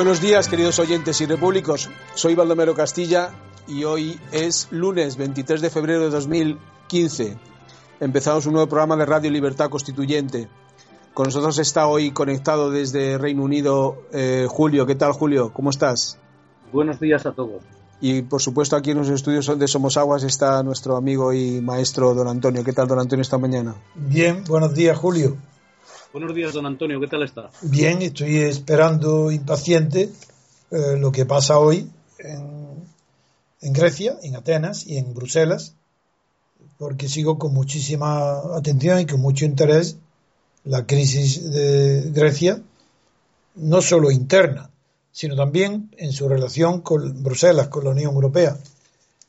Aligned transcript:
Buenos 0.00 0.22
días, 0.22 0.48
queridos 0.48 0.78
oyentes 0.78 1.20
y 1.20 1.26
repúblicos. 1.26 1.90
Soy 2.14 2.34
Baldomero 2.34 2.74
Castilla 2.74 3.32
y 3.68 3.84
hoy 3.84 4.18
es 4.32 4.68
lunes 4.70 5.18
23 5.18 5.60
de 5.60 5.68
febrero 5.68 6.04
de 6.04 6.08
2015. 6.08 7.36
Empezamos 8.00 8.46
un 8.46 8.54
nuevo 8.54 8.66
programa 8.66 8.96
de 8.96 9.04
Radio 9.04 9.30
Libertad 9.30 9.68
Constituyente. 9.68 10.48
Con 11.12 11.26
nosotros 11.26 11.58
está 11.58 11.86
hoy 11.86 12.12
conectado 12.12 12.70
desde 12.70 13.18
Reino 13.18 13.42
Unido 13.42 14.04
eh, 14.10 14.46
Julio. 14.48 14.86
¿Qué 14.86 14.94
tal, 14.94 15.12
Julio? 15.12 15.52
¿Cómo 15.52 15.68
estás? 15.68 16.18
Buenos 16.72 16.98
días 16.98 17.26
a 17.26 17.32
todos. 17.32 17.62
Y 18.00 18.22
por 18.22 18.40
supuesto 18.40 18.76
aquí 18.76 18.92
en 18.92 18.96
los 18.96 19.10
estudios 19.10 19.58
de 19.58 19.68
Somos 19.68 19.98
Aguas 19.98 20.24
está 20.24 20.62
nuestro 20.62 20.96
amigo 20.96 21.34
y 21.34 21.60
maestro 21.60 22.14
don 22.14 22.26
Antonio. 22.26 22.64
¿Qué 22.64 22.72
tal, 22.72 22.88
don 22.88 23.00
Antonio, 23.00 23.20
esta 23.20 23.36
mañana? 23.36 23.74
Bien, 23.94 24.44
buenos 24.44 24.72
días, 24.72 24.96
Julio. 24.96 25.36
Buenos 26.12 26.34
días, 26.34 26.52
don 26.52 26.66
Antonio, 26.66 26.98
¿qué 26.98 27.06
tal 27.06 27.22
está? 27.22 27.50
Bien, 27.62 28.02
estoy 28.02 28.38
esperando 28.38 29.30
impaciente 29.30 30.10
eh, 30.72 30.96
lo 30.98 31.12
que 31.12 31.24
pasa 31.24 31.60
hoy 31.60 31.88
en, 32.18 32.84
en, 33.60 33.72
Grecia, 33.72 34.18
en 34.24 34.34
Atenas 34.34 34.84
y 34.88 34.96
en 34.96 35.14
Bruselas, 35.14 35.76
porque 36.78 37.08
sigo 37.08 37.38
con 37.38 37.54
muchísima 37.54 38.56
atención 38.56 38.98
y 38.98 39.06
con 39.06 39.20
mucho 39.20 39.44
interés 39.44 39.98
la 40.64 40.84
crisis 40.84 41.48
de 41.48 42.10
Grecia, 42.10 42.60
no 43.54 43.80
solo 43.80 44.10
interna, 44.10 44.68
sino 45.12 45.36
también 45.36 45.94
en 45.96 46.10
su 46.10 46.28
relación 46.28 46.80
con 46.80 47.22
Bruselas, 47.22 47.68
con 47.68 47.84
la 47.84 47.90
Unión 47.90 48.14
Europea 48.14 48.56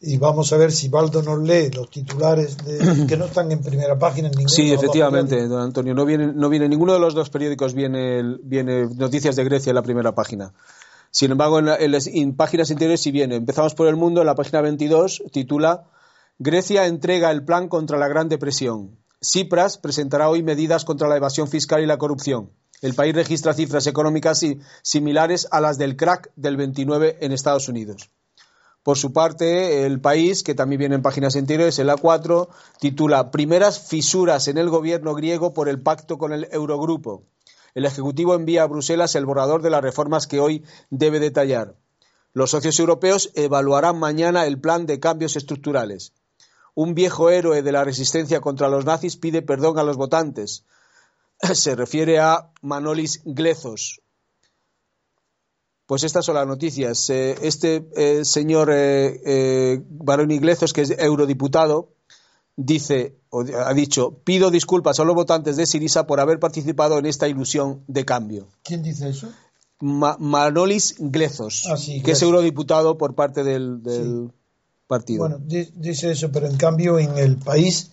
y 0.03 0.17
vamos 0.17 0.51
a 0.51 0.57
ver 0.57 0.71
si 0.71 0.89
Baldo 0.89 1.21
nos 1.21 1.39
lee 1.39 1.69
los 1.69 1.89
titulares 1.91 2.57
de, 2.57 3.05
que 3.07 3.17
no 3.17 3.25
están 3.25 3.51
en 3.51 3.61
primera 3.61 3.97
página 3.99 4.29
en 4.29 4.49
Sí, 4.49 4.71
efectivamente, 4.71 5.47
don 5.47 5.61
Antonio. 5.61 5.93
No 5.93 6.05
viene, 6.05 6.33
no 6.33 6.49
viene 6.49 6.67
ninguno 6.67 6.93
de 6.93 6.99
los 6.99 7.13
dos 7.13 7.29
periódicos, 7.29 7.75
viene, 7.75 8.37
viene 8.41 8.87
Noticias 8.87 9.35
de 9.35 9.43
Grecia 9.43 9.69
en 9.69 9.75
la 9.75 9.83
primera 9.83 10.15
página. 10.15 10.53
Sin 11.11 11.31
embargo, 11.31 11.59
en, 11.59 11.69
en, 11.69 12.35
páginas 12.35 12.71
interiores 12.71 13.01
sí 13.01 13.11
viene. 13.11 13.35
Empezamos 13.35 13.75
por 13.75 13.87
el 13.87 13.95
mundo, 13.95 14.21
en 14.21 14.27
la 14.27 14.35
página 14.35 14.61
22 14.61 15.23
titula 15.31 15.83
Grecia 16.39 16.87
entrega 16.87 17.29
el 17.29 17.43
plan 17.43 17.67
contra 17.67 17.99
la 17.99 18.07
Gran 18.07 18.27
Depresión. 18.27 18.97
Cipras 19.21 19.77
presentará 19.77 20.29
hoy 20.29 20.41
medidas 20.41 20.83
contra 20.83 21.07
la 21.07 21.17
evasión 21.17 21.47
fiscal 21.47 21.83
y 21.83 21.85
la 21.85 21.99
corrupción. 21.99 22.49
El 22.81 22.95
país 22.95 23.13
registra 23.13 23.53
cifras 23.53 23.85
económicas 23.85 24.43
similares 24.81 25.47
a 25.51 25.61
las 25.61 25.77
del 25.77 25.95
crack 25.95 26.31
del 26.35 26.57
29 26.57 27.17
en 27.21 27.31
Estados 27.31 27.69
Unidos. 27.69 28.09
Por 28.83 28.97
su 28.97 29.13
parte, 29.13 29.85
el 29.85 30.01
país, 30.01 30.41
que 30.41 30.55
también 30.55 30.79
viene 30.79 30.95
en 30.95 31.03
páginas 31.03 31.35
anteriores, 31.35 31.77
el 31.77 31.89
A4, 31.89 32.47
titula 32.79 33.29
Primeras 33.29 33.87
fisuras 33.87 34.47
en 34.47 34.57
el 34.57 34.69
gobierno 34.69 35.13
griego 35.13 35.53
por 35.53 35.69
el 35.69 35.81
pacto 35.81 36.17
con 36.17 36.33
el 36.33 36.47
Eurogrupo. 36.51 37.23
El 37.75 37.85
Ejecutivo 37.85 38.33
envía 38.33 38.63
a 38.63 38.67
Bruselas 38.67 39.15
el 39.15 39.25
borrador 39.27 39.61
de 39.61 39.69
las 39.69 39.83
reformas 39.83 40.25
que 40.25 40.39
hoy 40.39 40.63
debe 40.89 41.19
detallar. 41.19 41.75
Los 42.33 42.51
socios 42.51 42.79
europeos 42.79 43.31
evaluarán 43.35 43.99
mañana 43.99 44.45
el 44.47 44.59
plan 44.59 44.87
de 44.87 44.99
cambios 44.99 45.35
estructurales. 45.35 46.13
Un 46.73 46.95
viejo 46.95 47.29
héroe 47.29 47.61
de 47.61 47.71
la 47.71 47.83
resistencia 47.83 48.41
contra 48.41 48.69
los 48.69 48.85
nazis 48.85 49.15
pide 49.15 49.41
perdón 49.41 49.77
a 49.77 49.83
los 49.83 49.97
votantes. 49.97 50.65
Se 51.53 51.75
refiere 51.75 52.19
a 52.19 52.49
Manolis 52.61 53.21
Glezos, 53.25 54.00
pues 55.91 56.05
estas 56.05 56.23
son 56.23 56.35
las 56.35 56.47
noticias. 56.47 57.09
Eh, 57.09 57.35
este 57.41 57.85
eh, 57.97 58.23
señor 58.23 58.69
eh, 58.71 59.83
Barón 59.89 60.31
Iglesias, 60.31 60.71
que 60.71 60.83
es 60.83 60.91
eurodiputado, 60.91 61.89
dice, 62.55 63.17
o 63.29 63.41
ha 63.41 63.73
dicho, 63.73 64.21
pido 64.23 64.51
disculpas 64.51 65.01
a 65.01 65.03
los 65.03 65.15
votantes 65.15 65.57
de 65.57 65.65
Sirisa 65.65 66.07
por 66.07 66.21
haber 66.21 66.39
participado 66.39 66.97
en 66.97 67.07
esta 67.07 67.27
ilusión 67.27 67.83
de 67.87 68.05
cambio. 68.05 68.47
¿Quién 68.63 68.83
dice 68.83 69.09
eso? 69.09 69.33
Manolis 69.81 70.95
Glezos, 70.97 71.67
ah, 71.69 71.75
que 72.05 72.11
es 72.11 72.21
eurodiputado 72.21 72.97
por 72.97 73.13
parte 73.13 73.43
del, 73.43 74.31
partido. 74.87 75.27
Bueno, 75.27 75.39
dice 75.45 76.11
eso, 76.11 76.31
pero 76.31 76.47
en 76.47 76.55
cambio 76.55 76.99
en 76.99 77.17
el 77.17 77.35
país 77.35 77.91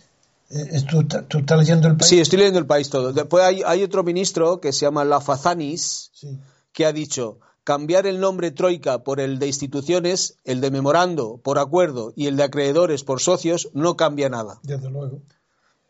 ¿Tú, 0.88 1.00
estás 1.00 1.58
leyendo 1.58 1.88
el 1.88 1.96
país? 1.96 2.08
Sí, 2.08 2.20
estoy 2.20 2.38
leyendo 2.38 2.60
el 2.60 2.66
país 2.66 2.90
todo. 2.90 3.12
Después 3.12 3.42
hay, 3.42 3.62
hay 3.66 3.82
otro 3.82 4.04
ministro 4.04 4.60
que 4.60 4.72
se 4.72 4.86
llama 4.86 5.04
Lafazanis, 5.04 6.12
sí. 6.14 6.38
que 6.72 6.86
ha 6.86 6.92
dicho, 6.92 7.40
cambiar 7.68 8.06
el 8.06 8.18
nombre 8.18 8.50
Troika 8.50 9.00
por 9.00 9.20
el 9.20 9.38
de 9.38 9.46
instituciones, 9.46 10.38
el 10.46 10.62
de 10.62 10.70
memorando 10.70 11.36
por 11.36 11.58
acuerdo 11.58 12.14
y 12.16 12.26
el 12.26 12.38
de 12.38 12.44
acreedores 12.44 13.04
por 13.04 13.20
socios 13.20 13.68
no 13.74 13.94
cambia 13.94 14.30
nada. 14.30 14.58
Desde 14.62 14.88
luego. 14.88 15.20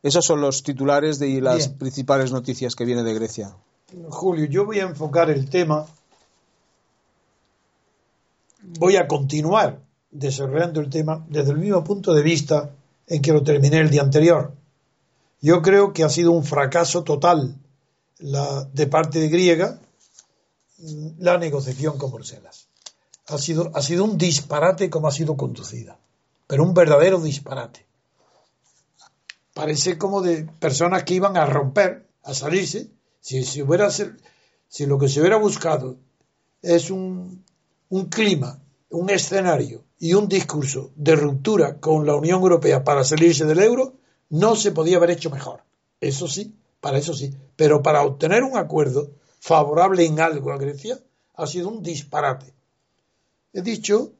Esos 0.02 0.24
son 0.24 0.40
los 0.40 0.64
titulares 0.64 1.20
de 1.20 1.40
las 1.40 1.68
principales 1.68 2.32
noticias 2.32 2.74
que 2.74 2.84
viene 2.84 3.04
de 3.04 3.14
Grecia. 3.14 3.54
Julio, 4.08 4.46
yo 4.46 4.66
voy 4.66 4.80
a 4.80 4.88
enfocar 4.88 5.30
el 5.30 5.48
tema, 5.48 5.86
voy 8.80 8.96
a 8.96 9.06
continuar 9.06 9.78
desarrollando 10.10 10.80
el 10.80 10.90
tema 10.90 11.24
desde 11.28 11.52
el 11.52 11.58
mismo 11.58 11.84
punto 11.84 12.12
de 12.12 12.22
vista 12.24 12.72
en 13.06 13.22
que 13.22 13.32
lo 13.32 13.44
terminé 13.44 13.78
el 13.78 13.90
día 13.90 14.02
anterior. 14.02 14.52
Yo 15.40 15.62
creo 15.62 15.92
que 15.92 16.02
ha 16.02 16.08
sido 16.08 16.32
un 16.32 16.42
fracaso 16.42 17.04
total 17.04 17.54
la, 18.18 18.64
de 18.64 18.88
parte 18.88 19.20
de 19.20 19.28
griega 19.28 19.78
la 21.18 21.38
negociación 21.38 21.98
con 21.98 22.12
Bruselas. 22.12 22.68
Ha 23.26 23.38
sido, 23.38 23.70
ha 23.74 23.82
sido 23.82 24.04
un 24.04 24.16
disparate 24.16 24.88
como 24.88 25.08
ha 25.08 25.12
sido 25.12 25.36
conducida, 25.36 25.98
pero 26.46 26.62
un 26.62 26.74
verdadero 26.74 27.20
disparate. 27.20 27.86
Parece 29.52 29.98
como 29.98 30.22
de 30.22 30.44
personas 30.44 31.02
que 31.02 31.14
iban 31.14 31.36
a 31.36 31.44
romper, 31.44 32.06
a 32.22 32.32
salirse. 32.32 32.88
Si, 33.20 33.44
si, 33.44 33.60
hubiera, 33.62 33.90
si 33.90 34.86
lo 34.86 34.98
que 34.98 35.08
se 35.08 35.20
hubiera 35.20 35.36
buscado 35.36 35.96
es 36.62 36.90
un, 36.90 37.44
un 37.88 38.06
clima, 38.06 38.60
un 38.90 39.10
escenario 39.10 39.84
y 39.98 40.14
un 40.14 40.28
discurso 40.28 40.92
de 40.94 41.16
ruptura 41.16 41.80
con 41.80 42.06
la 42.06 42.14
Unión 42.14 42.40
Europea 42.40 42.84
para 42.84 43.04
salirse 43.04 43.44
del 43.44 43.58
euro, 43.58 43.94
no 44.30 44.54
se 44.54 44.72
podía 44.72 44.96
haber 44.96 45.10
hecho 45.10 45.30
mejor. 45.30 45.62
Eso 46.00 46.28
sí, 46.28 46.54
para 46.80 46.98
eso 46.98 47.12
sí. 47.12 47.34
Pero 47.56 47.82
para 47.82 48.02
obtener 48.02 48.44
un 48.44 48.56
acuerdo 48.56 49.10
favorable 49.40 50.04
en 50.04 50.20
algo 50.20 50.52
a 50.52 50.58
Grecia 50.58 50.98
ha 51.34 51.46
sido 51.46 51.68
un 51.68 51.82
disparate. 51.82 52.52
He 53.52 53.62
dicho 53.62 54.12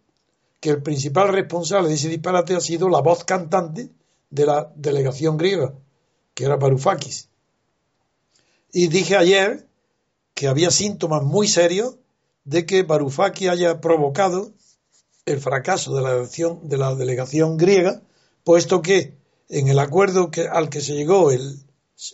que 0.61 0.71
el 0.71 0.83
principal 0.83 1.29
responsable 1.29 1.89
de 1.89 1.95
ese 1.95 2.09
disparate 2.09 2.55
ha 2.55 2.61
sido 2.61 2.89
la 2.89 3.01
voz 3.01 3.25
cantante 3.25 3.91
de 4.31 4.47
la 4.47 4.73
delegación 4.77 5.37
griega, 5.37 5.75
que 6.35 6.45
era 6.45 6.57
Varoufakis. 6.57 7.29
Y 8.73 8.89
dije 8.89 9.17
ayer 9.17 9.67
que 10.35 10.49
había 10.49 10.71
síntomas 10.71 11.23
muy 11.23 11.49
serios 11.49 11.97
de 12.45 12.67
que 12.67 12.83
Varoufakis 12.83 13.49
haya 13.49 13.81
provocado 13.81 14.53
el 15.27 15.41
fracaso 15.41 15.95
de 15.95 16.03
la, 16.03 16.11
delegación, 16.11 16.69
de 16.69 16.77
la 16.79 16.95
delegación 16.95 17.57
griega, 17.57 18.03
puesto 18.45 18.81
que 18.83 19.15
en 19.49 19.69
el 19.69 19.79
acuerdo 19.79 20.31
que, 20.31 20.47
al 20.49 20.69
que 20.71 20.81
se 20.81 20.95
llegó 20.95 21.31
el, 21.31 21.61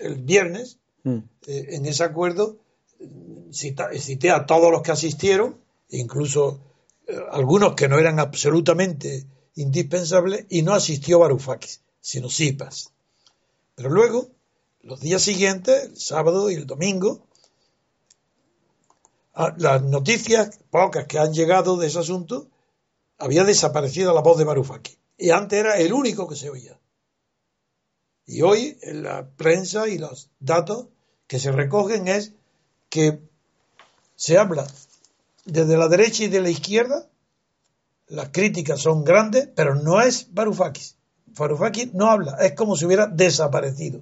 el 0.01 0.17
viernes, 0.17 0.79
Mm. 1.05 1.19
eh, 1.47 1.67
en 1.73 1.87
ese 1.87 2.03
acuerdo 2.03 2.57
cité 3.53 4.31
a 4.31 4.47
todos 4.47 4.71
los 4.73 4.83
que 4.83 4.93
asistieron, 4.93 5.61
incluso 5.91 6.61
eh, 7.07 7.17
algunos 7.31 7.75
que 7.75 7.89
no 7.89 7.99
eran 7.99 8.19
absolutamente 8.19 9.27
indispensables, 9.57 10.47
y 10.49 10.63
no 10.63 10.73
asistió 10.75 11.21
Varoufakis, 11.21 11.81
sino 12.01 12.29
Sipas. 12.29 12.91
Pero 13.77 13.91
luego, 13.91 14.29
los 14.83 15.01
días 15.01 15.23
siguientes, 15.23 15.85
el 15.85 15.97
sábado 15.97 16.51
y 16.51 16.55
el 16.55 16.67
domingo, 16.67 17.27
a- 19.35 19.55
las 19.59 19.83
noticias 19.83 20.59
pocas 20.71 21.07
que 21.07 21.19
han 21.19 21.33
llegado 21.33 21.77
de 21.77 21.87
ese 21.89 21.99
asunto, 22.01 22.49
había 23.19 23.45
desaparecido 23.45 24.13
la 24.15 24.21
voz 24.21 24.39
de 24.39 24.45
Varoufakis. 24.45 24.99
Y 25.17 25.31
antes 25.31 25.59
era 25.59 25.79
el 25.79 25.93
único 25.93 26.29
que 26.29 26.37
se 26.37 26.51
oía. 26.51 26.79
Y 28.27 28.43
hoy 28.43 28.79
en 28.83 29.03
la 29.03 29.29
prensa 29.31 29.87
y 29.89 29.99
los 29.99 30.31
datos 30.41 30.87
que 31.27 31.39
se 31.39 31.53
recogen 31.53 32.09
es 32.09 32.33
que 32.95 33.19
se 34.15 34.39
habla 34.39 34.65
desde 35.45 35.77
la 35.77 35.89
derecha 35.89 36.23
y 36.23 36.29
de 36.29 36.41
la 36.41 36.49
izquierda, 36.49 37.09
las 38.07 38.29
críticas 38.29 38.81
son 38.81 39.03
grandes, 39.05 39.49
pero 39.57 39.75
no 39.75 40.01
es 40.01 40.29
Varoufakis. 40.33 40.95
Varoufakis 41.37 41.93
no 41.93 42.09
habla, 42.09 42.37
es 42.41 42.53
como 42.53 42.77
si 42.77 42.85
hubiera 42.87 43.09
desaparecido. 43.09 44.01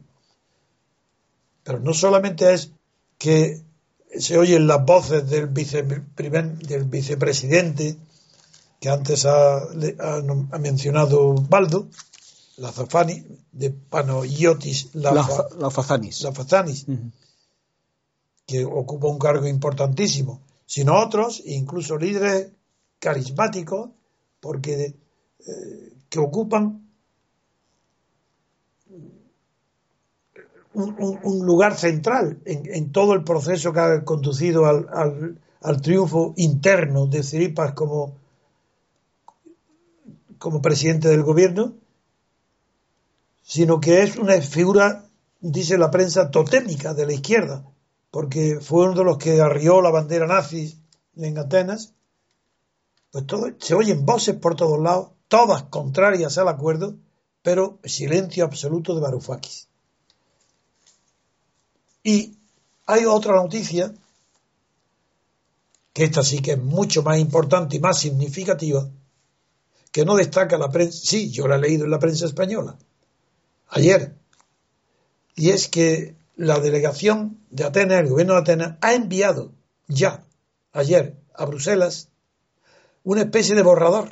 Pero 1.64 1.80
no 1.80 1.94
solamente 1.94 2.52
es 2.52 2.70
que 3.16 3.62
se 4.18 4.36
oyen 4.36 4.66
las 4.66 4.84
voces 4.84 5.28
del, 5.30 5.48
viceprimer- 5.48 6.58
del 6.58 6.84
vicepresidente 6.84 7.96
que 8.78 8.90
antes 8.90 9.24
ha, 9.24 9.56
ha 9.58 10.58
mencionado 10.58 11.34
Baldo, 11.34 11.88
la 12.58 12.70
Zafani, 12.72 13.24
de 13.52 13.70
Panayotis 13.70 14.90
La, 14.94 15.12
la 15.58 15.70
Fazanis. 15.70 16.20
Ujú. 16.88 17.10
Que 18.46 18.64
ocupa 18.64 19.08
un 19.08 19.18
cargo 19.18 19.46
importantísimo, 19.46 20.40
sino 20.66 20.98
otros, 20.98 21.42
incluso 21.44 21.96
líderes 21.96 22.50
carismáticos, 22.98 23.90
porque 24.40 24.94
eh, 25.46 25.92
que 26.08 26.18
ocupan 26.18 26.82
un, 30.74 31.46
lugar 31.46 31.76
central 31.76 32.40
en, 32.44 32.92
todo 32.92 33.12
el 33.12 33.24
proceso 33.24 33.72
que 33.72 33.80
ha 33.80 34.04
conducido 34.04 34.64
al 34.66 35.80
triunfo 35.82 36.32
interno 36.36 37.06
de 37.06 37.22
Ciripas 37.22 37.72
como, 37.74 38.16
como 40.38 40.62
presidente 40.62 41.08
del 41.08 41.22
gobierno, 41.22 41.74
sino 43.42 43.80
que 43.80 44.02
es 44.02 44.16
una 44.16 44.40
figura, 44.40 45.04
dice 45.40 45.76
la 45.76 45.90
prensa, 45.90 46.30
totémica 46.30 46.94
de 46.94 47.06
la 47.06 47.12
izquierda, 47.12 47.64
porque 48.12 48.60
fue 48.60 48.84
uno 48.84 48.94
de 48.94 49.04
los 49.04 49.16
que 49.16 49.40
arrió 49.40 49.80
la 49.80 49.90
bandera 49.90 50.26
nazi 50.26 50.78
en 51.16 51.38
Atenas. 51.38 51.94
Pues 53.10 53.26
todo, 53.26 53.50
se 53.58 53.74
oyen 53.74 54.04
voces 54.04 54.36
por 54.36 54.54
todos 54.54 54.78
lados, 54.78 55.12
todas 55.28 55.62
contrarias 55.64 56.36
al 56.36 56.48
acuerdo, 56.48 56.94
pero 57.40 57.78
silencio 57.84 58.44
absoluto 58.44 58.94
de 58.94 59.00
Varoufakis. 59.00 59.66
Y 62.02 62.36
hay 62.84 63.06
otra 63.06 63.34
noticia, 63.34 63.94
que 65.94 66.04
esta 66.04 66.22
sí 66.22 66.40
que 66.42 66.52
es 66.52 66.62
mucho 66.62 67.02
más 67.02 67.18
importante 67.18 67.76
y 67.76 67.80
más 67.80 67.98
significativa, 67.98 68.90
que 69.90 70.04
no 70.04 70.16
destaca 70.16 70.58
la 70.58 70.70
prensa. 70.70 71.00
Sí, 71.02 71.30
yo 71.30 71.48
la 71.48 71.56
he 71.56 71.60
leído 71.60 71.86
en 71.86 71.90
la 71.90 71.98
prensa 71.98 72.26
española, 72.26 72.76
ayer. 73.70 74.14
Y 75.34 75.48
es 75.48 75.68
que 75.68 76.20
la 76.36 76.60
delegación 76.60 77.38
de 77.50 77.64
Atenas, 77.64 78.00
el 78.00 78.08
gobierno 78.08 78.34
de 78.34 78.40
Atenas, 78.40 78.78
ha 78.80 78.94
enviado 78.94 79.52
ya, 79.88 80.24
ayer, 80.72 81.16
a 81.34 81.44
Bruselas, 81.44 82.08
una 83.04 83.22
especie 83.22 83.54
de 83.54 83.62
borrador 83.62 84.10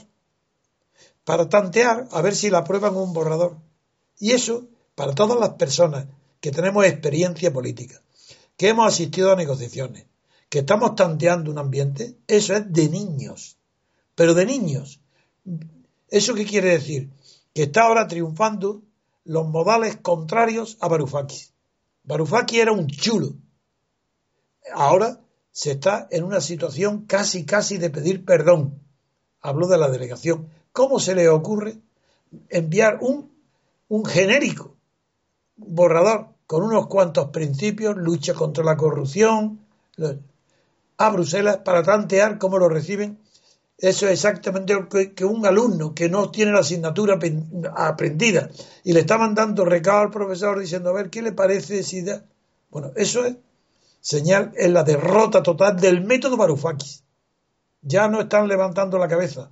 para 1.24 1.48
tantear 1.48 2.08
a 2.10 2.22
ver 2.22 2.34
si 2.34 2.50
la 2.50 2.58
aprueban 2.58 2.96
un 2.96 3.12
borrador. 3.12 3.56
Y 4.18 4.32
eso, 4.32 4.66
para 4.94 5.14
todas 5.14 5.38
las 5.38 5.50
personas 5.50 6.06
que 6.40 6.50
tenemos 6.50 6.84
experiencia 6.84 7.52
política, 7.52 8.02
que 8.56 8.68
hemos 8.68 8.92
asistido 8.92 9.32
a 9.32 9.36
negociaciones, 9.36 10.06
que 10.48 10.60
estamos 10.60 10.96
tanteando 10.96 11.50
un 11.50 11.58
ambiente, 11.58 12.16
eso 12.26 12.54
es 12.54 12.72
de 12.72 12.88
niños. 12.88 13.56
Pero 14.14 14.34
de 14.34 14.44
niños. 14.44 15.00
¿Eso 16.08 16.34
qué 16.34 16.44
quiere 16.44 16.70
decir? 16.70 17.10
Que 17.54 17.64
está 17.64 17.84
ahora 17.84 18.08
triunfando 18.08 18.82
los 19.24 19.46
modales 19.46 19.96
contrarios 19.96 20.76
a 20.80 20.88
Varoufakis. 20.88 21.49
Varoufakis 22.10 22.58
era 22.58 22.72
un 22.72 22.88
chulo. 22.88 23.36
Ahora 24.74 25.20
se 25.52 25.70
está 25.72 26.08
en 26.10 26.24
una 26.24 26.40
situación 26.40 27.06
casi, 27.06 27.46
casi 27.46 27.78
de 27.78 27.88
pedir 27.88 28.24
perdón. 28.24 28.82
Hablo 29.40 29.68
de 29.68 29.78
la 29.78 29.88
delegación. 29.88 30.48
¿Cómo 30.72 30.98
se 30.98 31.14
le 31.14 31.28
ocurre 31.28 31.78
enviar 32.48 32.98
un, 33.00 33.32
un 33.88 34.04
genérico 34.04 34.76
borrador 35.56 36.34
con 36.46 36.64
unos 36.64 36.88
cuantos 36.88 37.28
principios, 37.30 37.96
lucha 37.96 38.34
contra 38.34 38.64
la 38.64 38.76
corrupción, 38.76 39.60
a 40.96 41.10
Bruselas 41.10 41.58
para 41.58 41.84
tantear 41.84 42.38
cómo 42.38 42.58
lo 42.58 42.68
reciben? 42.68 43.20
Eso 43.80 44.06
es 44.06 44.12
exactamente 44.12 44.74
lo 44.74 44.90
que, 44.90 45.24
un 45.24 45.46
alumno 45.46 45.94
que 45.94 46.10
no 46.10 46.30
tiene 46.30 46.52
la 46.52 46.58
asignatura 46.58 47.18
aprendida 47.74 48.50
y 48.84 48.92
le 48.92 49.00
está 49.00 49.16
mandando 49.16 49.64
recado 49.64 50.00
al 50.00 50.10
profesor 50.10 50.60
diciendo, 50.60 50.90
a 50.90 50.92
ver, 50.92 51.08
¿qué 51.08 51.22
le 51.22 51.32
parece 51.32 51.82
si 51.82 52.02
da? 52.02 52.22
Bueno, 52.68 52.92
eso 52.94 53.24
es 53.24 53.36
señal, 54.02 54.52
es 54.54 54.70
la 54.70 54.84
derrota 54.84 55.42
total 55.42 55.80
del 55.80 56.04
método 56.04 56.36
Varoufakis. 56.36 57.04
Ya 57.80 58.06
no 58.08 58.20
están 58.20 58.48
levantando 58.48 58.98
la 58.98 59.08
cabeza, 59.08 59.50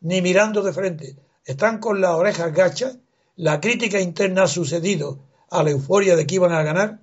ni 0.00 0.22
mirando 0.22 0.62
de 0.62 0.72
frente. 0.72 1.16
Están 1.44 1.80
con 1.80 2.00
las 2.00 2.12
orejas 2.12 2.52
gachas. 2.52 2.98
La 3.34 3.60
crítica 3.60 4.00
interna 4.00 4.44
ha 4.44 4.46
sucedido 4.46 5.18
a 5.50 5.64
la 5.64 5.70
euforia 5.70 6.14
de 6.14 6.28
que 6.28 6.36
iban 6.36 6.52
a 6.52 6.62
ganar. 6.62 7.00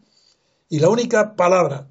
Y 0.70 0.80
la 0.80 0.88
única 0.88 1.36
palabra 1.36 1.90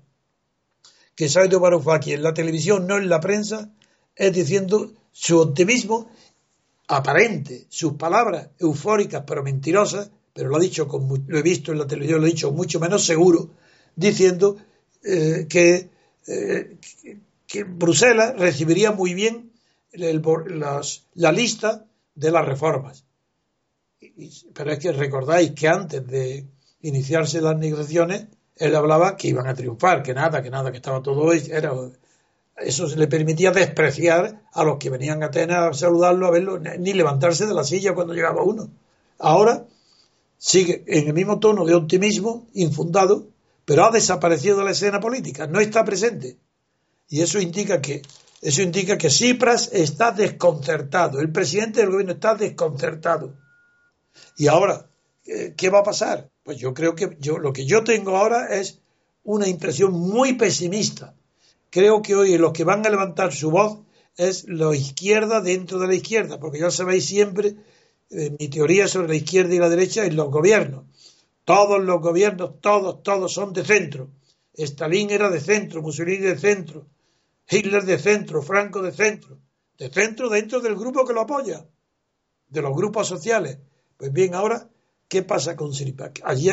que 1.14 1.26
ha 1.26 1.40
oído 1.42 1.60
Varoufakis 1.60 2.14
en 2.14 2.22
la 2.22 2.32
televisión, 2.32 2.86
no 2.86 2.96
en 2.96 3.10
la 3.10 3.20
prensa, 3.20 3.70
es 4.20 4.32
diciendo 4.34 4.92
su 5.12 5.38
optimismo 5.40 6.10
aparente, 6.88 7.64
sus 7.70 7.94
palabras 7.94 8.50
eufóricas 8.58 9.24
pero 9.26 9.42
mentirosas, 9.42 10.10
pero 10.34 10.50
lo 10.50 10.56
ha 10.56 10.60
dicho, 10.60 10.86
con, 10.86 11.24
lo 11.26 11.38
he 11.38 11.42
visto 11.42 11.72
en 11.72 11.78
la 11.78 11.86
televisión, 11.86 12.20
lo 12.20 12.26
he 12.26 12.30
dicho 12.30 12.52
mucho 12.52 12.78
menos 12.78 13.04
seguro, 13.04 13.50
diciendo 13.96 14.56
eh, 15.02 15.46
que, 15.48 15.88
eh, 16.26 16.76
que- 17.46 17.64
Bruselas 17.64 18.34
recibiría 18.38 18.92
muy 18.92 19.14
bien 19.14 19.50
las- 19.92 21.06
la 21.14 21.32
lista 21.32 21.86
de 22.14 22.30
las 22.30 22.44
reformas. 22.46 23.04
Pero 24.54 24.70
es 24.72 24.78
que 24.78 24.92
recordáis 24.92 25.52
que 25.52 25.66
antes 25.68 26.06
de 26.06 26.46
iniciarse 26.82 27.40
las 27.40 27.56
negociaciones, 27.58 28.26
él 28.56 28.76
hablaba 28.76 29.16
que 29.16 29.28
iban 29.28 29.46
a 29.46 29.54
triunfar, 29.54 30.02
que 30.02 30.12
nada, 30.14 30.42
que 30.42 30.50
nada, 30.50 30.70
que 30.70 30.76
estaba 30.76 31.02
todo 31.02 31.32
era 31.32 31.72
eso 32.60 32.86
le 32.86 33.06
permitía 33.06 33.50
despreciar 33.50 34.42
a 34.52 34.64
los 34.64 34.78
que 34.78 34.90
venían 34.90 35.22
a 35.22 35.26
Atenas 35.26 35.58
a 35.58 35.72
saludarlo, 35.72 36.26
a 36.26 36.30
verlo, 36.30 36.58
ni 36.58 36.92
levantarse 36.92 37.46
de 37.46 37.54
la 37.54 37.64
silla 37.64 37.94
cuando 37.94 38.14
llegaba 38.14 38.42
uno. 38.42 38.70
Ahora 39.18 39.66
sigue 40.38 40.84
en 40.86 41.08
el 41.08 41.14
mismo 41.14 41.38
tono 41.38 41.64
de 41.64 41.74
optimismo 41.74 42.46
infundado, 42.54 43.26
pero 43.64 43.84
ha 43.84 43.90
desaparecido 43.90 44.58
de 44.58 44.64
la 44.64 44.70
escena 44.70 45.00
política, 45.00 45.46
no 45.46 45.60
está 45.60 45.84
presente. 45.84 46.38
Y 47.08 47.22
eso 47.22 47.40
indica 47.40 47.80
que 47.80 48.02
eso 48.42 48.62
indica 48.62 48.96
que 48.96 49.10
Cipras 49.10 49.70
está 49.72 50.12
desconcertado, 50.12 51.20
el 51.20 51.30
presidente 51.30 51.80
del 51.80 51.90
gobierno 51.90 52.14
está 52.14 52.34
desconcertado. 52.34 53.34
Y 54.36 54.46
ahora, 54.46 54.88
eh, 55.26 55.52
¿qué 55.56 55.68
va 55.68 55.80
a 55.80 55.84
pasar? 55.84 56.30
Pues 56.42 56.56
yo 56.56 56.72
creo 56.72 56.94
que 56.94 57.18
yo 57.20 57.38
lo 57.38 57.52
que 57.52 57.66
yo 57.66 57.84
tengo 57.84 58.16
ahora 58.16 58.46
es 58.54 58.80
una 59.24 59.46
impresión 59.46 59.92
muy 59.92 60.34
pesimista 60.34 61.14
creo 61.70 62.02
que 62.02 62.14
hoy 62.14 62.36
los 62.36 62.52
que 62.52 62.64
van 62.64 62.84
a 62.84 62.90
levantar 62.90 63.32
su 63.32 63.50
voz 63.50 63.78
es 64.16 64.44
la 64.48 64.74
izquierda 64.74 65.40
dentro 65.40 65.78
de 65.78 65.86
la 65.86 65.94
izquierda, 65.94 66.38
porque 66.38 66.58
ya 66.60 66.70
sabéis 66.70 67.06
siempre 67.06 67.56
eh, 68.10 68.36
mi 68.38 68.48
teoría 68.48 68.88
sobre 68.88 69.08
la 69.08 69.14
izquierda 69.14 69.54
y 69.54 69.58
la 69.58 69.68
derecha 69.68 70.04
en 70.04 70.16
los 70.16 70.30
gobiernos. 70.30 70.84
Todos 71.44 71.82
los 71.82 72.00
gobiernos, 72.00 72.60
todos, 72.60 73.02
todos 73.02 73.32
son 73.32 73.52
de 73.52 73.64
centro. 73.64 74.10
Stalin 74.52 75.10
era 75.10 75.30
de 75.30 75.40
centro, 75.40 75.80
Mussolini 75.80 76.18
de 76.18 76.38
centro, 76.38 76.86
Hitler 77.48 77.84
de 77.84 77.98
centro, 77.98 78.42
Franco 78.42 78.82
de 78.82 78.92
centro, 78.92 79.38
de 79.78 79.88
centro 79.88 80.28
dentro 80.28 80.60
del 80.60 80.76
grupo 80.76 81.06
que 81.06 81.14
lo 81.14 81.22
apoya, 81.22 81.66
de 82.48 82.62
los 82.62 82.76
grupos 82.76 83.08
sociales. 83.08 83.58
Pues 83.96 84.12
bien, 84.12 84.34
ahora, 84.34 84.68
¿qué 85.08 85.22
pasa 85.22 85.56
con 85.56 85.72
Siripa? 85.72 86.12
Allí, 86.24 86.50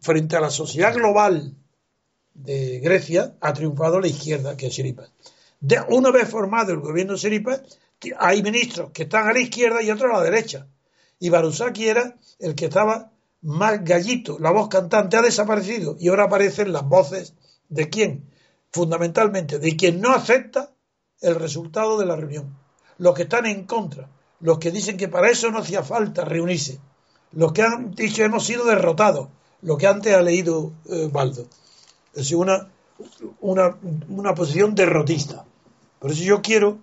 frente 0.00 0.36
a 0.36 0.40
la 0.40 0.50
sociedad 0.50 0.94
global 0.94 1.54
de 2.34 2.80
Grecia 2.80 3.36
ha 3.40 3.52
triunfado 3.52 4.00
la 4.00 4.08
izquierda, 4.08 4.56
que 4.56 4.66
es 4.66 4.74
Siripas. 4.74 5.10
De, 5.60 5.80
una 5.88 6.10
vez 6.10 6.28
formado 6.28 6.72
el 6.72 6.80
gobierno 6.80 7.16
Siripa, 7.16 7.62
hay 8.18 8.42
ministros 8.42 8.90
que 8.90 9.04
están 9.04 9.28
a 9.28 9.32
la 9.32 9.40
izquierda 9.40 9.82
y 9.82 9.90
otros 9.90 10.12
a 10.12 10.18
la 10.18 10.24
derecha. 10.24 10.66
Y 11.18 11.30
Barusaki 11.30 11.88
era 11.88 12.16
el 12.38 12.54
que 12.54 12.66
estaba 12.66 13.12
más 13.42 13.84
gallito, 13.84 14.38
la 14.38 14.50
voz 14.50 14.68
cantante 14.68 15.16
ha 15.16 15.22
desaparecido. 15.22 15.96
Y 15.98 16.08
ahora 16.08 16.24
aparecen 16.24 16.72
las 16.72 16.86
voces 16.86 17.34
de 17.68 17.88
quién, 17.88 18.30
fundamentalmente 18.72 19.58
de 19.58 19.76
quien 19.76 20.00
no 20.00 20.12
acepta 20.12 20.74
el 21.20 21.36
resultado 21.36 21.98
de 21.98 22.06
la 22.06 22.16
reunión, 22.16 22.56
los 22.98 23.14
que 23.14 23.22
están 23.22 23.46
en 23.46 23.64
contra, 23.64 24.10
los 24.40 24.58
que 24.58 24.70
dicen 24.70 24.96
que 24.96 25.08
para 25.08 25.30
eso 25.30 25.50
no 25.50 25.58
hacía 25.58 25.82
falta 25.82 26.24
reunirse, 26.24 26.80
los 27.32 27.52
que 27.52 27.62
han 27.62 27.94
dicho 27.94 28.22
hemos 28.22 28.44
sido 28.44 28.64
derrotados, 28.64 29.28
lo 29.62 29.76
que 29.76 29.86
antes 29.86 30.14
ha 30.14 30.22
leído 30.22 30.72
eh, 30.90 31.08
Baldo. 31.10 31.46
Es 32.14 32.32
una, 32.32 32.68
una, 33.40 33.76
una 34.08 34.34
posición 34.34 34.74
derrotista. 34.74 35.44
Por 35.98 36.10
eso 36.10 36.22
yo 36.22 36.42
quiero, 36.42 36.78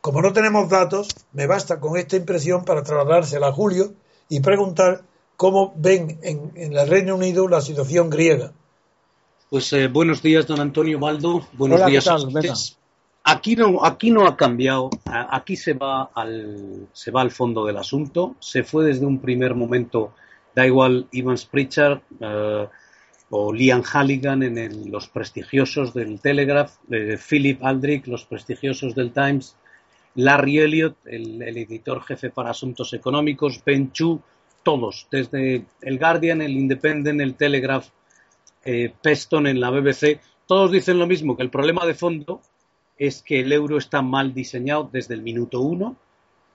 como 0.00 0.22
no 0.22 0.32
tenemos 0.32 0.68
datos, 0.68 1.08
me 1.32 1.46
basta 1.46 1.80
con 1.80 1.96
esta 1.96 2.16
impresión 2.16 2.64
para 2.64 2.82
trasladársela 2.82 3.48
a 3.48 3.52
Julio 3.52 3.92
y 4.28 4.40
preguntar 4.40 5.02
cómo 5.36 5.72
ven 5.76 6.18
en, 6.22 6.52
en 6.54 6.76
el 6.76 6.88
Reino 6.88 7.16
Unido 7.16 7.48
la 7.48 7.60
situación 7.60 8.10
griega. 8.10 8.52
Pues 9.50 9.72
eh, 9.72 9.88
buenos 9.88 10.22
días, 10.22 10.46
don 10.46 10.60
Antonio 10.60 10.98
Baldo. 10.98 11.46
Buenos 11.54 11.84
días 11.86 12.06
a 12.06 12.16
ustedes. 12.16 12.78
Aquí 13.24 13.56
no, 13.56 13.84
aquí 13.84 14.10
no 14.10 14.26
ha 14.26 14.36
cambiado. 14.36 14.90
Aquí 15.04 15.56
se 15.56 15.74
va 15.74 16.10
al, 16.14 16.88
se 16.92 17.10
va 17.10 17.22
al 17.22 17.30
fondo 17.30 17.64
del 17.66 17.76
asunto. 17.76 18.36
Se 18.40 18.62
fue 18.62 18.84
desde 18.84 19.06
un 19.06 19.20
primer 19.20 19.54
momento 19.54 20.12
da 20.54 20.66
igual 20.66 21.06
Ivan 21.12 21.36
Pritchard 21.50 22.00
eh, 22.20 22.68
o 23.30 23.52
Liam 23.52 23.82
Halligan 23.82 24.42
en 24.42 24.90
los 24.90 25.08
prestigiosos 25.08 25.92
del 25.92 26.20
Telegraph, 26.20 26.76
Philip 27.28 27.62
Aldrich, 27.62 28.06
los 28.06 28.24
prestigiosos 28.24 28.94
del 28.94 29.12
Times, 29.12 29.56
Larry 30.14 30.58
Elliott, 30.58 30.96
el, 31.04 31.40
editor 31.42 32.02
jefe 32.02 32.30
para 32.30 32.50
asuntos 32.50 32.92
económicos, 32.94 33.62
Ben 33.64 33.92
Chu, 33.92 34.20
todos, 34.62 35.06
desde 35.10 35.64
el 35.82 35.98
Guardian, 35.98 36.42
el 36.42 36.52
Independent, 36.52 37.20
el 37.20 37.34
Telegraph, 37.34 37.88
eh, 38.64 38.92
Peston 39.00 39.46
en 39.46 39.60
la 39.60 39.70
BBC, 39.70 40.20
todos 40.46 40.72
dicen 40.72 40.98
lo 40.98 41.06
mismo, 41.06 41.36
que 41.36 41.42
el 41.42 41.50
problema 41.50 41.84
de 41.86 41.94
fondo 41.94 42.40
es 42.96 43.22
que 43.22 43.40
el 43.40 43.52
euro 43.52 43.78
está 43.78 44.02
mal 44.02 44.34
diseñado 44.34 44.88
desde 44.90 45.14
el 45.14 45.22
minuto 45.22 45.60
uno 45.60 45.96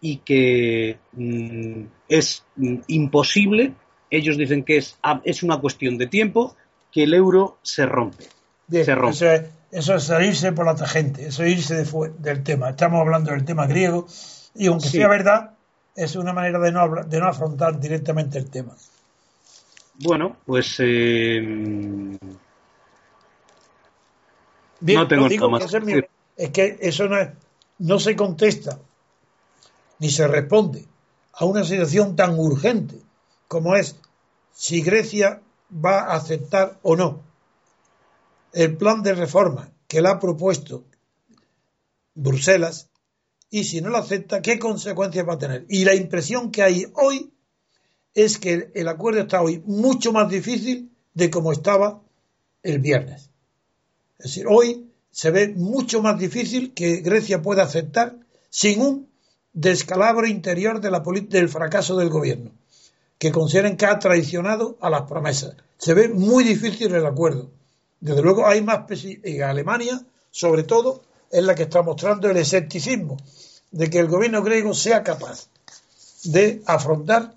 y 0.02 0.18
que 0.18 0.98
mm, 1.14 1.84
es 2.10 2.46
mm, 2.56 2.76
imposible. 2.88 3.74
Ellos 4.10 4.38
dicen 4.38 4.64
que 4.64 4.78
es, 4.78 4.98
ah, 5.04 5.22
es 5.24 5.42
una 5.44 5.58
cuestión 5.58 5.98
de 5.98 6.08
tiempo 6.08 6.56
que 6.94 7.04
el 7.04 7.14
euro 7.16 7.58
se 7.64 7.86
rompe. 7.88 8.30
se 8.70 8.96
rompe. 8.96 9.52
Eso, 9.72 9.96
es, 9.96 10.04
salirse 10.04 10.52
por 10.52 10.68
la 10.68 10.76
tangente, 10.76 11.28
eso 11.28 11.44
es 11.44 11.58
irse 11.58 11.84
del 12.20 12.44
tema. 12.44 12.70
Estamos 12.70 13.02
hablando 13.02 13.32
del 13.32 13.44
tema 13.44 13.66
griego 13.66 14.06
y 14.54 14.68
aunque 14.68 14.88
sea 14.88 15.08
verdad, 15.08 15.56
es 15.96 16.16
una 16.16 16.32
manera 16.34 16.60
de 16.60 16.72
no, 16.72 17.04
de 17.04 17.20
no 17.20 17.28
afrontar 17.28 17.80
directamente 17.80 18.38
el 18.38 18.52
tema. 18.52 18.76
Bueno, 19.96 20.38
pues 20.46 20.76
eh, 20.80 21.42
no 24.82 25.08
tengo 25.08 25.28
nada 25.28 25.48
más. 25.48 25.74
es, 25.74 26.04
es, 26.38 26.50
que 26.52 26.78
eso 26.80 27.08
no, 27.08 27.18
no 27.80 28.00
se 28.00 28.16
contesta 28.16 28.78
ni 29.98 30.12
se 30.12 30.28
responde 30.28 30.86
a 31.34 31.46
una 31.46 31.64
situación 31.64 32.16
tan 32.16 32.38
urgente 32.38 33.00
como 33.48 33.76
es 33.76 33.96
si 34.52 34.82
Grecia 34.82 35.42
va 35.74 36.02
a 36.02 36.16
aceptar 36.16 36.80
o 36.84 36.96
no 36.96 37.24
el 38.54 38.78
plan 38.78 39.02
de 39.02 39.16
reforma 39.16 39.72
que 39.88 40.02
le 40.02 40.10
ha 40.10 40.20
propuesto 40.20 40.86
Bruselas 42.16 42.90
y 43.50 43.66
si 43.66 43.82
no 43.82 43.90
lo 43.90 43.98
acepta, 43.98 44.42
¿qué 44.42 44.58
consecuencias 44.58 45.28
va 45.28 45.34
a 45.34 45.38
tener? 45.38 45.66
Y 45.70 45.86
la 45.86 45.96
impresión 45.96 46.52
que 46.52 46.64
hay 46.64 46.86
hoy 46.96 47.32
es 48.14 48.38
que 48.38 48.72
el 48.74 48.88
acuerdo 48.88 49.22
está 49.22 49.42
hoy 49.42 49.62
mucho 49.66 50.12
más 50.12 50.30
difícil 50.30 50.92
de 51.14 51.30
como 51.30 51.52
estaba 51.52 52.02
el 52.62 52.80
viernes. 52.80 53.30
Es 54.18 54.26
decir, 54.26 54.46
hoy 54.48 54.90
se 55.12 55.32
ve 55.32 55.50
mucho 55.50 56.02
más 56.02 56.18
difícil 56.20 56.74
que 56.74 56.98
Grecia 56.98 57.42
pueda 57.42 57.64
aceptar 57.64 58.18
sin 58.50 58.82
un 58.82 59.10
descalabro 59.54 60.28
interior 60.28 60.82
de 60.82 60.92
la 60.92 61.04
del 61.30 61.50
fracaso 61.50 61.96
del 61.98 62.10
gobierno 62.10 62.52
que 63.18 63.32
consideren 63.32 63.78
que 63.78 63.86
ha 63.86 64.00
traicionado 64.00 64.78
a 64.82 64.90
las 64.90 65.04
promesas. 65.04 65.56
Se 65.78 65.94
ve 65.94 66.10
muy 66.10 66.44
difícil 66.44 66.94
el 66.94 67.06
acuerdo. 67.06 67.52
Desde 68.00 68.22
luego 68.22 68.46
hay 68.46 68.62
más 68.62 68.86
en 68.92 69.44
Alemania, 69.44 70.02
sobre 70.30 70.64
todo, 70.64 71.04
es 71.32 71.44
la 71.44 71.56
que 71.56 71.64
está 71.64 71.82
mostrando 71.82 72.30
el 72.30 72.38
escepticismo 72.38 73.18
de 73.72 73.90
que 73.90 74.00
el 74.00 74.08
gobierno 74.08 74.44
griego 74.44 74.74
sea 74.74 75.04
capaz 75.04 75.48
de 76.26 76.62
afrontar, 76.66 77.34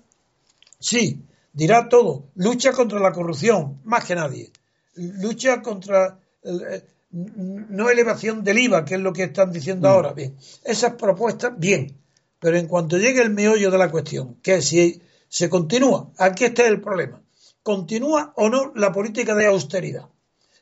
sí, 0.79 1.23
dirá 1.51 1.89
todo, 1.89 2.25
lucha 2.35 2.71
contra 2.73 2.99
la 2.99 3.11
corrupción, 3.11 3.81
más 3.83 4.05
que 4.05 4.15
nadie, 4.15 4.51
lucha 4.95 5.61
contra 5.61 6.19
eh, 6.43 6.83
no 7.09 7.89
elevación 7.89 8.43
del 8.43 8.59
IVA, 8.59 8.85
que 8.85 8.95
es 8.95 9.01
lo 9.01 9.13
que 9.13 9.23
están 9.23 9.51
diciendo 9.51 9.87
mm. 9.87 9.91
ahora, 9.91 10.13
bien, 10.13 10.35
esas 10.63 10.93
propuestas, 10.93 11.53
bien, 11.57 11.97
pero 12.39 12.57
en 12.57 12.67
cuanto 12.67 12.97
llegue 12.97 13.21
el 13.21 13.31
meollo 13.31 13.71
de 13.71 13.77
la 13.77 13.89
cuestión, 13.89 14.35
que 14.41 14.61
si 14.61 15.01
se 15.29 15.49
continúa. 15.49 16.11
Aquí 16.17 16.45
está 16.45 16.67
el 16.67 16.81
problema. 16.81 17.21
¿Continúa 17.63 18.33
o 18.35 18.49
no 18.49 18.71
la 18.75 18.91
política 18.91 19.35
de 19.35 19.47
austeridad? 19.47 20.09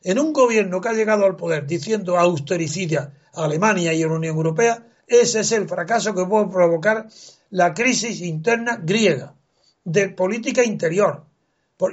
En 0.02 0.20
un 0.20 0.34
gobierno 0.34 0.82
que 0.82 0.90
ha 0.90 0.94
llegado 0.94 1.26
al 1.26 1.36
poder 1.36 1.66
diciendo 1.66 2.18
austericidia 2.18 3.14
a 3.34 3.46
Alemania 3.46 3.94
y 3.94 4.04
a 4.04 4.08
la 4.08 4.14
Unión 4.14 4.36
Europea, 4.36 4.88
ese 5.08 5.42
es 5.42 5.52
el 5.52 5.68
fracaso 5.68 6.14
que 6.14 6.26
puede 6.26 6.48
provocar 6.48 7.08
la 7.50 7.74
crisis 7.74 8.22
interna 8.22 8.80
griega 8.82 9.36
de 9.84 10.10
política 10.10 10.64
interior. 10.64 11.26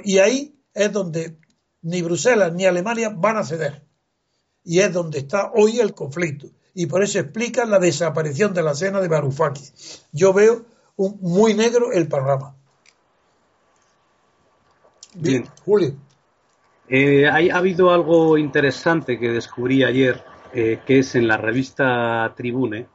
Y 0.03 0.17
ahí 0.17 0.59
es 0.73 0.91
donde 0.91 1.37
ni 1.83 2.01
Bruselas 2.01 2.53
ni 2.53 2.65
Alemania 2.65 3.09
van 3.09 3.37
a 3.37 3.43
ceder. 3.43 3.85
Y 4.63 4.79
es 4.79 4.91
donde 4.91 5.19
está 5.19 5.51
hoy 5.53 5.79
el 5.79 5.93
conflicto. 5.93 6.47
Y 6.73 6.87
por 6.87 7.03
eso 7.03 7.19
explica 7.19 7.65
la 7.65 7.79
desaparición 7.79 8.53
de 8.53 8.63
la 8.63 8.73
cena 8.73 8.99
de 8.99 9.07
Varoufakis. 9.07 10.05
Yo 10.11 10.33
veo 10.33 10.65
un, 10.95 11.19
muy 11.21 11.53
negro 11.53 11.91
el 11.91 12.07
panorama. 12.07 12.57
Bien, 15.15 15.45
Julio. 15.63 15.93
Eh, 16.89 17.27
ha 17.27 17.57
habido 17.57 17.91
algo 17.91 18.37
interesante 18.37 19.19
que 19.19 19.29
descubrí 19.29 19.83
ayer, 19.83 20.21
eh, 20.53 20.79
que 20.85 20.99
es 20.99 21.15
en 21.15 21.27
la 21.27 21.37
revista 21.37 22.31
Tribune, 22.35 22.87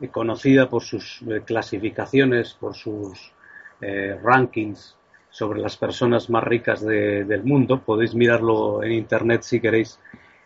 eh, 0.00 0.08
conocida 0.08 0.68
por 0.68 0.82
sus 0.82 1.20
clasificaciones, 1.44 2.54
por 2.54 2.74
sus 2.74 3.32
rankings 4.22 4.96
sobre 5.28 5.60
las 5.60 5.76
personas 5.76 6.30
más 6.30 6.42
ricas 6.42 6.80
del 6.80 7.44
mundo. 7.44 7.82
Podéis 7.82 8.14
mirarlo 8.14 8.82
en 8.82 8.92
internet 8.92 9.42
si 9.42 9.60
queréis. 9.60 9.98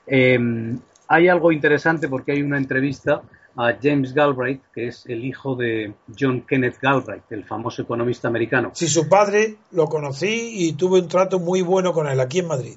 hay 0.08 1.28
algo 1.28 1.52
interesante 1.52 2.08
porque 2.08 2.32
hay 2.32 2.42
una 2.42 2.58
entrevista 2.58 3.22
a 3.58 3.76
James 3.82 4.14
Galbraith, 4.14 4.62
que 4.72 4.86
es 4.86 5.04
el 5.06 5.24
hijo 5.24 5.56
de 5.56 5.92
John 6.16 6.42
Kenneth 6.42 6.78
Galbraith, 6.80 7.24
el 7.30 7.44
famoso 7.44 7.82
economista 7.82 8.28
americano. 8.28 8.70
Sí, 8.72 8.86
su 8.86 9.08
padre 9.08 9.56
lo 9.72 9.86
conocí 9.86 10.52
y 10.54 10.74
tuve 10.74 11.00
un 11.00 11.08
trato 11.08 11.40
muy 11.40 11.62
bueno 11.62 11.92
con 11.92 12.06
él 12.06 12.20
aquí 12.20 12.38
en 12.38 12.46
Madrid. 12.46 12.76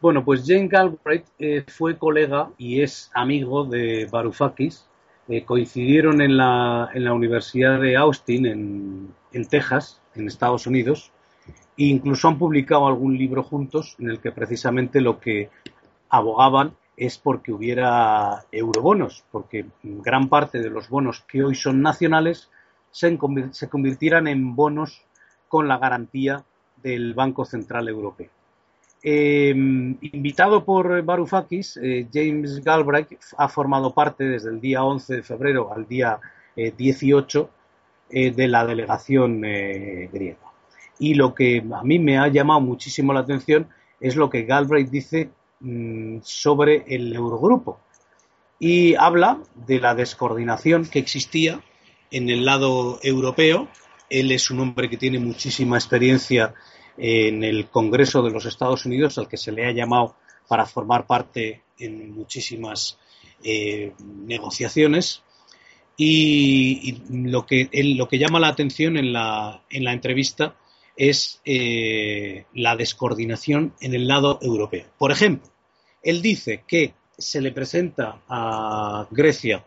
Bueno, 0.00 0.24
pues 0.24 0.42
James 0.46 0.70
Galbraith 0.70 1.26
eh, 1.38 1.64
fue 1.68 1.98
colega 1.98 2.48
y 2.56 2.80
es 2.80 3.10
amigo 3.12 3.66
de 3.66 4.08
Varoufakis. 4.10 4.86
Eh, 5.28 5.44
coincidieron 5.44 6.22
en 6.22 6.38
la, 6.38 6.88
en 6.94 7.04
la, 7.04 7.12
Universidad 7.12 7.78
de 7.78 7.96
Austin, 7.96 8.46
en, 8.46 9.14
en 9.32 9.46
Texas, 9.48 10.00
en 10.14 10.26
Estados 10.26 10.66
Unidos, 10.66 11.12
e 11.76 11.84
incluso 11.84 12.28
han 12.28 12.38
publicado 12.38 12.86
algún 12.86 13.18
libro 13.18 13.42
juntos 13.42 13.96
en 13.98 14.08
el 14.08 14.20
que 14.20 14.32
precisamente 14.32 15.02
lo 15.02 15.20
que 15.20 15.50
abogaban 16.08 16.74
es 16.96 17.18
porque 17.18 17.52
hubiera 17.52 18.44
eurobonos, 18.52 19.24
porque 19.30 19.66
gran 19.82 20.28
parte 20.28 20.60
de 20.60 20.70
los 20.70 20.88
bonos 20.88 21.24
que 21.26 21.42
hoy 21.42 21.54
son 21.54 21.82
nacionales 21.82 22.50
se, 22.90 23.18
convirtieran 23.68 24.28
en 24.28 24.54
bonos 24.54 25.02
con 25.48 25.66
la 25.66 25.78
garantía 25.78 26.44
del 26.82 27.14
Banco 27.14 27.44
Central 27.44 27.88
Europeo. 27.88 28.30
Em, 29.02 29.98
invitado 30.00 30.64
por 30.64 31.02
Varoufakis, 31.02 31.78
eh, 31.82 32.08
James 32.12 32.62
Galbraith 32.64 33.18
ha 33.36 33.48
formado 33.48 33.92
parte 33.92 34.24
desde 34.24 34.50
el 34.50 34.60
día 34.60 34.82
11 34.84 35.16
de 35.16 35.22
febrero 35.22 35.72
al 35.74 35.86
día 35.86 36.20
18 36.56 37.50
eh, 38.10 38.28
eh, 38.28 38.30
de 38.30 38.48
la 38.48 38.64
delegación 38.64 39.40
griega. 39.42 40.38
Y 40.98 41.14
lo 41.14 41.34
que 41.34 41.62
a 41.74 41.82
mí 41.82 41.98
me 41.98 42.16
ha 42.18 42.28
llamado 42.28 42.60
muchísimo 42.60 43.12
la 43.12 43.20
atención 43.20 43.66
es 44.00 44.16
lo 44.16 44.30
que 44.30 44.44
Galbraith 44.44 44.88
dice 44.88 45.30
Mm, 45.66 46.18
sobre 46.22 46.84
el 46.88 47.14
Eurogrupo 47.14 47.80
y 48.60 48.96
habla 48.96 49.38
de 49.54 49.80
la 49.80 49.94
descoordinación 49.94 50.84
que 50.84 50.98
existía 50.98 51.62
en 52.10 52.28
el 52.28 52.44
lado 52.44 53.00
europeo. 53.02 53.68
Él 54.10 54.30
es 54.30 54.50
un 54.50 54.60
hombre 54.60 54.90
que 54.90 54.98
tiene 54.98 55.18
muchísima 55.18 55.78
experiencia 55.78 56.52
en 56.98 57.42
el 57.42 57.70
Congreso 57.70 58.20
de 58.20 58.30
los 58.30 58.44
Estados 58.44 58.84
Unidos, 58.84 59.16
al 59.16 59.26
que 59.26 59.38
se 59.38 59.52
le 59.52 59.64
ha 59.64 59.72
llamado 59.72 60.16
para 60.48 60.66
formar 60.66 61.06
parte 61.06 61.62
en 61.78 62.14
muchísimas 62.14 62.98
negociaciones 63.98 65.22
y, 65.96 67.02
lo, 67.10 67.46
que, 67.46 67.70
lo 67.72 68.06
que 68.06 68.18
llama 68.18 68.38
la 68.38 68.48
atención 68.48 68.98
en 68.98 69.14
la, 69.14 69.62
en 69.70 69.84
la 69.84 69.94
entrevista 69.94 70.56
es 70.94 71.40
la 71.46 72.76
descoordinación 72.76 73.72
en 73.80 73.94
el 73.94 74.06
lado 74.06 74.38
europeo. 74.42 74.86
Por 74.98 75.10
ejemplo, 75.10 75.53
él 76.04 76.22
dice 76.22 76.62
que 76.66 76.94
se 77.16 77.40
le 77.40 77.52
presenta 77.52 78.20
a 78.28 79.06
Grecia 79.10 79.64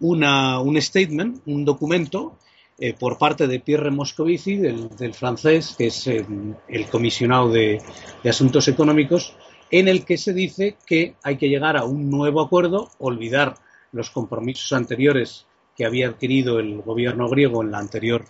una, 0.00 0.60
un 0.60 0.80
statement, 0.80 1.42
un 1.46 1.64
documento, 1.64 2.38
eh, 2.80 2.94
por 2.94 3.18
parte 3.18 3.48
de 3.48 3.60
Pierre 3.60 3.90
Moscovici, 3.90 4.56
del, 4.56 5.14
francés, 5.14 5.74
que 5.76 5.88
es 5.88 6.06
eh, 6.06 6.24
el 6.68 6.86
comisionado 6.86 7.50
de, 7.50 7.82
Asuntos 8.24 8.68
Económicos, 8.68 9.34
en 9.70 9.88
el 9.88 10.04
que 10.04 10.16
se 10.16 10.32
dice 10.32 10.76
que 10.86 11.14
hay 11.22 11.36
que 11.36 11.48
llegar 11.48 11.76
a 11.76 11.84
un 11.84 12.08
nuevo 12.10 12.40
acuerdo, 12.40 12.90
olvidar 12.98 13.54
los 13.92 14.10
compromisos 14.10 14.72
anteriores 14.72 15.46
que 15.76 15.84
había 15.84 16.08
adquirido 16.08 16.58
el 16.60 16.80
gobierno 16.82 17.28
griego 17.28 17.62
en 17.62 17.72
la 17.72 17.78
anterior, 17.78 18.24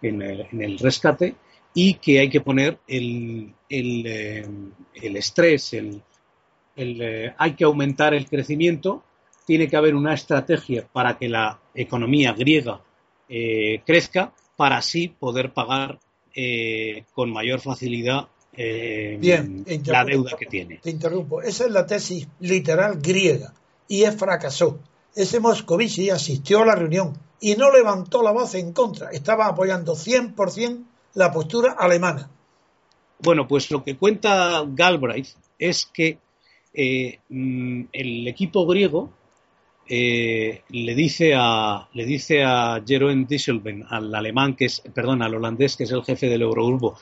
en 0.00 0.22
el, 0.22 0.78
rescate, 0.78 1.34
y 1.74 1.94
que 1.94 2.20
hay 2.20 2.28
que 2.28 2.40
poner 2.40 2.78
el, 2.88 3.54
el, 3.68 4.06
eh, 4.06 4.46
el 4.94 5.16
estrés, 5.16 5.74
el, 5.74 6.02
hay 6.76 7.54
que 7.54 7.64
aumentar 7.64 8.14
el 8.14 8.28
crecimiento 8.28 9.02
tiene 9.46 9.68
que 9.68 9.76
haber 9.76 9.94
una 9.94 10.14
estrategia 10.14 10.86
para 10.92 11.18
que 11.18 11.28
la 11.28 11.60
economía 11.74 12.32
griega 12.32 12.80
eh, 13.28 13.82
crezca 13.84 14.32
para 14.56 14.76
así 14.76 15.08
poder 15.08 15.52
pagar 15.52 15.98
eh, 16.34 17.04
con 17.12 17.32
mayor 17.32 17.60
facilidad 17.60 18.28
eh, 18.54 19.18
la 19.86 20.04
deuda 20.04 20.36
que 20.38 20.46
tiene. 20.46 20.78
Te 20.78 20.90
interrumpo. 20.90 21.42
Esa 21.42 21.64
es 21.64 21.70
la 21.70 21.86
tesis 21.86 22.28
literal 22.40 23.00
griega 23.00 23.52
y 23.88 24.04
es 24.04 24.14
fracasó. 24.16 24.78
Ese 25.14 25.40
Moscovici 25.40 26.10
asistió 26.10 26.62
a 26.62 26.66
la 26.66 26.74
reunión 26.74 27.14
y 27.40 27.56
no 27.56 27.70
levantó 27.70 28.22
la 28.22 28.32
voz 28.32 28.54
en 28.54 28.72
contra. 28.72 29.10
Estaba 29.10 29.46
apoyando 29.46 29.94
100% 29.94 30.84
la 31.14 31.32
postura 31.32 31.72
alemana. 31.72 32.30
Bueno, 33.18 33.46
pues 33.46 33.70
lo 33.70 33.84
que 33.84 33.96
cuenta 33.96 34.64
Galbraith 34.66 35.28
es 35.58 35.86
que 35.86 36.18
mm, 36.74 37.82
el 37.92 38.28
equipo 38.28 38.66
griego 38.66 39.10
eh, 39.88 40.62
le 40.70 40.94
dice 40.94 41.34
a 41.36 41.88
le 41.92 42.06
dice 42.06 42.42
a 42.44 42.82
Jeroen 42.86 43.26
Dieselben, 43.26 43.84
al 43.88 44.14
alemán 44.14 44.54
que 44.54 44.66
es, 44.66 44.80
perdón, 44.94 45.22
al 45.22 45.34
holandés 45.34 45.76
que 45.76 45.84
es 45.84 45.90
el 45.90 46.04
jefe 46.04 46.28
del 46.28 46.42
Eurogrupo, 46.42 46.96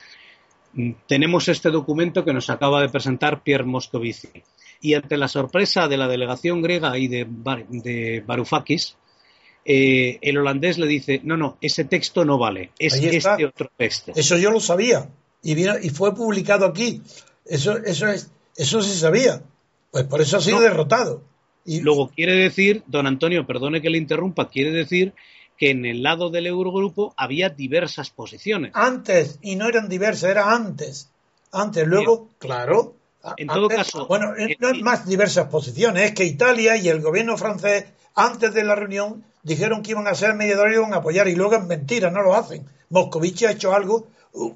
mm, 0.73 0.93
tenemos 1.07 1.49
este 1.49 1.71
documento 1.71 2.25
que 2.25 2.33
nos 2.33 2.49
acaba 2.51 2.81
de 2.81 2.89
presentar 2.89 3.43
Pierre 3.43 3.65
Moscovici. 3.65 4.43
Y 4.81 4.95
ante 4.95 5.19
la 5.19 5.29
sorpresa 5.29 5.89
de 5.89 5.99
la 5.99 6.09
delegación 6.09 6.63
griega 6.63 6.97
y 6.97 7.07
de, 7.07 7.27
de 7.69 8.25
Varoufakis, 8.27 8.97
eh, 9.65 10.19
el 10.23 10.39
holandés 10.39 10.79
le 10.79 10.87
dice, 10.87 11.21
no, 11.23 11.37
no, 11.37 11.59
ese 11.61 11.85
texto 11.85 12.25
no 12.25 12.39
vale, 12.39 12.71
es 12.79 12.95
este 12.95 13.45
otro 13.45 13.71
texto. 13.77 14.13
Eso 14.17 14.39
yo 14.39 14.51
lo 14.51 14.59
sabía 14.59 15.11
y, 15.43 15.53
y 15.53 15.91
fue 15.91 16.15
publicado 16.15 16.65
aquí. 16.65 17.03
Eso, 17.45 17.77
eso, 17.77 18.09
es, 18.09 18.31
eso 18.57 18.83
se 18.83 18.99
sabía. 18.99 19.43
Pues 19.91 20.05
por 20.05 20.21
eso 20.21 20.37
ha 20.37 20.41
sido 20.41 20.61
derrotado. 20.61 21.23
Y 21.65 21.81
luego 21.81 22.09
quiere 22.09 22.35
decir, 22.35 22.83
don 22.87 23.07
Antonio, 23.07 23.47
perdone 23.47 23.83
que 23.83 23.91
le 23.91 23.99
interrumpa, 23.99 24.49
quiere 24.49 24.71
decir 24.71 25.15
que 25.59 25.71
en 25.71 25.85
el 25.85 26.03
lado 26.03 26.31
del 26.31 26.47
Eurogrupo 26.47 27.13
había 27.17 27.51
diversas 27.51 28.11
posiciones. 28.11 28.73
Antes, 28.75 29.39
y 29.43 29.57
no 29.57 29.69
eran 29.69 29.89
diversas, 29.89 30.31
era 30.31 30.53
antes. 30.53 31.11
Antes, 31.53 31.87
luego, 31.87 32.31
claro. 32.39 32.97
En 33.37 33.49
todo 33.49 33.69
caso. 33.69 34.07
Bueno, 34.07 34.35
eh, 34.37 34.57
no 34.59 34.71
es 34.71 34.81
más 34.81 35.07
diversas 35.07 35.49
posiciones, 35.49 36.05
es 36.05 36.15
que 36.15 36.25
Italia 36.25 36.77
y 36.77 36.89
el 36.89 37.03
gobierno 37.03 37.37
francés, 37.37 37.85
antes 38.15 38.55
de 38.55 38.65
la 38.65 38.75
reunión, 38.75 39.25
dijeron 39.43 39.83
que 39.83 39.91
iban 39.91 40.07
a 40.07 40.15
ser 40.15 40.35
mediadores 40.35 40.75
y 40.75 40.79
iban 40.79 40.95
a 40.95 40.99
apoyar, 40.99 41.29
y 41.29 41.35
luego 41.35 41.57
es 41.57 41.65
mentira, 41.65 42.11
no 42.11 42.23
lo 42.23 42.35
hacen. 42.35 42.65
Moscovici 42.89 43.45
ha 43.45 43.51
hecho 43.51 43.75
algo, 43.75 44.07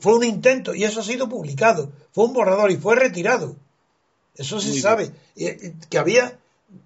fue 0.01 0.15
un 0.15 0.25
intento, 0.25 0.75
y 0.75 0.85
eso 0.85 1.01
ha 1.01 1.05
sido 1.05 1.29
publicado, 1.29 1.93
fue 2.13 2.25
un 2.25 2.33
borrador 2.33 2.71
y 2.71 2.77
fue 2.77 2.97
retirado. 2.97 3.57
Eso 4.37 4.61
se 4.61 4.81
sabe. 4.81 5.11
Que 5.35 5.99
había 5.99 6.39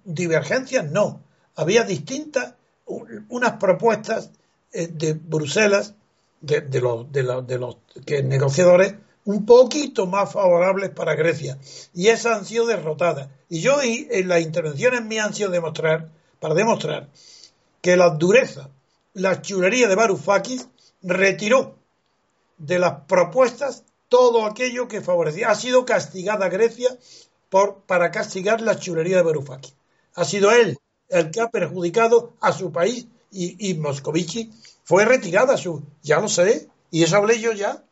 divergencias 0.03 0.89
no. 0.89 1.21
Había 1.55 1.83
distintas, 1.83 2.53
unas 2.85 3.53
propuestas 3.53 4.31
eh, 4.71 4.87
de 4.87 5.13
Bruselas, 5.13 5.95
de, 6.41 6.61
los, 6.79 7.11
de, 7.11 7.23
los, 7.23 7.45
de 7.45 7.57
los 7.57 7.77
que 8.05 8.23
negociadores, 8.23 8.95
un 9.25 9.45
poquito 9.45 10.07
más 10.07 10.31
favorables 10.31 10.89
para 10.91 11.15
Grecia. 11.15 11.57
Y 11.93 12.07
esas 12.07 12.37
han 12.37 12.45
sido 12.45 12.65
derrotadas. 12.65 13.29
Y 13.49 13.61
yo 13.61 13.77
en 13.81 14.27
las 14.27 14.41
intervenciones 14.41 15.03
mías 15.03 15.27
han 15.27 15.33
sido 15.33 15.49
demostrar, 15.49 16.09
para 16.39 16.53
demostrar 16.53 17.09
que 17.81 17.97
la 17.97 18.11
dureza, 18.11 18.69
la 19.13 19.41
chulería 19.41 19.87
de 19.87 19.95
Varoufakis 19.95 20.67
retiró 21.01 21.75
de 22.57 22.79
las 22.79 23.01
propuestas 23.01 23.83
todo 24.07 24.45
aquello 24.45 24.87
que 24.87 25.01
favorecía. 25.01 25.49
Ha 25.49 25.55
sido 25.55 25.85
castigada 25.85 26.49
Grecia 26.49 26.89
por, 27.49 27.81
para 27.83 28.11
castigar 28.11 28.61
la 28.61 28.79
chulería 28.79 29.17
de 29.17 29.23
Varoufakis 29.23 29.75
ha 30.15 30.25
sido 30.25 30.51
él 30.51 30.77
el 31.09 31.31
que 31.31 31.41
ha 31.41 31.49
perjudicado 31.49 32.33
a 32.41 32.51
su 32.51 32.71
país 32.71 33.07
y, 33.31 33.73
Moscovici 33.75 34.51
fue 34.83 35.05
retirada 35.05 35.55
su, 35.55 35.83
ya 36.01 36.19
lo 36.19 36.27
sé, 36.27 36.67
y 36.89 37.03
eso 37.03 37.17
hablé 37.17 37.39
yo 37.39 37.53
ya. 37.53 37.83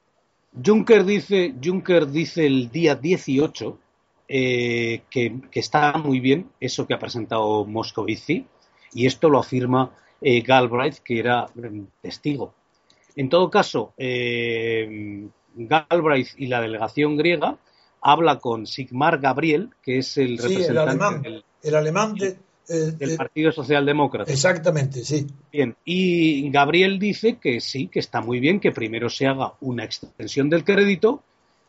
Juncker 0.66 1.06
dice, 1.06 1.54
Juncker 1.64 2.08
dice 2.08 2.48
el 2.48 2.72
día 2.72 2.96
18 2.96 3.80
eh, 4.28 5.04
que, 5.10 5.40
está 5.54 5.94
muy 5.94 6.20
bien 6.20 6.50
eso 6.60 6.88
que 6.88 6.96
ha 6.96 7.00
presentado 7.00 7.66
Moscovici 7.66 8.48
y 8.94 9.06
esto 9.06 9.30
lo 9.30 9.40
afirma 9.40 9.92
eh, 10.22 10.42
Galbraith, 10.42 10.98
que 11.04 11.20
era 11.20 11.48
mm, 11.54 11.82
testigo. 12.02 12.54
En 13.16 13.30
todo 13.30 13.52
caso, 13.52 13.94
eh, 13.98 15.28
Galbraith 15.56 16.30
y 16.38 16.48
la 16.48 16.62
delegación 16.62 17.16
griega 17.16 17.58
habla 18.02 18.40
con 18.40 18.66
Sigmar 18.66 19.20
Gabriel, 19.20 19.70
que 19.82 20.00
es 20.00 20.18
el 20.18 20.38
representante 20.38 21.30
del, 21.30 21.44
el 21.64 21.76
alemán 21.76 22.16
del 22.16 23.18
Partido 23.18 23.52
Socialdemócrata. 23.52 24.32
Exactamente, 24.32 25.04
sí. 25.04 25.28
Bien, 25.52 25.76
y 25.86 26.50
Gabriel 26.50 27.00
dice 27.00 27.38
que 27.38 27.60
sí, 27.62 27.88
que 27.88 28.00
está 28.00 28.22
muy 28.22 28.40
bien 28.40 28.60
que 28.60 28.72
primero 28.72 29.10
se 29.10 29.28
haga 29.28 29.54
una 29.62 29.84
extensión 29.84 30.50
del 30.50 30.64
crédito 30.64 31.24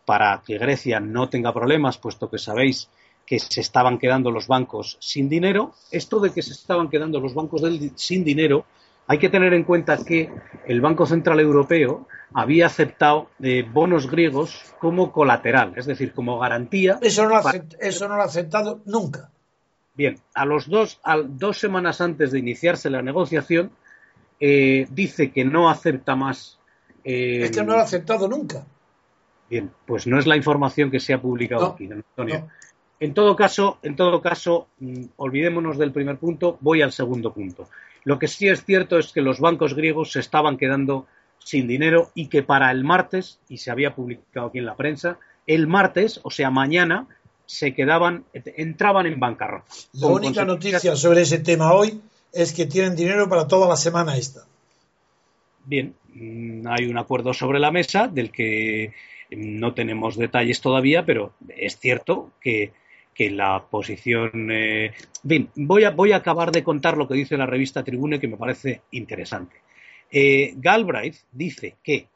para 0.05 0.43
que 0.45 0.59
Grecia 0.59 1.01
no 1.01 1.29
tenga 1.29 1.53
problemas, 1.53 1.99
puesto 1.99 2.31
que 2.31 2.39
sabéis 2.39 2.89
que 3.27 3.39
se 3.39 3.61
estaban 3.61 3.99
quedando 3.99 4.31
los 4.31 4.47
bancos 4.47 4.97
sin 5.01 5.29
dinero. 5.29 5.75
Esto 5.91 6.19
de 6.19 6.33
que 6.33 6.43
se 6.43 6.53
estaban 6.53 6.89
quedando 6.89 7.21
los 7.21 7.35
bancos 7.35 7.63
sin 7.95 8.25
dinero, 8.25 8.65
hay 9.09 9.19
que 9.19 9.31
tener 9.31 9.55
en 9.55 9.65
cuenta 9.65 9.97
que 10.05 10.31
el 10.67 10.83
Banco 10.83 11.07
Central 11.07 11.41
Europeo 11.41 12.07
había 12.35 12.67
aceptado 12.67 13.31
eh, 13.43 13.65
bonos 13.69 14.11
griegos 14.11 14.75
como 14.79 15.13
colateral, 15.13 15.73
es 15.77 15.87
decir, 15.87 16.13
como 16.13 16.39
garantía. 16.39 16.99
Eso 17.01 17.27
no 17.27 17.41
eso 17.81 18.09
no 18.09 18.17
lo 18.17 18.23
ha 18.23 18.27
aceptado 18.27 18.83
nunca. 18.85 19.31
Bien, 19.95 20.19
a 20.35 20.45
los 20.45 20.69
dos, 20.69 21.01
dos 21.27 21.59
semanas 21.59 22.03
antes 22.03 22.31
de 22.31 22.39
iniciarse 22.39 22.91
la 22.91 23.03
negociación, 23.03 23.73
eh, 24.39 24.87
dice 24.91 25.33
que 25.33 25.45
no 25.45 25.71
acepta 25.71 26.15
más. 26.15 26.61
Eh, 27.03 27.45
es 27.45 27.51
que 27.51 27.65
no 27.65 27.73
lo 27.73 27.81
ha 27.81 27.85
aceptado 27.85 28.29
nunca. 28.29 28.65
Bien, 29.49 29.71
pues 29.87 30.07
no 30.07 30.19
es 30.19 30.27
la 30.27 30.37
información 30.37 30.91
que 30.91 31.01
se 31.01 31.15
ha 31.15 31.21
publicado 31.21 31.67
aquí, 31.69 31.89
Antonio. 31.91 32.47
En 33.01 33.15
todo 33.15 33.35
caso, 33.35 33.79
en 33.83 33.97
todo 33.97 34.21
caso, 34.21 34.69
mm, 34.81 35.05
olvidémonos 35.17 35.79
del 35.79 35.93
primer 35.93 36.19
punto, 36.19 36.59
voy 36.61 36.83
al 36.83 36.93
segundo 36.93 37.33
punto. 37.33 37.69
Lo 38.09 38.19
que 38.19 38.27
sí 38.27 38.49
es 38.49 38.65
cierto 38.65 38.99
es 38.99 39.13
que 39.13 39.21
los 39.21 39.39
bancos 39.39 39.75
griegos 39.75 40.13
se 40.13 40.21
estaban 40.21 40.57
quedando 40.57 41.07
sin 41.41 41.69
dinero 41.69 42.11
y 42.15 42.29
que 42.29 42.43
para 42.43 42.71
el 42.71 42.83
martes, 42.83 43.39
y 43.51 43.59
se 43.59 43.71
había 43.71 43.95
publicado 43.95 44.47
aquí 44.47 44.57
en 44.57 44.65
la 44.65 44.77
prensa, 44.77 45.19
el 45.47 45.67
martes, 45.67 46.19
o 46.23 46.31
sea, 46.31 46.51
mañana, 46.51 47.07
se 47.45 47.75
quedaban, 47.75 48.25
entraban 48.33 49.05
en 49.05 49.21
bancarrota. 49.21 49.67
La 49.93 50.07
única 50.07 50.47
noticia 50.47 50.97
sobre 50.97 51.21
ese 51.21 51.41
tema 51.41 51.75
hoy 51.75 52.01
es 52.33 52.55
que 52.55 52.65
tienen 52.65 52.97
dinero 52.97 53.29
para 53.29 53.47
toda 53.47 53.69
la 53.69 53.77
semana 53.77 54.17
esta. 54.17 54.47
Bien, 55.67 55.95
mm, 56.15 56.67
hay 56.67 56.87
un 56.87 56.97
acuerdo 56.97 57.35
sobre 57.35 57.59
la 57.59 57.71
mesa 57.71 58.09
del 58.09 58.33
que 58.33 58.95
no 59.33 59.75
tenemos 59.75 60.17
detalles 60.17 60.63
todavía, 60.63 61.05
pero 61.05 61.35
es 61.55 61.79
cierto 61.79 62.31
que, 62.41 62.73
la 63.19 63.65
posición. 63.69 64.51
Eh, 64.51 64.93
bien, 65.23 65.51
voy 65.57 65.85
a, 65.85 65.91
voy 65.91 66.13
a 66.13 66.17
acabar 66.17 66.53
de 66.53 66.63
contar 66.63 66.97
lo 66.97 67.09
que 67.09 67.15
dice 67.15 67.37
la 67.37 67.47
revista 67.47 67.83
Tribune, 67.83 68.21
que 68.21 68.29
me 68.29 68.37
parece 68.37 68.83
interesante. 68.93 69.57
Eh, 70.11 70.55
Galbraith 70.57 71.17
dice 71.33 71.77
que 71.83 72.09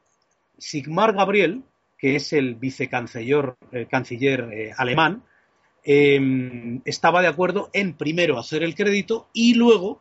Sigmar 0.58 1.12
Gabriel, 1.12 1.62
que 1.98 2.16
es 2.16 2.32
el 2.32 2.54
vicecanciller 2.54 3.54
eh, 3.72 3.86
canciller, 3.90 4.48
eh, 4.52 4.72
alemán, 4.76 5.24
em, 5.84 6.80
estaba 6.84 7.20
de 7.20 7.28
acuerdo 7.28 7.68
en 7.72 7.94
primero 7.94 8.38
hacer 8.38 8.62
el 8.62 8.74
crédito 8.74 9.28
y 9.32 9.54
luego 9.54 10.00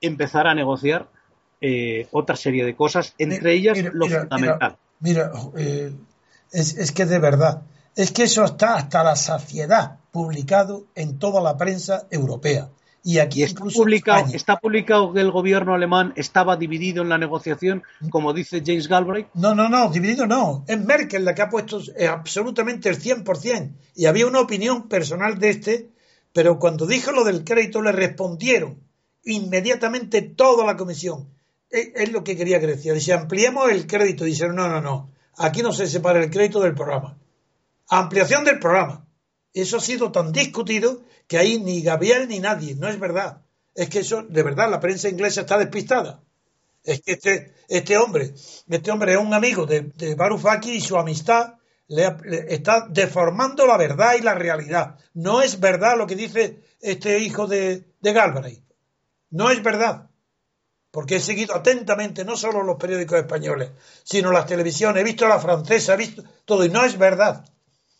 empezar 0.00 0.46
a 0.46 0.54
negociar 0.54 1.08
eh, 1.60 2.06
otra 2.12 2.36
serie 2.36 2.64
de 2.64 2.76
cosas, 2.76 3.14
entre 3.18 3.54
ellas 3.54 3.78
lo 3.92 4.06
fundamental. 4.06 4.76
Mira, 5.00 5.32
es, 6.52 6.76
es, 6.76 6.92
que 6.92 7.04
de 7.04 7.18
verdad, 7.18 7.62
es 7.98 8.12
que 8.12 8.22
eso 8.22 8.44
está 8.44 8.76
hasta 8.76 9.02
la 9.02 9.16
saciedad 9.16 9.98
publicado 10.12 10.86
en 10.94 11.18
toda 11.18 11.42
la 11.42 11.56
prensa 11.56 12.06
europea. 12.12 12.70
Y 13.02 13.18
aquí 13.18 13.40
Y 13.40 13.42
está 13.42 13.64
publicado, 13.64 14.32
está 14.32 14.60
publicado 14.60 15.12
que 15.12 15.20
el 15.20 15.32
gobierno 15.32 15.74
alemán 15.74 16.12
estaba 16.14 16.56
dividido 16.56 17.02
en 17.02 17.08
la 17.08 17.18
negociación, 17.18 17.82
como 18.10 18.32
dice 18.32 18.62
James 18.64 18.86
Galbraith. 18.86 19.26
No, 19.34 19.52
no, 19.52 19.68
no, 19.68 19.90
dividido 19.90 20.28
no. 20.28 20.64
Es 20.68 20.78
Merkel 20.78 21.24
la 21.24 21.34
que 21.34 21.42
ha 21.42 21.48
puesto 21.48 21.80
eh, 21.96 22.06
absolutamente 22.06 22.88
el 22.88 23.00
100%. 23.02 23.72
Y 23.96 24.06
había 24.06 24.28
una 24.28 24.42
opinión 24.42 24.88
personal 24.88 25.40
de 25.40 25.50
este, 25.50 25.90
pero 26.32 26.60
cuando 26.60 26.86
dijo 26.86 27.10
lo 27.10 27.24
del 27.24 27.42
crédito 27.42 27.82
le 27.82 27.90
respondieron 27.90 28.78
inmediatamente 29.24 30.22
toda 30.22 30.64
la 30.64 30.76
comisión. 30.76 31.30
Es, 31.68 31.88
es 31.96 32.12
lo 32.12 32.22
que 32.22 32.36
quería 32.36 32.60
Grecia. 32.60 32.94
Dice, 32.94 33.12
ampliemos 33.12 33.72
el 33.72 33.88
crédito. 33.88 34.22
Dijeron, 34.22 34.54
no, 34.54 34.68
no, 34.68 34.80
no. 34.80 35.10
Aquí 35.36 35.62
no 35.62 35.72
se 35.72 35.88
separa 35.88 36.22
el 36.22 36.30
crédito 36.30 36.60
del 36.60 36.76
programa. 36.76 37.16
Ampliación 37.88 38.44
del 38.44 38.58
programa. 38.58 39.06
Eso 39.52 39.78
ha 39.78 39.80
sido 39.80 40.12
tan 40.12 40.32
discutido 40.32 41.02
que 41.26 41.38
ahí 41.38 41.58
ni 41.58 41.82
Gabriel 41.82 42.28
ni 42.28 42.38
nadie. 42.38 42.74
No 42.74 42.88
es 42.88 43.00
verdad. 43.00 43.42
Es 43.74 43.88
que 43.88 44.00
eso, 44.00 44.22
de 44.22 44.42
verdad, 44.42 44.70
la 44.70 44.80
prensa 44.80 45.08
inglesa 45.08 45.42
está 45.42 45.58
despistada. 45.58 46.22
Es 46.84 47.00
que 47.00 47.12
este, 47.12 47.54
este 47.68 47.96
hombre, 47.96 48.34
este 48.68 48.90
hombre 48.90 49.12
es 49.12 49.18
un 49.18 49.34
amigo 49.34 49.66
de, 49.66 49.82
de 49.82 50.16
y 50.66 50.80
su 50.80 50.96
amistad 50.96 51.54
le, 51.88 52.16
le 52.24 52.54
está 52.54 52.86
deformando 52.88 53.66
la 53.66 53.76
verdad 53.76 54.14
y 54.18 54.22
la 54.22 54.34
realidad. 54.34 54.98
No 55.14 55.42
es 55.42 55.58
verdad 55.58 55.96
lo 55.96 56.06
que 56.06 56.16
dice 56.16 56.62
este 56.80 57.18
hijo 57.18 57.46
de, 57.46 57.84
de 58.00 58.12
Galbraith. 58.12 58.64
No 59.30 59.50
es 59.50 59.62
verdad. 59.62 60.10
Porque 60.90 61.16
he 61.16 61.20
seguido 61.20 61.54
atentamente 61.54 62.24
no 62.24 62.36
solo 62.36 62.62
los 62.62 62.76
periódicos 62.76 63.18
españoles, 63.18 63.70
sino 64.04 64.32
las 64.32 64.46
televisiones, 64.46 65.00
he 65.00 65.04
visto 65.04 65.28
la 65.28 65.38
francesa, 65.38 65.94
he 65.94 65.98
visto 65.98 66.24
todo, 66.44 66.64
y 66.64 66.70
no 66.70 66.84
es 66.84 66.96
verdad. 66.96 67.44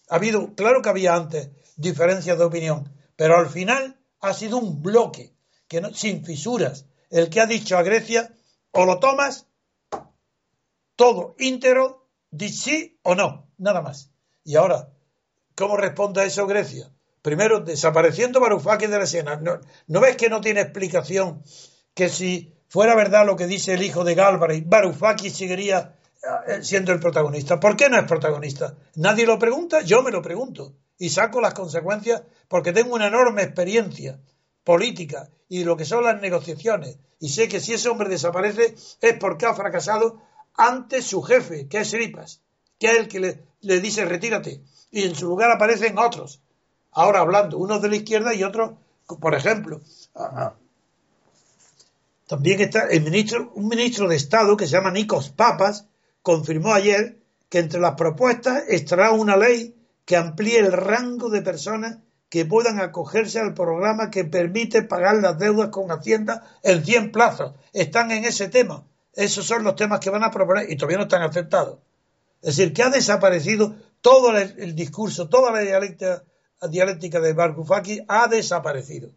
Ha 0.09 0.16
habido, 0.16 0.55
claro 0.55 0.83
que 0.83 0.88
había 0.88 1.14
antes 1.14 1.51
diferencias 1.77 2.38
de 2.38 2.44
opinión, 2.44 2.92
pero 3.16 3.37
al 3.37 3.49
final 3.49 3.99
ha 4.21 4.35
sido 4.35 4.59
un 4.59 4.83
bloque 4.83 5.35
que 5.68 5.81
no, 5.81 5.92
sin 5.92 6.25
fisuras, 6.25 6.87
el 7.11 7.31
que 7.31 7.40
ha 7.40 7.47
dicho 7.47 7.77
a 7.77 7.83
Grecia 7.83 8.35
o 8.73 8.85
lo 8.85 8.99
tomas 8.99 9.47
todo 10.97 11.37
íntegro, 11.38 12.09
di 12.31 12.49
sí 12.49 12.99
o 13.03 13.14
no, 13.14 13.51
nada 13.59 13.83
más. 13.83 14.11
Y 14.44 14.57
ahora, 14.57 14.90
¿cómo 15.55 15.77
responde 15.77 16.23
a 16.23 16.25
eso 16.25 16.47
Grecia? 16.47 16.90
Primero, 17.23 17.61
desapareciendo 17.61 18.40
Varoufakis 18.40 18.90
de 18.90 18.99
la 18.99 19.05
escena. 19.05 19.37
¿No, 19.37 19.61
¿No 19.87 20.01
ves 20.01 20.16
que 20.16 20.29
no 20.29 20.40
tiene 20.40 20.61
explicación 20.61 21.42
que 21.94 22.09
si 22.09 22.55
fuera 22.68 22.94
verdad 22.94 23.27
lo 23.27 23.37
que 23.37 23.47
dice 23.47 23.75
el 23.75 23.83
hijo 23.83 24.05
de 24.05 24.14
Galbraith, 24.14 24.68
Varoufakis 24.68 25.37
seguiría 25.37 25.98
siendo 26.62 26.93
el 26.93 27.01
protagonista? 27.01 27.61
¿Por 27.61 27.77
qué 27.77 27.88
no 27.88 27.99
es 27.99 28.07
protagonista? 28.07 28.75
Nadie 28.97 29.27
lo 29.27 29.38
pregunta, 29.38 29.83
yo 29.83 30.03
me 30.03 30.11
lo 30.11 30.23
pregunto. 30.23 30.75
Y 30.99 31.11
saco 31.11 31.41
las 31.41 31.55
consecuencias 31.55 32.23
porque 32.49 32.73
tengo 32.73 32.95
una 32.95 33.07
enorme 33.07 33.43
experiencia 33.43 34.19
política 34.64 35.29
y 35.49 35.64
lo 35.64 35.77
que 35.77 35.85
son 35.85 36.05
las 36.05 36.21
negociaciones. 36.21 36.99
Y 37.21 37.31
sé 37.31 37.49
que 37.49 37.61
si 37.61 37.75
ese 37.75 37.88
hombre 37.88 38.09
desaparece 38.09 38.75
es 39.01 39.19
porque 39.19 39.47
ha 39.47 39.55
fracasado 39.55 40.21
ante 40.55 41.03
su 41.03 41.23
jefe, 41.23 41.69
que 41.69 41.79
es 41.79 41.93
Ripas, 41.93 42.43
que 42.79 42.88
es 42.88 42.99
el 42.99 43.09
que 43.09 43.21
le, 43.21 43.43
le 43.61 43.81
dice 43.81 44.05
retírate. 44.05 44.62
Y 44.91 45.05
en 45.05 45.14
su 45.14 45.27
lugar 45.27 45.51
aparecen 45.51 45.99
otros. 45.99 46.41
Ahora 46.93 47.21
hablando, 47.21 47.59
unos 47.59 47.81
de 47.83 47.88
la 47.88 47.97
izquierda 47.97 48.35
y 48.35 48.43
otros, 48.43 48.73
por 49.21 49.35
ejemplo. 49.35 49.81
También 52.27 52.61
está 52.61 52.88
el 52.88 53.03
ministro, 53.03 53.53
un 53.55 53.69
ministro 53.69 54.09
de 54.09 54.17
Estado 54.17 54.57
que 54.57 54.67
se 54.67 54.73
llama 54.73 54.91
Nikos 54.91 55.31
Papas, 55.31 55.87
confirmó 56.23 56.73
ayer 56.73 57.19
que 57.49 57.59
entre 57.59 57.81
las 57.81 57.95
propuestas 57.95 58.65
estará 58.69 59.13
una 59.13 59.37
ley 59.37 59.75
que 60.05 60.17
amplíe 60.17 60.59
el 60.59 60.73
rango 60.73 61.31
de 61.31 61.43
personas 61.43 61.99
que 62.29 62.45
puedan 62.45 62.81
acogerse 62.81 63.39
al 63.39 63.55
programa 63.55 64.11
que 64.11 64.25
permite 64.25 64.83
pagar 64.83 65.17
las 65.17 65.39
deudas 65.39 65.69
con 65.71 65.91
Hacienda 65.91 66.43
en 66.63 66.85
100 66.85 67.13
plazos. 67.13 67.55
Están 67.73 68.11
en 68.11 68.25
ese 68.25 68.49
tema. 68.49 68.87
Esos 69.15 69.47
son 69.47 69.65
los 69.65 69.77
temas 69.77 70.01
que 70.01 70.11
van 70.11 70.25
a 70.25 70.31
proponer 70.31 70.71
y 70.71 70.77
todavía 70.77 70.99
no 70.99 71.05
están 71.05 71.23
aceptados. 71.23 71.79
Es 72.43 72.57
decir, 72.57 72.73
que 72.73 72.83
ha 72.83 72.91
desaparecido 72.91 73.75
todo 74.01 74.37
el, 74.37 74.75
discurso, 74.75 75.29
toda 75.29 75.51
la 75.51 75.61
dialéctica, 75.61 76.23
dialéctica 76.71 77.21
de 77.21 77.33
Varoufakis 77.33 78.03
ha 78.07 78.29
desaparecido. 78.29 79.11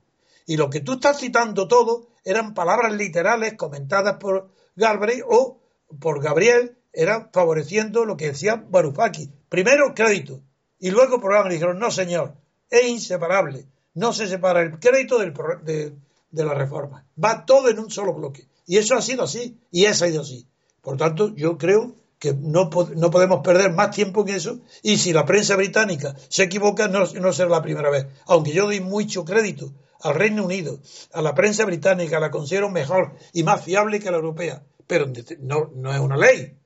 Y 0.47 0.57
lo 0.57 0.69
que 0.69 0.79
tú 0.79 0.93
estás 0.93 1.19
citando 1.19 1.67
todo 1.67 2.07
eran 2.23 2.53
palabras 2.53 2.93
literales 2.93 3.53
comentadas 3.53 4.17
por 4.17 4.49
Galbraith 4.75 5.23
o 5.27 5.59
por 5.99 6.21
Gabriel, 6.21 6.77
eran 6.93 7.29
favoreciendo 7.31 8.05
lo 8.05 8.17
que 8.17 8.27
decía 8.27 8.63
Varoufakis. 8.69 9.29
Primero 9.49 9.93
crédito 9.93 10.41
y 10.79 10.91
luego 10.91 11.19
programa. 11.19 11.49
Dijeron, 11.49 11.79
no 11.79 11.91
señor, 11.91 12.35
es 12.69 12.87
inseparable. 12.87 13.67
No 13.93 14.13
se 14.13 14.27
separa 14.27 14.61
el 14.61 14.79
crédito 14.79 15.19
del, 15.19 15.33
de, 15.63 15.95
de 16.31 16.45
la 16.45 16.53
reforma. 16.53 17.05
Va 17.21 17.45
todo 17.45 17.69
en 17.69 17.79
un 17.79 17.91
solo 17.91 18.13
bloque. 18.13 18.47
Y 18.65 18.77
eso 18.77 18.95
ha 18.95 19.01
sido 19.01 19.23
así 19.23 19.59
y 19.71 19.85
eso 19.85 20.05
ha 20.05 20.09
ido 20.09 20.21
así. 20.21 20.47
Por 20.81 20.97
tanto, 20.97 21.35
yo 21.35 21.57
creo 21.57 21.95
que 22.21 22.33
no, 22.33 22.69
no 22.95 23.11
podemos 23.11 23.41
perder 23.43 23.73
más 23.73 23.91
tiempo 23.91 24.21
en 24.21 24.35
eso 24.35 24.59
y 24.83 24.97
si 24.97 25.11
la 25.11 25.25
prensa 25.25 25.55
británica 25.55 26.15
se 26.29 26.43
equivoca 26.43 26.87
no, 26.87 27.05
no 27.05 27.33
será 27.33 27.49
la 27.49 27.63
primera 27.63 27.89
vez. 27.89 28.05
Aunque 28.27 28.53
yo 28.53 28.65
doy 28.65 28.79
mucho 28.79 29.25
crédito 29.25 29.73
al 30.01 30.15
Reino 30.15 30.45
Unido, 30.45 30.79
a 31.13 31.21
la 31.21 31.33
prensa 31.33 31.65
británica, 31.65 32.19
la 32.19 32.31
considero 32.31 32.69
mejor 32.69 33.15
y 33.33 33.43
más 33.43 33.63
fiable 33.63 33.99
que 33.99 34.11
la 34.11 34.17
europea, 34.17 34.63
pero 34.87 35.07
no, 35.39 35.71
no 35.75 35.93
es 35.93 35.99
una 35.99 36.15
ley. 36.15 36.57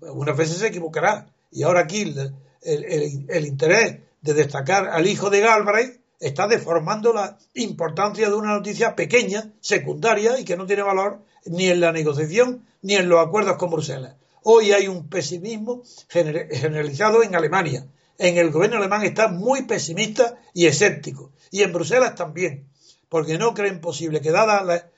Unas 0.00 0.36
veces 0.36 0.58
se 0.58 0.68
equivocará. 0.68 1.26
Y 1.50 1.62
ahora 1.62 1.80
aquí 1.80 2.02
el, 2.02 2.34
el- 3.28 3.46
interés 3.46 3.98
de 4.22 4.34
destacar 4.34 4.88
al 4.88 5.06
hijo 5.06 5.30
de 5.30 5.40
Galbraith 5.40 6.00
está 6.18 6.46
deformando 6.48 7.12
la 7.12 7.38
importancia 7.54 8.28
de 8.28 8.34
una 8.34 8.54
noticia 8.54 8.96
pequeña, 8.96 9.52
secundaria 9.60 10.38
y 10.38 10.44
que 10.44 10.56
no 10.56 10.66
tiene 10.66 10.82
valor 10.82 11.20
ni 11.46 11.66
en 11.68 11.80
la 11.80 11.92
negociación 11.92 12.64
ni 12.82 12.94
en 12.94 13.08
los 13.08 13.24
acuerdos 13.24 13.56
con 13.56 13.70
Bruselas. 13.70 14.14
Hoy 14.42 14.72
hay 14.72 14.88
un 14.88 15.08
pesimismo 15.08 15.82
gener- 16.08 16.48
generalizado 16.50 17.22
en 17.22 17.34
Alemania. 17.34 17.86
En 18.18 18.36
el 18.38 18.50
gobierno 18.50 18.78
alemán 18.78 19.02
está 19.02 19.28
muy 19.28 19.62
pesimista 19.62 20.38
y 20.54 20.66
escéptico. 20.66 21.32
Y 21.50 21.62
en 21.62 21.72
Bruselas 21.72 22.14
también. 22.14 22.66
Porque 23.08 23.38
no 23.38 23.52
creen 23.54 23.80
posible 23.80 24.20
que 24.20 24.30
dada 24.30 24.62
la- 24.64 24.88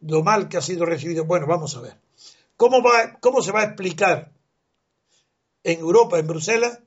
lo 0.00 0.22
mal 0.22 0.48
que 0.48 0.56
ha 0.58 0.62
sido 0.62 0.84
recibido. 0.86 1.24
Bueno, 1.24 1.46
vamos 1.46 1.76
a 1.76 1.80
ver. 1.80 1.94
¿Cómo, 2.56 2.82
va, 2.82 3.18
¿Cómo 3.20 3.42
se 3.42 3.52
va 3.52 3.60
a 3.60 3.64
explicar 3.64 4.30
en 5.72 5.80
Europa, 5.80 6.18
en 6.18 6.26
Bruselas, 6.26 6.80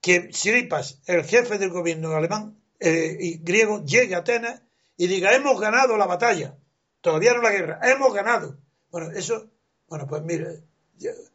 que 0.00 0.32
Siripas, 0.32 1.00
el 1.06 1.24
jefe 1.24 1.58
del 1.58 1.70
gobierno 1.70 2.14
alemán 2.14 2.56
eh, 2.80 3.16
y 3.20 3.38
griego, 3.38 3.84
llegue 3.84 4.14
a 4.14 4.18
Atenas 4.18 4.62
y 4.96 5.06
diga, 5.06 5.34
hemos 5.34 5.60
ganado 5.60 5.96
la 5.96 6.06
batalla, 6.06 6.56
todavía 7.00 7.34
no 7.34 7.42
la 7.42 7.50
guerra, 7.52 7.80
hemos 7.84 8.12
ganado. 8.14 8.56
Bueno, 8.90 9.10
eso, 9.12 9.46
bueno, 9.88 10.06
pues 10.06 10.22
mire, 10.22 10.64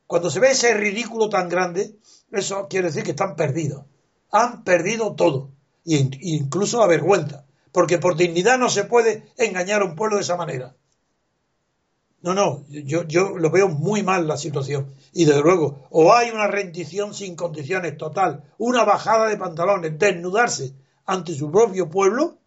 cuando 0.08 0.30
se 0.30 0.40
ve 0.40 0.52
ese 0.52 0.74
ridículo 0.74 1.30
tan 1.30 1.48
grande, 1.50 1.96
eso 2.32 2.68
quiere 2.70 2.88
decir 2.88 3.04
que 3.04 3.12
están 3.12 3.36
perdidos. 3.36 3.86
Han 4.32 4.64
perdido 4.64 5.16
todo, 5.16 5.52
in- 5.86 6.18
incluso 6.22 6.80
la 6.80 6.88
vergüenza, 6.88 7.46
porque 7.72 7.98
por 8.00 8.16
dignidad 8.18 8.58
no 8.58 8.70
se 8.70 8.84
puede 8.84 9.26
engañar 9.38 9.82
a 9.82 9.86
un 9.86 9.96
pueblo 9.96 10.18
de 10.18 10.24
esa 10.24 10.36
manera. 10.38 10.76
No, 12.22 12.36
no, 12.36 12.64
yo, 12.70 13.04
yo 13.04 13.38
lo 13.38 13.50
veo 13.50 13.68
muy 13.68 14.04
mal 14.04 14.28
la 14.28 14.38
situación. 14.38 14.94
Y 15.12 15.26
desde 15.26 15.42
luego, 15.42 15.88
o 15.90 16.14
hay 16.14 16.30
una 16.30 16.48
rendición 16.48 17.16
sin 17.16 17.36
condiciones 17.36 17.98
total, 17.98 18.44
una 18.60 18.84
bajada 18.84 19.28
de 19.28 19.38
pantalones, 19.38 19.98
desnudarse 19.98 20.74
ante 21.06 21.34
su 21.34 21.52
propio 21.52 21.90
pueblo, 21.90 22.38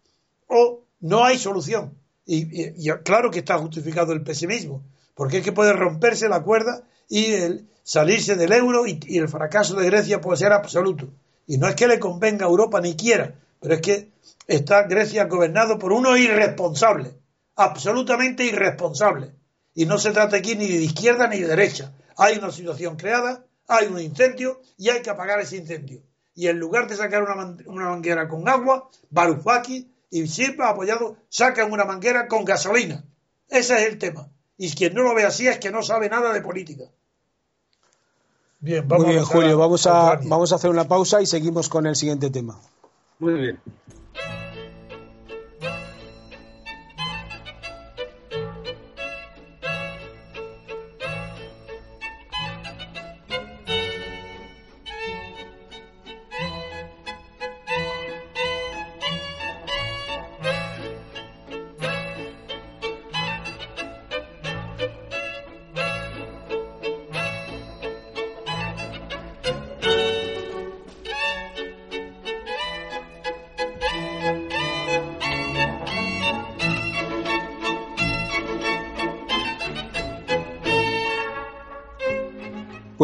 o 0.47 0.85
no 1.01 1.25
hay 1.25 1.37
solución. 1.37 1.97
Y, 2.25 2.89
claro 3.03 3.29
que 3.29 3.39
está 3.39 3.57
justificado 3.57 4.13
el 4.13 4.23
pesimismo, 4.23 4.81
porque 5.13 5.37
es 5.37 5.43
que 5.43 5.51
puede 5.51 5.73
romperse 5.73 6.29
la 6.29 6.41
cuerda 6.41 6.83
y 7.09 7.33
el 7.33 7.69
salirse 7.83 8.35
del 8.35 8.53
euro 8.53 8.87
y, 8.87 8.99
y 9.05 9.17
el 9.19 9.27
fracaso 9.27 9.75
de 9.75 9.85
Grecia 9.85 10.21
puede 10.21 10.37
ser 10.37 10.53
absoluto. 10.53 11.09
Y 11.47 11.57
no 11.57 11.67
es 11.67 11.75
que 11.75 11.87
le 11.87 11.99
convenga 11.99 12.45
a 12.45 12.49
Europa 12.49 12.79
ni 12.81 12.95
quiera, 12.95 13.35
pero 13.59 13.75
es 13.75 13.81
que 13.81 14.11
está 14.47 14.83
Grecia 14.83 15.25
gobernado 15.25 15.77
por 15.77 15.91
unos 15.91 16.17
irresponsables, 16.17 17.13
absolutamente 17.55 18.45
irresponsables. 18.45 19.34
Y 19.75 19.85
no 19.85 19.97
se 19.97 20.11
trata 20.11 20.37
aquí 20.37 20.55
ni 20.55 20.67
de 20.67 20.81
izquierda 20.83 21.27
ni 21.27 21.39
de 21.39 21.47
derecha. 21.47 21.91
Hay 22.17 22.37
una 22.37 22.51
situación 22.51 22.95
creada, 22.95 23.45
hay 23.67 23.87
un 23.87 23.99
incendio 23.99 24.61
y 24.77 24.89
hay 24.89 25.01
que 25.01 25.09
apagar 25.09 25.39
ese 25.41 25.57
incendio. 25.57 26.01
Y 26.33 26.47
en 26.47 26.57
lugar 26.59 26.87
de 26.87 26.95
sacar 26.95 27.21
una, 27.23 27.35
man- 27.35 27.63
una 27.67 27.89
manguera 27.89 28.27
con 28.27 28.47
agua, 28.49 28.89
Varoufakis 29.09 29.85
y 30.09 30.27
Silva 30.27 30.69
apoyado 30.69 31.17
sacan 31.29 31.71
una 31.71 31.85
manguera 31.85 32.27
con 32.27 32.45
gasolina. 32.45 33.03
Ese 33.49 33.75
es 33.75 33.81
el 33.91 33.97
tema. 33.99 34.29
Y 34.57 34.71
quien 34.73 34.93
no 34.93 35.03
lo 35.03 35.13
ve 35.13 35.23
así 35.25 35.47
es 35.47 35.59
que 35.59 35.71
no 35.71 35.83
sabe 35.83 36.09
nada 36.09 36.31
de 36.33 36.41
política. 36.41 36.85
Bien, 38.59 38.87
Muy 38.87 39.05
bien, 39.09 39.23
Julio, 39.25 39.57
vamos 39.57 39.85
a, 39.85 40.15
vamos 40.29 40.51
a 40.51 40.55
hacer 40.55 40.69
una 40.71 40.87
pausa 40.87 41.21
y 41.21 41.25
seguimos 41.25 41.69
con 41.69 41.85
el 41.85 41.95
siguiente 41.95 42.29
tema. 42.29 42.59
Muy 43.19 43.33
bien. 43.33 43.59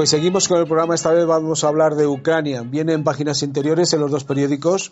Pues 0.01 0.09
seguimos 0.09 0.47
con 0.47 0.57
el 0.57 0.65
programa, 0.65 0.95
esta 0.95 1.11
vez 1.11 1.27
vamos 1.27 1.63
a 1.63 1.67
hablar 1.67 1.93
de 1.93 2.07
Ucrania. 2.07 2.63
Viene 2.63 2.93
en 2.93 3.03
páginas 3.03 3.43
interiores 3.43 3.93
en 3.93 3.99
los 3.99 4.09
dos 4.09 4.23
periódicos. 4.23 4.91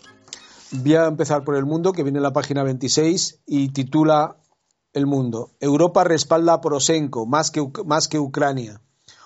Voy 0.70 0.94
a 0.94 1.06
empezar 1.06 1.42
por 1.42 1.56
El 1.56 1.66
Mundo, 1.66 1.90
que 1.90 2.04
viene 2.04 2.20
en 2.20 2.22
la 2.22 2.32
página 2.32 2.62
26 2.62 3.40
y 3.44 3.70
titula 3.70 4.36
El 4.92 5.06
Mundo. 5.06 5.50
Europa 5.58 6.04
respalda 6.04 6.52
a 6.52 6.60
Poroshenko 6.60 7.26
más 7.26 7.50
que, 7.50 7.60
más 7.84 8.06
que 8.06 8.20
Ucrania. 8.20 8.80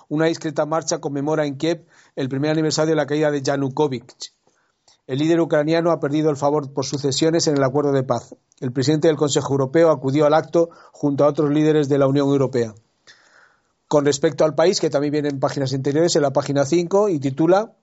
Una 0.08 0.24
discreta 0.24 0.64
marcha 0.64 1.02
conmemora 1.02 1.44
en 1.44 1.58
Kiev 1.58 1.84
el 2.16 2.30
primer 2.30 2.52
aniversario 2.52 2.92
de 2.92 2.96
la 2.96 3.04
caída 3.04 3.30
de 3.30 3.42
Yanukovych. 3.42 4.32
El 5.06 5.18
líder 5.18 5.38
ucraniano 5.42 5.90
ha 5.90 6.00
perdido 6.00 6.30
el 6.30 6.38
favor 6.38 6.72
por 6.72 6.86
sucesiones 6.86 7.46
en 7.46 7.58
el 7.58 7.62
acuerdo 7.62 7.92
de 7.92 8.04
paz. 8.04 8.34
El 8.58 8.72
presidente 8.72 9.08
del 9.08 9.18
Consejo 9.18 9.52
Europeo 9.52 9.90
acudió 9.90 10.24
al 10.24 10.32
acto 10.32 10.70
junto 10.92 11.24
a 11.24 11.28
otros 11.28 11.50
líderes 11.50 11.90
de 11.90 11.98
la 11.98 12.06
Unión 12.06 12.28
Europea. 12.28 12.74
Con 13.94 14.04
respecto 14.04 14.44
al 14.44 14.56
país, 14.56 14.80
que 14.80 14.90
también 14.90 15.12
viene 15.12 15.28
en 15.28 15.38
páginas 15.38 15.72
interiores, 15.72 16.16
en 16.16 16.22
la 16.22 16.32
página 16.32 16.64
5, 16.64 17.10
y 17.10 17.20
titula 17.20 17.76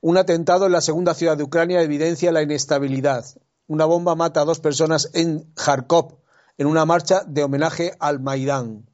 Un 0.00 0.16
atentado 0.16 0.64
en 0.64 0.72
la 0.72 0.80
segunda 0.80 1.12
ciudad 1.12 1.36
de 1.36 1.42
Ucrania 1.42 1.82
evidencia 1.82 2.32
la 2.32 2.40
inestabilidad. 2.40 3.26
Una 3.66 3.84
bomba 3.84 4.14
mata 4.14 4.40
a 4.40 4.46
dos 4.46 4.58
personas 4.58 5.10
en 5.12 5.52
Kharkov 5.52 6.16
en 6.56 6.66
una 6.66 6.86
marcha 6.86 7.24
de 7.26 7.44
homenaje 7.44 7.92
al 8.00 8.20
Maidán. 8.20 8.86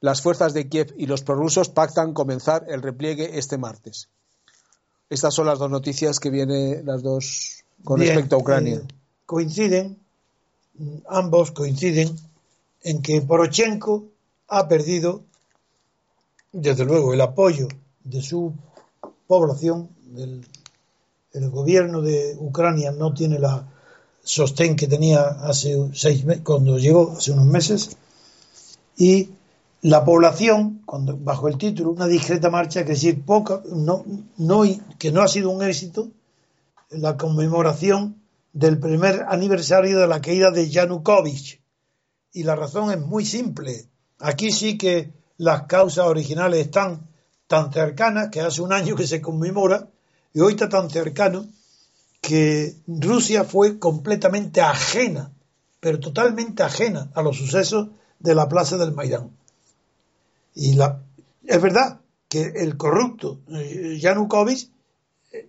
Las 0.00 0.22
fuerzas 0.22 0.54
de 0.54 0.68
Kiev 0.68 0.92
y 0.98 1.06
los 1.06 1.22
prorrusos 1.22 1.68
pactan 1.68 2.14
comenzar 2.14 2.64
el 2.66 2.82
repliegue 2.82 3.38
este 3.38 3.56
martes. 3.56 4.08
Estas 5.08 5.32
son 5.32 5.46
las 5.46 5.60
dos 5.60 5.70
noticias 5.70 6.18
que 6.18 6.30
vienen 6.30 6.84
las 6.84 7.04
dos 7.04 7.62
con 7.84 8.00
Bien, 8.00 8.12
respecto 8.12 8.34
a 8.34 8.38
Ucrania. 8.40 8.78
eh, 8.78 8.88
coinciden, 9.24 10.00
mm, 10.74 10.96
ambos 11.08 11.52
coinciden 11.52 12.10
en 12.82 13.02
que 13.02 13.20
Poroshenko 13.20 14.08
ha 14.48 14.66
perdido, 14.66 15.26
desde 16.52 16.84
luego, 16.84 17.14
el 17.14 17.20
apoyo 17.20 17.68
de 18.04 18.22
su 18.22 18.52
población, 19.26 19.88
del 20.06 20.46
el 21.32 21.50
gobierno 21.50 22.02
de 22.02 22.36
Ucrania 22.38 22.92
no 22.92 23.14
tiene 23.14 23.38
la 23.38 23.66
sostén 24.22 24.76
que 24.76 24.86
tenía 24.86 25.22
hace 25.22 25.90
seis 25.94 26.24
meses, 26.24 26.44
cuando 26.44 26.78
llegó 26.78 27.12
hace 27.16 27.32
unos 27.32 27.46
meses, 27.46 27.96
y 28.96 29.30
la 29.80 30.04
población, 30.04 30.82
bajo 30.86 31.48
el 31.48 31.58
título, 31.58 31.90
una 31.90 32.06
discreta 32.06 32.50
marcha, 32.50 32.84
que 32.84 32.90
decir, 32.92 33.24
poca, 33.24 33.62
no, 33.74 34.04
no, 34.36 34.62
que 34.98 35.10
no 35.10 35.22
ha 35.22 35.28
sido 35.28 35.50
un 35.50 35.62
éxito, 35.62 36.08
la 36.90 37.16
conmemoración 37.16 38.22
del 38.52 38.78
primer 38.78 39.24
aniversario 39.28 39.98
de 39.98 40.06
la 40.06 40.20
caída 40.20 40.50
de 40.50 40.68
Yanukovych. 40.68 41.60
Y 42.32 42.44
la 42.44 42.54
razón 42.54 42.92
es 42.92 43.00
muy 43.00 43.24
simple. 43.24 43.86
Aquí 44.20 44.52
sí 44.52 44.78
que 44.78 45.10
las 45.42 45.64
causas 45.64 46.06
originales 46.06 46.60
están 46.60 47.08
tan 47.48 47.72
cercanas 47.72 48.28
que 48.30 48.40
hace 48.40 48.62
un 48.62 48.72
año 48.72 48.94
que 48.94 49.08
se 49.08 49.20
conmemora 49.20 49.88
y 50.32 50.38
hoy 50.38 50.52
está 50.52 50.68
tan 50.68 50.88
cercano 50.88 51.48
que 52.20 52.76
Rusia 52.86 53.42
fue 53.42 53.80
completamente 53.80 54.60
ajena, 54.60 55.32
pero 55.80 55.98
totalmente 55.98 56.62
ajena 56.62 57.10
a 57.14 57.22
los 57.22 57.36
sucesos 57.38 57.88
de 58.20 58.36
la 58.36 58.48
plaza 58.48 58.76
del 58.76 58.92
Maidán. 58.92 59.36
Y 60.54 60.74
la, 60.74 61.02
es 61.44 61.60
verdad 61.60 61.98
que 62.28 62.52
el 62.54 62.76
corrupto 62.76 63.40
eh, 63.48 63.98
Yanukovych 64.00 64.70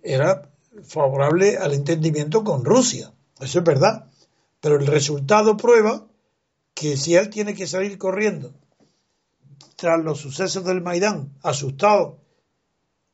era 0.02 0.50
favorable 0.82 1.56
al 1.56 1.72
entendimiento 1.72 2.42
con 2.42 2.64
Rusia, 2.64 3.12
eso 3.38 3.60
es 3.60 3.64
verdad, 3.64 4.06
pero 4.60 4.74
el 4.74 4.88
resultado 4.88 5.56
prueba 5.56 6.04
que 6.74 6.96
si 6.96 7.14
él 7.14 7.30
tiene 7.30 7.54
que 7.54 7.68
salir 7.68 7.96
corriendo 7.96 8.52
tras 9.76 10.02
los 10.02 10.20
sucesos 10.20 10.64
del 10.64 10.80
Maidán, 10.80 11.32
asustado 11.42 12.18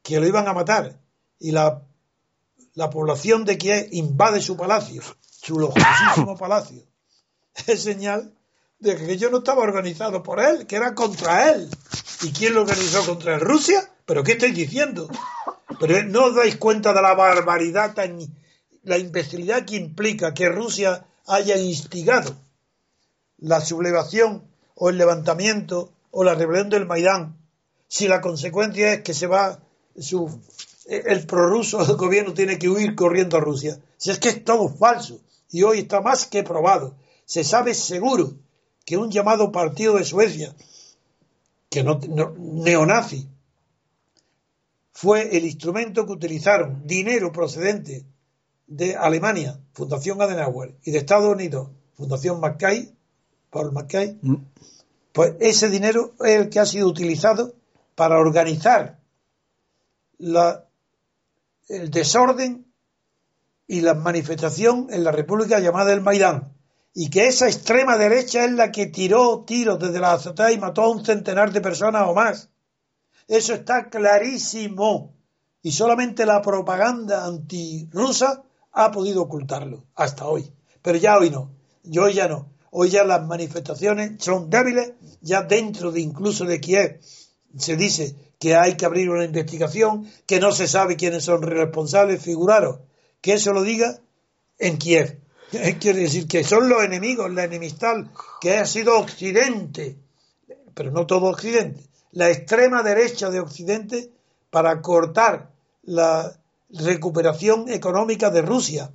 que 0.03 0.21
lo 0.21 0.27
iban 0.27 0.49
a 0.49 0.53
matar, 0.53 0.99
y 1.39 1.53
la, 1.53 1.83
la 2.75 2.91
población 2.91 3.45
de 3.45 3.59
Kiev 3.59 3.89
invade 3.93 4.41
su 4.41 4.57
palacio, 4.57 5.03
su 5.21 5.59
lujosísimo 5.59 6.37
palacio, 6.39 6.83
es 7.67 7.83
señal 7.83 8.35
de 8.79 8.97
que 8.97 9.19
yo 9.19 9.31
no 9.31 9.39
estaba 9.39 9.63
organizado 9.63 10.23
por 10.23 10.41
él, 10.41 10.67
que 10.67 10.77
era 10.77 10.95
contra 10.95 11.51
él. 11.51 11.69
¿Y 12.23 12.33
quién 12.33 12.55
lo 12.55 12.63
organizó 12.63 13.05
contra 13.05 13.35
él? 13.35 13.41
¿Rusia? 13.41 13.91
¿Pero 14.07 14.25
qué 14.25 14.33
estáis 14.33 14.55
diciendo? 14.55 15.09
Pero 15.79 16.03
no 16.05 16.27
os 16.27 16.35
dais 16.35 16.57
cuenta 16.57 16.93
de 16.93 17.03
la 17.03 17.15
barbaridad, 17.15 17.95
tan, 17.95 18.19
la 18.83 18.99
imbecilidad 18.99 19.65
que 19.65 19.77
implica 19.77 20.35
que 20.35 20.49
Rusia 20.49 21.07
haya 21.27 21.57
instigado 21.59 22.35
la 23.39 23.61
sublevación 23.61 24.45
o 24.75 24.91
el 24.91 24.99
levantamiento 24.99 25.93
o 26.11 26.25
la 26.25 26.35
rebelión 26.35 26.71
del 26.71 26.87
Maidán, 26.87 27.37
si 27.89 28.09
la 28.09 28.21
consecuencia 28.21 28.95
es 28.95 29.03
que 29.03 29.15
se 29.15 29.27
va 29.27 29.61
el 30.87 31.27
prorruso 31.27 31.85
del 31.85 31.97
gobierno 32.05 32.35
tiene 32.35 32.59
que 32.59 32.69
huir 32.69 32.95
corriendo 32.95 33.37
a 33.37 33.41
Rusia. 33.41 33.81
Si 33.97 34.11
es 34.11 34.19
que 34.19 34.31
es 34.31 34.45
todo 34.45 34.69
falso 34.69 35.21
y 35.51 35.63
hoy 35.63 35.81
está 35.81 36.01
más 36.01 36.27
que 36.27 36.43
probado. 36.43 36.95
Se 37.25 37.45
sabe 37.45 37.75
seguro 37.75 38.35
que 38.85 38.97
un 38.97 39.11
llamado 39.11 39.53
partido 39.53 39.97
de 39.97 40.05
Suecia, 40.05 40.55
que 41.69 41.85
no, 41.85 42.01
no 42.09 42.35
neonazi, 42.37 43.29
fue 44.93 45.37
el 45.37 45.45
instrumento 45.45 46.07
que 46.07 46.13
utilizaron 46.13 46.87
dinero 46.87 47.33
procedente 47.33 48.05
de 48.67 48.97
Alemania, 48.97 49.59
Fundación 49.73 50.21
Adenauer, 50.21 50.75
y 50.85 50.91
de 50.91 50.99
Estados 50.99 51.33
Unidos, 51.33 51.69
Fundación 51.97 52.41
Mackay, 52.41 52.93
Paul 53.51 53.73
Mackay, 53.73 54.19
Mm. 54.23 54.37
Pues 55.13 55.35
ese 55.41 55.69
dinero 55.69 56.15
es 56.21 56.37
el 56.37 56.51
que 56.51 56.61
ha 56.61 56.67
sido 56.67 56.89
utilizado 56.89 57.55
para 57.95 58.19
organizar 58.19 58.99
el 61.69 61.91
desorden 61.91 62.67
y 63.67 63.81
la 63.81 63.95
manifestación 63.95 64.89
en 64.91 65.05
la 65.05 65.13
República 65.13 65.61
llamada 65.61 65.93
el 65.93 66.01
Maidán. 66.01 66.53
Y 66.93 67.09
que 67.09 67.29
esa 67.29 67.47
extrema 67.47 67.97
derecha 67.97 68.45
es 68.45 68.53
la 68.53 68.73
que 68.73 68.87
tiró 68.87 69.45
tiros 69.45 69.79
desde 69.79 70.01
la 70.01 70.13
azotea 70.13 70.51
y 70.51 70.59
mató 70.59 70.83
a 70.83 70.91
un 70.91 71.05
centenar 71.05 71.53
de 71.53 71.61
personas 71.61 72.09
o 72.09 72.15
más. 72.15 72.49
Eso 73.29 73.55
está 73.55 73.89
clarísimo. 73.89 75.15
Y 75.63 75.73
solamente 75.73 76.27
la 76.27 76.43
propaganda 76.43 77.25
antirrusa 77.25 78.43
ha 78.73 78.91
podido 78.91 79.23
ocultarlo 79.23 79.85
hasta 79.95 80.27
hoy. 80.27 80.51
Pero 80.83 80.99
ya 80.99 81.17
hoy 81.17 81.31
no. 81.31 81.51
Yo 81.85 82.09
ya 82.09 82.27
no. 82.27 82.49
Hoy 82.71 82.91
ya 82.91 83.05
las 83.05 83.27
manifestaciones 83.27 84.23
son 84.23 84.49
débiles. 84.49 84.93
Ya 85.21 85.43
dentro 85.43 85.91
de 85.93 86.01
incluso 86.01 86.45
de 86.45 86.61
Kiev 86.61 87.01
se 87.57 87.77
dice 87.77 88.15
que 88.39 88.57
hay 88.57 88.77
que 88.77 88.87
abrir 88.87 89.11
una 89.11 89.25
investigación, 89.25 90.09
que 90.27 90.41
no 90.41 90.53
se 90.53 90.67
sabe 90.67 90.97
quiénes 90.97 91.25
son 91.25 91.43
responsables. 91.43 92.23
Figuraros 92.23 92.79
que 93.21 93.35
eso 93.35 93.53
lo 93.53 93.63
diga 93.63 93.99
en 94.59 94.79
Kiev. 94.79 95.21
Quiere 95.81 96.01
decir 96.01 96.27
que 96.27 96.45
son 96.45 96.69
los 96.69 96.83
enemigos, 96.83 97.31
la 97.33 97.45
enemistad 97.45 97.97
que 98.41 98.57
ha 98.57 98.67
sido 98.67 98.99
Occidente, 98.99 99.97
pero 100.75 100.91
no 100.91 101.07
todo 101.07 101.27
Occidente, 101.27 101.83
la 102.13 102.31
extrema 102.31 102.83
derecha 102.83 103.31
de 103.31 103.41
Occidente 103.41 104.11
para 104.51 104.81
cortar 104.81 105.51
la 105.83 106.37
recuperación 106.71 107.69
económica 107.69 108.31
de 108.31 108.43
Rusia 108.43 108.91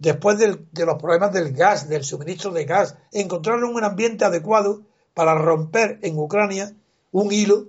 después 0.00 0.38
del, 0.38 0.66
de 0.72 0.86
los 0.86 0.96
problemas 0.96 1.32
del 1.32 1.52
gas, 1.52 1.88
del 1.88 2.02
suministro 2.02 2.50
de 2.50 2.64
gas, 2.64 2.96
encontraron 3.12 3.64
un 3.64 3.84
ambiente 3.84 4.24
adecuado 4.24 4.82
para 5.14 5.34
romper 5.34 5.98
en 6.02 6.18
Ucrania 6.18 6.74
un 7.12 7.30
hilo 7.32 7.68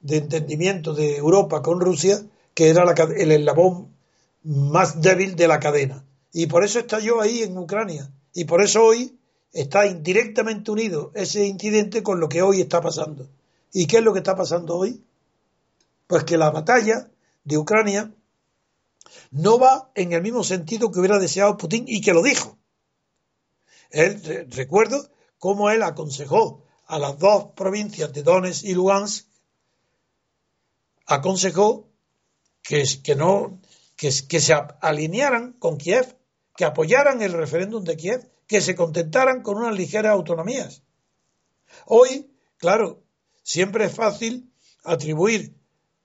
de 0.00 0.18
entendimiento 0.18 0.94
de 0.94 1.16
Europa 1.16 1.62
con 1.62 1.80
Rusia 1.80 2.22
que 2.54 2.68
era 2.68 2.84
la, 2.84 2.92
el 2.92 3.32
eslabón 3.32 3.88
más 4.44 5.00
débil 5.00 5.36
de 5.36 5.48
la 5.48 5.58
cadena. 5.58 6.04
Y 6.32 6.46
por 6.46 6.64
eso 6.64 6.78
estalló 6.78 7.20
ahí 7.20 7.42
en 7.42 7.56
Ucrania. 7.56 8.10
Y 8.34 8.44
por 8.44 8.62
eso 8.62 8.84
hoy 8.84 9.18
está 9.52 9.86
indirectamente 9.86 10.70
unido 10.70 11.10
ese 11.14 11.46
incidente 11.46 12.02
con 12.02 12.20
lo 12.20 12.28
que 12.28 12.42
hoy 12.42 12.60
está 12.60 12.80
pasando. 12.80 13.28
¿Y 13.72 13.86
qué 13.86 13.98
es 13.98 14.04
lo 14.04 14.12
que 14.12 14.18
está 14.18 14.36
pasando 14.36 14.76
hoy? 14.76 15.02
Pues 16.06 16.24
que 16.24 16.36
la 16.36 16.50
batalla 16.50 17.08
de 17.44 17.56
Ucrania 17.56 18.12
no 19.30 19.58
va 19.58 19.90
en 19.94 20.12
el 20.12 20.22
mismo 20.22 20.44
sentido 20.44 20.90
que 20.90 20.98
hubiera 20.98 21.18
deseado 21.18 21.56
Putin 21.56 21.84
y 21.86 22.00
que 22.00 22.12
lo 22.12 22.22
dijo. 22.22 22.58
Él, 23.90 24.48
recuerdo 24.50 25.08
cómo 25.38 25.70
él 25.70 25.82
aconsejó 25.82 26.64
a 26.86 26.98
las 26.98 27.18
dos 27.18 27.52
provincias 27.54 28.12
de 28.12 28.22
Donetsk 28.22 28.64
y 28.64 28.74
Lugansk, 28.74 29.26
aconsejó 31.06 31.88
que, 32.62 32.84
que 33.02 33.16
no 33.16 33.60
que, 33.96 34.10
que, 34.28 34.40
se 34.40 34.54
alinearan 34.80 35.52
con 35.54 35.76
Kiev, 35.76 36.16
que 36.56 36.64
apoyaran 36.64 37.22
el 37.22 37.32
referéndum 37.32 37.84
de 37.84 37.96
Kiev, 37.96 38.30
que 38.46 38.60
se 38.60 38.74
contentaran 38.74 39.42
con 39.42 39.58
unas 39.58 39.76
ligeras 39.76 40.12
autonomías. 40.12 40.82
Hoy, 41.86 42.30
claro, 42.56 43.02
siempre 43.42 43.84
es 43.84 43.94
fácil 43.94 44.52
atribuir 44.84 45.54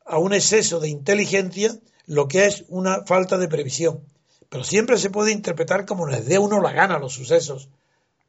a 0.06 0.20
un 0.20 0.34
exceso 0.34 0.80
de 0.80 0.90
inteligencia 0.90 1.80
lo 2.08 2.28
que 2.28 2.46
es 2.46 2.66
una 2.70 3.04
falta 3.06 3.38
de 3.38 3.48
previsión. 3.48 4.02
Pero 4.50 4.64
siempre 4.64 4.98
se 4.98 5.10
puede 5.10 5.32
interpretar 5.32 5.86
como 5.86 6.08
les 6.08 6.28
dé 6.28 6.40
uno 6.40 6.62
la 6.62 6.72
gana 6.72 7.00
los 7.00 7.14
sucesos. 7.14 7.70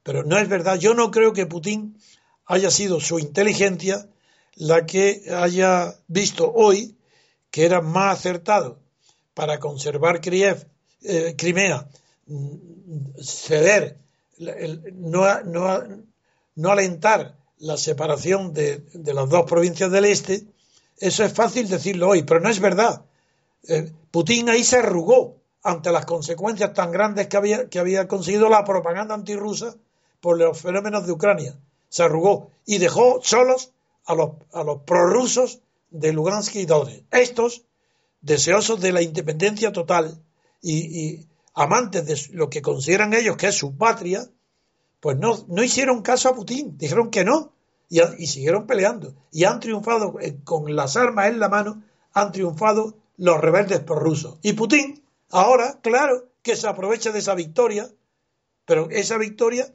Pero 0.02 0.24
no 0.24 0.38
es 0.38 0.48
verdad. 0.48 0.78
Yo 0.78 0.94
no 0.94 1.10
creo 1.10 1.32
que 1.32 1.46
Putin 1.46 1.98
haya 2.46 2.70
sido 2.70 3.00
su 3.00 3.18
inteligencia 3.18 4.08
la 4.54 4.86
que 4.86 5.22
haya 5.34 5.94
visto 6.08 6.50
hoy 6.52 6.96
que 7.50 7.64
era 7.64 7.80
más 7.80 8.18
acertado 8.18 8.78
para 9.34 9.58
conservar 9.60 10.20
eh, 10.24 11.34
Crimea, 11.36 11.88
mm, 12.26 12.56
ceder, 13.22 13.98
no, 14.94 15.42
no, 16.54 16.70
alentar 16.70 17.36
la 17.58 17.76
separación 17.76 18.52
de, 18.52 18.82
las 18.92 19.28
dos 19.28 19.44
provincias 19.46 19.90
del 19.90 20.06
este, 20.06 20.46
eso 20.98 21.24
es 21.24 21.32
fácil 21.32 21.68
decirlo 21.68 22.08
hoy, 22.08 22.22
pero 22.22 22.40
no 22.40 22.48
es 22.48 22.60
verdad. 22.60 23.04
Eh, 23.68 23.92
Putin 24.11 24.48
ahí 24.48 24.64
se 24.64 24.79
arrugó 24.79 25.37
ante 25.62 25.90
las 25.90 26.07
consecuencias 26.07 26.72
tan 26.74 26.92
grandes 26.92 27.26
que 27.26 27.37
había, 27.37 27.68
que 27.68 27.79
había 27.79 28.07
conseguido 28.07 28.48
la 28.48 28.64
propaganda 28.64 29.14
antirrusa 29.14 29.74
por 30.20 30.38
los 30.38 30.61
fenómenos 30.61 31.07
de 31.07 31.12
Ucrania. 31.12 31.59
Se 31.88 32.02
arrugó 32.02 32.50
y 32.64 32.79
dejó 32.79 33.20
solos 33.22 33.72
a 34.05 34.14
los, 34.14 34.31
a 34.52 34.62
los 34.62 34.83
prorrusos 34.83 35.61
de 35.90 36.12
Lugansk 36.12 36.57
y 36.57 36.66
Donetsk. 36.66 37.05
Estos, 37.11 37.64
deseosos 38.20 38.81
de 38.81 38.92
la 38.92 39.02
independencia 39.02 39.72
total 39.72 40.20
y, 40.61 41.26
amantes 41.55 42.05
de 42.05 42.37
lo 42.37 42.50
que 42.50 42.61
consideran 42.61 43.14
ellos 43.14 43.37
que 43.37 43.46
es 43.46 43.55
su 43.55 43.76
patria, 43.76 44.29
pues 45.00 45.16
no, 45.16 45.44
no 45.48 45.62
hicieron 45.62 46.02
caso 46.02 46.29
a 46.29 46.35
Putin, 46.35 46.76
dijeron 46.76 47.11
que 47.11 47.24
no 47.24 47.52
y, 47.88 48.26
siguieron 48.26 48.66
peleando. 48.66 49.14
Y 49.31 49.44
han 49.44 49.61
triunfado 49.61 50.16
eh, 50.20 50.37
con 50.44 50.74
las 50.74 50.96
armas 50.96 51.29
en 51.29 51.38
la 51.38 51.48
mano, 51.48 51.83
han 52.12 52.33
triunfado 52.33 52.96
los 53.16 53.40
rebeldes 53.40 53.81
prorrusos. 53.81 54.38
Y 54.42 54.52
Putin, 54.52 55.05
ahora, 55.31 55.81
claro, 55.83 56.29
que 56.42 56.57
se 56.57 56.68
aprovecha 56.68 57.12
de 57.12 57.18
esa 57.18 57.35
victoria, 57.35 57.90
pero 58.64 58.88
esa 58.90 59.18
victoria 59.18 59.72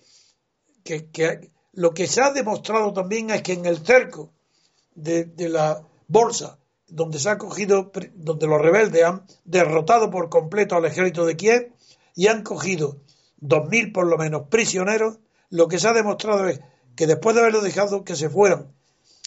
que, 0.84 1.10
que 1.10 1.52
lo 1.74 1.94
que 1.94 2.08
se 2.08 2.22
ha 2.22 2.32
demostrado 2.32 2.94
también 2.94 3.30
es 3.30 3.42
que 3.42 3.54
en 3.54 3.66
el 3.66 3.80
cerco 3.80 4.32
de, 4.96 5.32
la 5.50 5.86
bolsa, 6.08 6.60
donde 6.88 7.20
se 7.20 7.30
ha 7.30 7.38
cogido, 7.38 7.92
donde 8.16 8.48
los 8.48 8.62
rebeldes 8.62 9.04
han 9.04 9.26
derrotado 9.46 10.10
por 10.10 10.30
completo 10.30 10.76
al 10.76 10.86
ejército 10.86 11.26
de 11.26 11.38
Kiev 11.38 11.74
y 12.16 12.28
han 12.28 12.44
cogido 12.44 12.98
dos 13.38 13.68
mil 13.70 13.92
por 13.92 14.06
lo 14.06 14.18
menos 14.18 14.48
prisioneros, 14.50 15.20
lo 15.50 15.68
que 15.68 15.80
se 15.80 15.88
ha 15.88 15.94
demostrado 15.94 16.48
es 16.48 16.60
que 16.96 17.08
después 17.08 17.36
de 17.36 17.42
haberlo 17.42 17.62
dejado 17.62 18.04
que 18.04 18.16
se 18.16 18.30
fueran, 18.30 18.74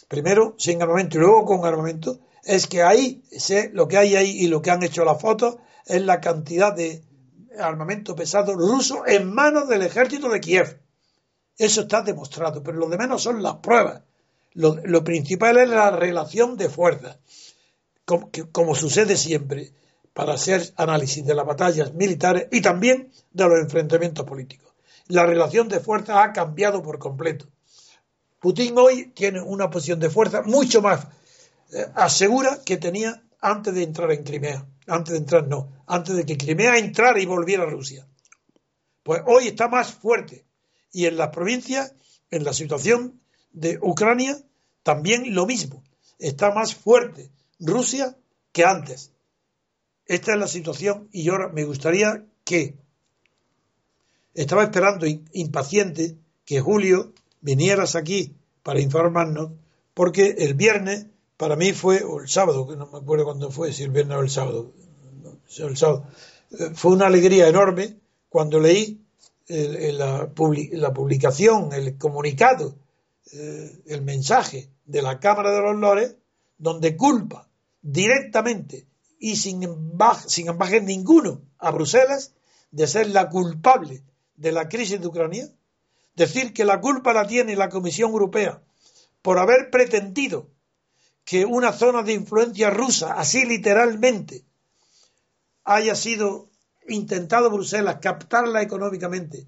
primero 0.09 0.55
sin 0.59 0.83
armamento 0.83 1.17
y 1.17 1.21
luego 1.21 1.45
con 1.45 1.65
armamento, 1.65 2.21
es 2.45 2.67
que 2.67 2.83
ahí, 2.83 3.23
sé, 3.31 3.71
lo 3.73 3.89
que 3.89 3.99
hay 3.99 4.17
ahí 4.17 4.31
y 4.31 4.47
lo 4.47 4.63
que 4.63 4.71
han 4.71 4.83
hecho 4.83 5.05
las 5.05 5.21
fotos 5.21 5.57
es 5.87 6.03
la 6.03 6.21
cantidad 6.21 6.75
de 6.75 7.03
armamento 7.59 8.15
pesado 8.15 8.55
ruso 8.55 9.07
en 9.07 9.33
manos 9.33 9.69
del 9.69 9.83
ejército 9.83 10.29
de 10.29 10.41
Kiev. 10.41 10.81
Eso 11.57 11.83
está 11.83 12.03
demostrado, 12.03 12.63
pero 12.63 12.79
lo 12.79 12.89
de 12.89 12.99
menos 12.99 13.23
son 13.23 13.43
las 13.43 13.57
pruebas. 13.57 14.03
Lo, 14.55 15.03
principal 15.03 15.59
es 15.59 15.69
la 15.69 15.91
relación 15.91 16.57
de 16.57 16.69
fuerza, 16.69 17.19
como, 18.05 18.31
como 18.53 18.75
sucede 18.75 19.17
siempre 19.17 19.73
para 20.13 20.35
hacer 20.35 20.73
análisis 20.77 21.27
de 21.27 21.35
las 21.35 21.45
batallas 21.45 21.93
militares 21.93 22.47
y 22.53 22.61
también 22.61 23.11
de 23.33 23.49
los 23.49 23.59
enfrentamientos 23.59 24.25
políticos. 24.25 24.73
La 25.09 25.27
relación 25.27 25.69
de 25.69 25.81
fuerza 25.81 26.23
ha 26.23 26.33
cambiado 26.33 26.83
por 26.83 27.01
completo. 27.01 27.47
Putin 28.39 28.75
hoy 28.79 29.07
tiene 29.13 29.41
una 29.41 29.71
posición 29.71 29.99
de 29.99 30.11
fuerza 30.11 30.43
mucho 30.43 30.83
más 30.83 31.09
asegura 31.95 32.61
que 32.65 32.77
tenía 32.77 33.23
antes 33.41 33.75
de 33.75 33.83
entrar 33.83 34.11
en 34.13 34.25
Crimea. 34.25 34.67
Antes 34.87 35.13
de 35.13 35.19
entrar, 35.19 35.47
no. 35.49 35.73
Antes 35.87 36.17
de 36.17 36.25
que 36.25 36.37
Crimea 36.37 36.79
entrara 36.79 37.21
y 37.21 37.27
volviera 37.27 37.65
a 37.65 37.71
Rusia. 37.71 38.07
Pues 39.03 39.23
hoy 39.27 39.49
está 39.49 39.69
más 39.69 39.93
fuerte. 39.93 40.45
Y 40.93 41.07
en 41.07 41.17
las 41.17 41.29
provincias, 41.29 41.95
en 42.31 42.45
la 42.45 42.53
situación 42.53 43.21
de 43.53 43.79
Ucrania, 43.83 44.39
también 44.83 45.35
lo 45.35 45.47
mismo. 45.47 45.83
Está 46.19 46.53
más 46.53 46.75
fuerte 46.75 47.31
Rusia 47.59 48.17
que 48.53 48.65
antes. 48.65 49.13
Esta 50.07 50.33
es 50.33 50.39
la 50.39 50.49
situación 50.49 51.09
y 51.13 51.29
ahora 51.29 51.49
me 51.49 51.65
gustaría 51.65 52.25
que 52.45 52.77
estaba 54.35 54.65
esperando 54.65 55.07
impaciente 55.33 56.17
que 56.45 56.61
Julio 56.61 57.13
vinieras 57.41 57.97
aquí 57.97 58.37
para 58.63 58.81
informarnos, 58.81 59.53
porque 59.95 60.35
el 60.39 60.55
viernes 60.55 61.07
para 61.37 61.57
mí 61.57 61.73
fue, 61.73 62.03
o 62.03 62.21
el 62.21 62.29
sábado, 62.29 62.67
que 62.67 62.77
no 62.77 62.87
me 62.87 62.99
acuerdo 62.99 63.25
cuándo 63.25 63.51
fue, 63.51 63.73
si 63.73 63.83
el 63.83 63.91
viernes 63.91 64.17
o 64.17 64.21
el 64.21 64.31
sábado, 64.31 64.73
eh, 66.59 66.71
fue 66.75 66.93
una 66.93 67.07
alegría 67.07 67.49
enorme 67.49 67.97
cuando 68.29 68.61
leí 68.61 69.01
la, 69.47 70.31
publicación, 70.33 71.73
el 71.73 71.99
comunicado, 71.99 72.77
eh, 73.33 73.83
el 73.87 74.03
mensaje 74.03 74.71
de 74.87 75.03
la 75.03 75.21
Cámara 75.21 75.53
de 75.53 75.61
los 75.61 75.77
Lores, 75.77 76.17
donde 76.59 76.97
culpa 76.97 77.49
directamente 77.83 78.87
y 79.19 79.37
sin 79.37 79.63
embaje, 79.63 80.29
sin 80.29 80.47
ninguno 80.85 81.43
a 81.59 81.71
Bruselas 81.71 82.33
de 82.71 82.87
ser 82.87 83.11
la 83.11 83.29
culpable 83.29 84.03
de 84.37 84.53
la 84.53 84.69
crisis 84.69 85.01
de 85.01 85.07
Ucrania, 85.07 85.49
decir 86.17 86.53
que 86.53 86.65
la 86.65 86.81
culpa 86.81 87.13
la 87.13 87.27
tiene 87.27 87.57
la 87.57 87.69
Comisión 87.69 88.11
Europea 88.11 88.63
por 89.23 89.39
haber 89.39 89.71
pretendido 89.71 90.49
que 91.25 91.45
una 91.45 91.73
zona 91.73 92.03
de 92.03 92.13
influencia 92.13 92.71
rusa, 92.71 93.15
así 93.15 93.45
literalmente, 93.45 94.45
haya 95.65 95.95
sido 95.95 96.51
intentado 96.87 97.51
Bruselas 97.51 97.99
captarla 98.01 98.63
económicamente, 98.63 99.47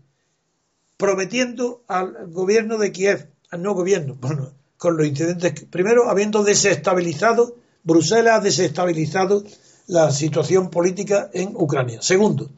prometiendo 0.97 1.85
al 1.87 2.31
gobierno 2.31 2.79
de 2.79 2.93
Kiev, 2.93 3.31
al 3.51 3.63
no 3.63 3.75
gobierno, 3.75 4.15
bueno, 4.21 4.53
con 4.79 4.97
los 4.97 5.07
incidentes, 5.07 5.65
primero 5.71 6.09
habiendo 6.09 6.43
desestabilizado, 6.43 7.57
Bruselas 7.83 8.39
ha 8.39 8.41
desestabilizado 8.41 9.45
la 9.87 10.11
situación 10.11 10.71
política 10.71 11.31
en 11.33 11.55
Ucrania. 11.55 12.03
Segundo, 12.03 12.51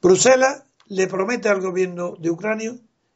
Bruselas 0.00 0.62
le 0.86 1.06
promete 1.06 1.48
al 1.48 1.60
gobierno 1.60 2.16
de 2.18 2.30
Ucrania 2.30 2.74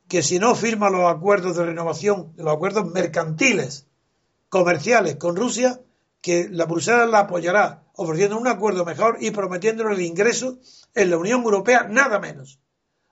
que 0.08 0.22
si 0.22 0.38
no 0.38 0.54
firma 0.54 0.90
los 0.90 1.10
acuerdos 1.10 1.56
de 1.56 1.64
renovación, 1.64 2.32
los 2.36 2.54
acuerdos 2.54 2.92
mercantiles 2.92 3.85
comerciales 4.58 5.16
con 5.16 5.36
Rusia, 5.36 5.80
que 6.20 6.48
la 6.50 6.64
Bruselas 6.64 7.10
la 7.10 7.20
apoyará, 7.20 7.84
ofreciendo 7.94 8.38
un 8.38 8.48
acuerdo 8.48 8.84
mejor 8.84 9.18
y 9.20 9.30
prometiéndole 9.30 9.94
el 9.94 10.00
ingreso 10.00 10.58
en 10.94 11.10
la 11.10 11.18
Unión 11.18 11.42
Europea, 11.42 11.86
nada 11.88 12.18
menos, 12.18 12.58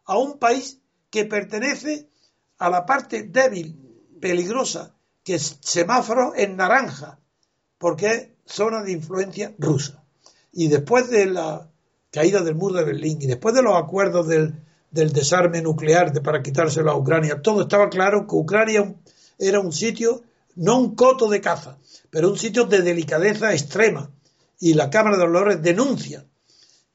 a 0.04 0.16
un 0.18 0.38
país 0.38 0.80
que 1.10 1.24
pertenece 1.24 2.08
a 2.58 2.70
la 2.70 2.86
parte 2.86 3.24
débil, 3.24 3.78
peligrosa, 4.20 4.94
que 5.22 5.34
es 5.34 5.58
semáforo 5.60 6.32
en 6.34 6.56
naranja, 6.56 7.20
porque 7.78 8.06
es 8.08 8.28
zona 8.46 8.82
de 8.82 8.92
influencia 8.92 9.54
rusa. 9.58 10.02
Y 10.50 10.68
después 10.68 11.10
de 11.10 11.26
la 11.26 11.70
caída 12.10 12.42
del 12.42 12.54
muro 12.54 12.76
de 12.76 12.84
Berlín 12.84 13.18
y 13.20 13.26
después 13.26 13.54
de 13.54 13.62
los 13.62 13.76
acuerdos 13.76 14.28
del, 14.28 14.54
del 14.90 15.12
desarme 15.12 15.60
nuclear 15.60 16.12
de, 16.12 16.20
para 16.20 16.42
quitárselo 16.42 16.90
a 16.90 16.96
Ucrania, 16.96 17.42
todo 17.42 17.62
estaba 17.62 17.90
claro 17.90 18.26
que 18.26 18.34
Ucrania 18.34 18.94
era 19.38 19.60
un 19.60 19.72
sitio 19.72 20.22
no 20.56 20.78
un 20.78 20.94
coto 20.94 21.28
de 21.28 21.40
caza, 21.40 21.78
pero 22.10 22.30
un 22.30 22.38
sitio 22.38 22.64
de 22.64 22.82
delicadeza 22.82 23.52
extrema. 23.52 24.10
Y 24.60 24.74
la 24.74 24.90
Cámara 24.90 25.16
de 25.16 25.26
Lores 25.26 25.62
denuncia 25.62 26.26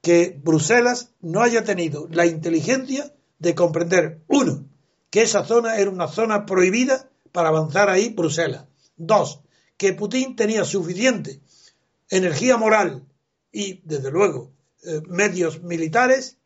que 0.01 0.39
Bruselas 0.41 1.11
no 1.21 1.41
haya 1.41 1.63
tenido 1.63 2.07
la 2.09 2.25
inteligencia 2.25 3.13
de 3.37 3.55
comprender, 3.55 4.21
uno, 4.27 4.65
que 5.09 5.21
esa 5.23 5.45
zona 5.45 5.77
era 5.77 5.89
una 5.89 6.07
zona 6.07 6.45
prohibida 6.45 7.09
para 7.31 7.49
avanzar 7.49 7.89
ahí 7.89 8.09
Bruselas. 8.09 8.65
Dos, 8.95 9.41
que 9.77 9.93
Putin 9.93 10.35
tenía 10.35 10.63
suficiente 10.65 11.41
energía 12.09 12.57
moral 12.57 13.05
y, 13.51 13.81
desde 13.83 14.11
luego, 14.11 14.51
eh, 14.83 15.01
medios 15.07 15.61
militares 15.61 16.37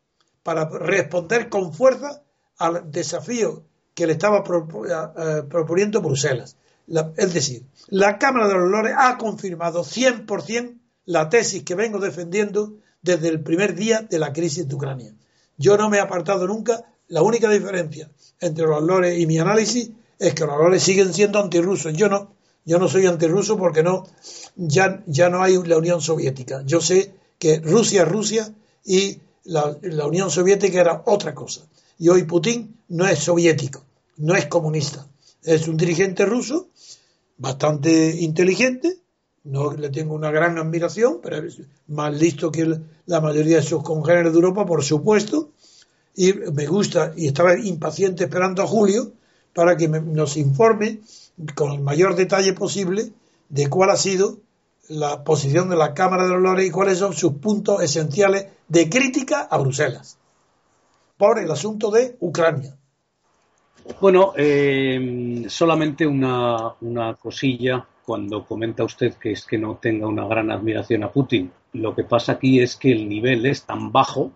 para 0.41 0.67
responder 0.67 1.49
con 1.49 1.73
fuerza 1.73 2.23
al 2.57 2.91
desafío 2.91 3.63
que 3.93 4.07
le 4.07 4.13
estaba 4.13 4.43
eh, 4.43 5.43
proponiendo 5.49 6.01
Bruselas 6.01 6.57
es 7.17 7.33
decir, 7.33 7.63
la 7.87 8.17
Cámara 8.17 8.47
de 8.47 8.55
los 8.55 8.69
Lores 8.69 8.93
ha 8.97 9.17
confirmado 9.17 9.83
100% 9.83 10.77
la 11.05 11.29
tesis 11.29 11.63
que 11.63 11.75
vengo 11.75 11.99
defendiendo 11.99 12.73
desde 13.01 13.27
el 13.29 13.41
primer 13.41 13.75
día 13.75 14.01
de 14.01 14.19
la 14.19 14.33
crisis 14.33 14.67
de 14.67 14.75
Ucrania. 14.75 15.13
Yo 15.57 15.77
no 15.77 15.89
me 15.89 15.97
he 15.97 16.01
apartado 16.01 16.47
nunca. 16.47 16.85
La 17.09 17.21
única 17.21 17.49
diferencia 17.49 18.09
entre 18.39 18.65
los 18.65 18.81
Lores 18.81 19.19
y 19.19 19.27
mi 19.27 19.37
análisis 19.37 19.91
es 20.17 20.33
que 20.33 20.45
los 20.45 20.57
Lores 20.57 20.83
siguen 20.83 21.13
siendo 21.13 21.39
antirrusos. 21.39 21.93
Yo 21.93 22.09
no. 22.09 22.33
Yo 22.65 22.79
no 22.79 22.87
soy 22.87 23.05
antirruso 23.07 23.57
porque 23.57 23.83
no, 23.83 24.05
ya, 24.55 25.03
ya 25.05 25.29
no 25.29 25.43
hay 25.43 25.61
la 25.63 25.77
Unión 25.77 25.99
Soviética. 25.99 26.63
Yo 26.65 26.79
sé 26.79 27.13
que 27.37 27.59
Rusia 27.59 28.03
es 28.03 28.07
Rusia 28.07 28.53
y 28.85 29.19
la, 29.43 29.77
la 29.81 30.07
Unión 30.07 30.31
Soviética 30.31 30.79
era 30.79 31.03
otra 31.05 31.35
cosa. 31.35 31.67
Y 31.99 32.07
hoy 32.07 32.23
Putin 32.23 32.77
no 32.87 33.05
es 33.05 33.19
soviético, 33.19 33.83
no 34.15 34.33
es 34.33 34.45
comunista. 34.45 35.05
Es 35.43 35.67
un 35.67 35.75
dirigente 35.75 36.25
ruso 36.25 36.69
bastante 37.43 38.21
inteligente, 38.21 38.99
no 39.43 39.73
le 39.73 39.89
tengo 39.89 40.15
una 40.15 40.31
gran 40.31 40.57
admiración, 40.57 41.19
pero 41.21 41.45
es 41.45 41.59
más 41.87 42.13
listo 42.13 42.49
que 42.49 42.79
la 43.05 43.19
mayoría 43.19 43.57
de 43.57 43.63
sus 43.63 43.83
congéneres 43.83 44.31
de 44.31 44.39
Europa, 44.39 44.65
por 44.65 44.81
supuesto, 44.81 45.49
y 46.15 46.31
me 46.31 46.65
gusta, 46.67 47.11
y 47.17 47.27
estaba 47.27 47.59
impaciente 47.59 48.23
esperando 48.23 48.63
a 48.63 48.67
Julio 48.67 49.11
para 49.53 49.75
que 49.75 49.89
nos 49.89 50.37
informe 50.37 51.01
con 51.53 51.73
el 51.73 51.81
mayor 51.81 52.15
detalle 52.15 52.53
posible 52.53 53.11
de 53.49 53.67
cuál 53.67 53.89
ha 53.89 53.97
sido 53.97 54.37
la 54.87 55.25
posición 55.25 55.69
de 55.69 55.75
la 55.75 55.93
Cámara 55.93 56.23
de 56.23 56.29
los 56.29 56.41
Lores 56.41 56.65
y 56.65 56.71
cuáles 56.71 56.99
son 56.99 57.11
sus 57.13 57.33
puntos 57.33 57.83
esenciales 57.83 58.45
de 58.69 58.89
crítica 58.89 59.41
a 59.41 59.57
Bruselas 59.57 60.17
por 61.17 61.39
el 61.39 61.51
asunto 61.51 61.91
de 61.91 62.15
Ucrania. 62.21 62.77
Bueno, 63.99 64.33
eh, 64.35 65.45
solamente 65.47 66.05
una, 66.05 66.73
una 66.81 67.15
cosilla 67.15 67.85
cuando 68.05 68.45
comenta 68.45 68.83
usted 68.83 69.13
que 69.15 69.31
es 69.31 69.45
que 69.45 69.57
no 69.57 69.77
tenga 69.81 70.07
una 70.07 70.27
gran 70.27 70.51
admiración 70.51 71.03
a 71.03 71.11
Putin. 71.11 71.51
Lo 71.73 71.95
que 71.95 72.03
pasa 72.03 72.33
aquí 72.33 72.59
es 72.59 72.75
que 72.75 72.91
el 72.91 73.07
nivel 73.07 73.45
es 73.45 73.63
tan 73.63 73.91
bajo, 73.91 74.31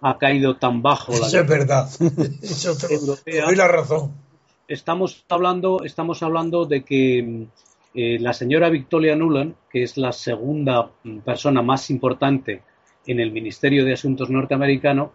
ha 0.00 0.18
caído 0.18 0.56
tan 0.56 0.82
bajo. 0.82 1.12
La 1.12 1.26
Eso 1.26 1.40
es 1.40 1.48
verdad. 1.48 1.88
Eso 2.42 2.76
te, 2.76 3.56
la 3.56 3.68
razón. 3.68 4.12
Estamos 4.68 5.24
hablando, 5.28 5.84
estamos 5.84 6.22
hablando 6.22 6.66
de 6.66 6.84
que 6.84 7.46
eh, 7.94 8.18
la 8.20 8.32
señora 8.32 8.68
Victoria 8.68 9.16
Nuland, 9.16 9.54
que 9.70 9.82
es 9.82 9.96
la 9.96 10.12
segunda 10.12 10.90
persona 11.24 11.62
más 11.62 11.88
importante 11.90 12.62
en 13.06 13.20
el 13.20 13.32
Ministerio 13.32 13.84
de 13.84 13.94
Asuntos 13.94 14.28
norteamericano, 14.28 15.12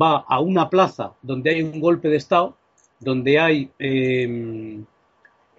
va 0.00 0.24
a 0.26 0.40
una 0.40 0.68
plaza 0.68 1.12
donde 1.22 1.50
hay 1.50 1.62
un 1.62 1.80
golpe 1.80 2.08
de 2.08 2.16
Estado, 2.16 2.56
donde 3.00 3.38
hay 3.38 3.70
eh, 3.78 4.82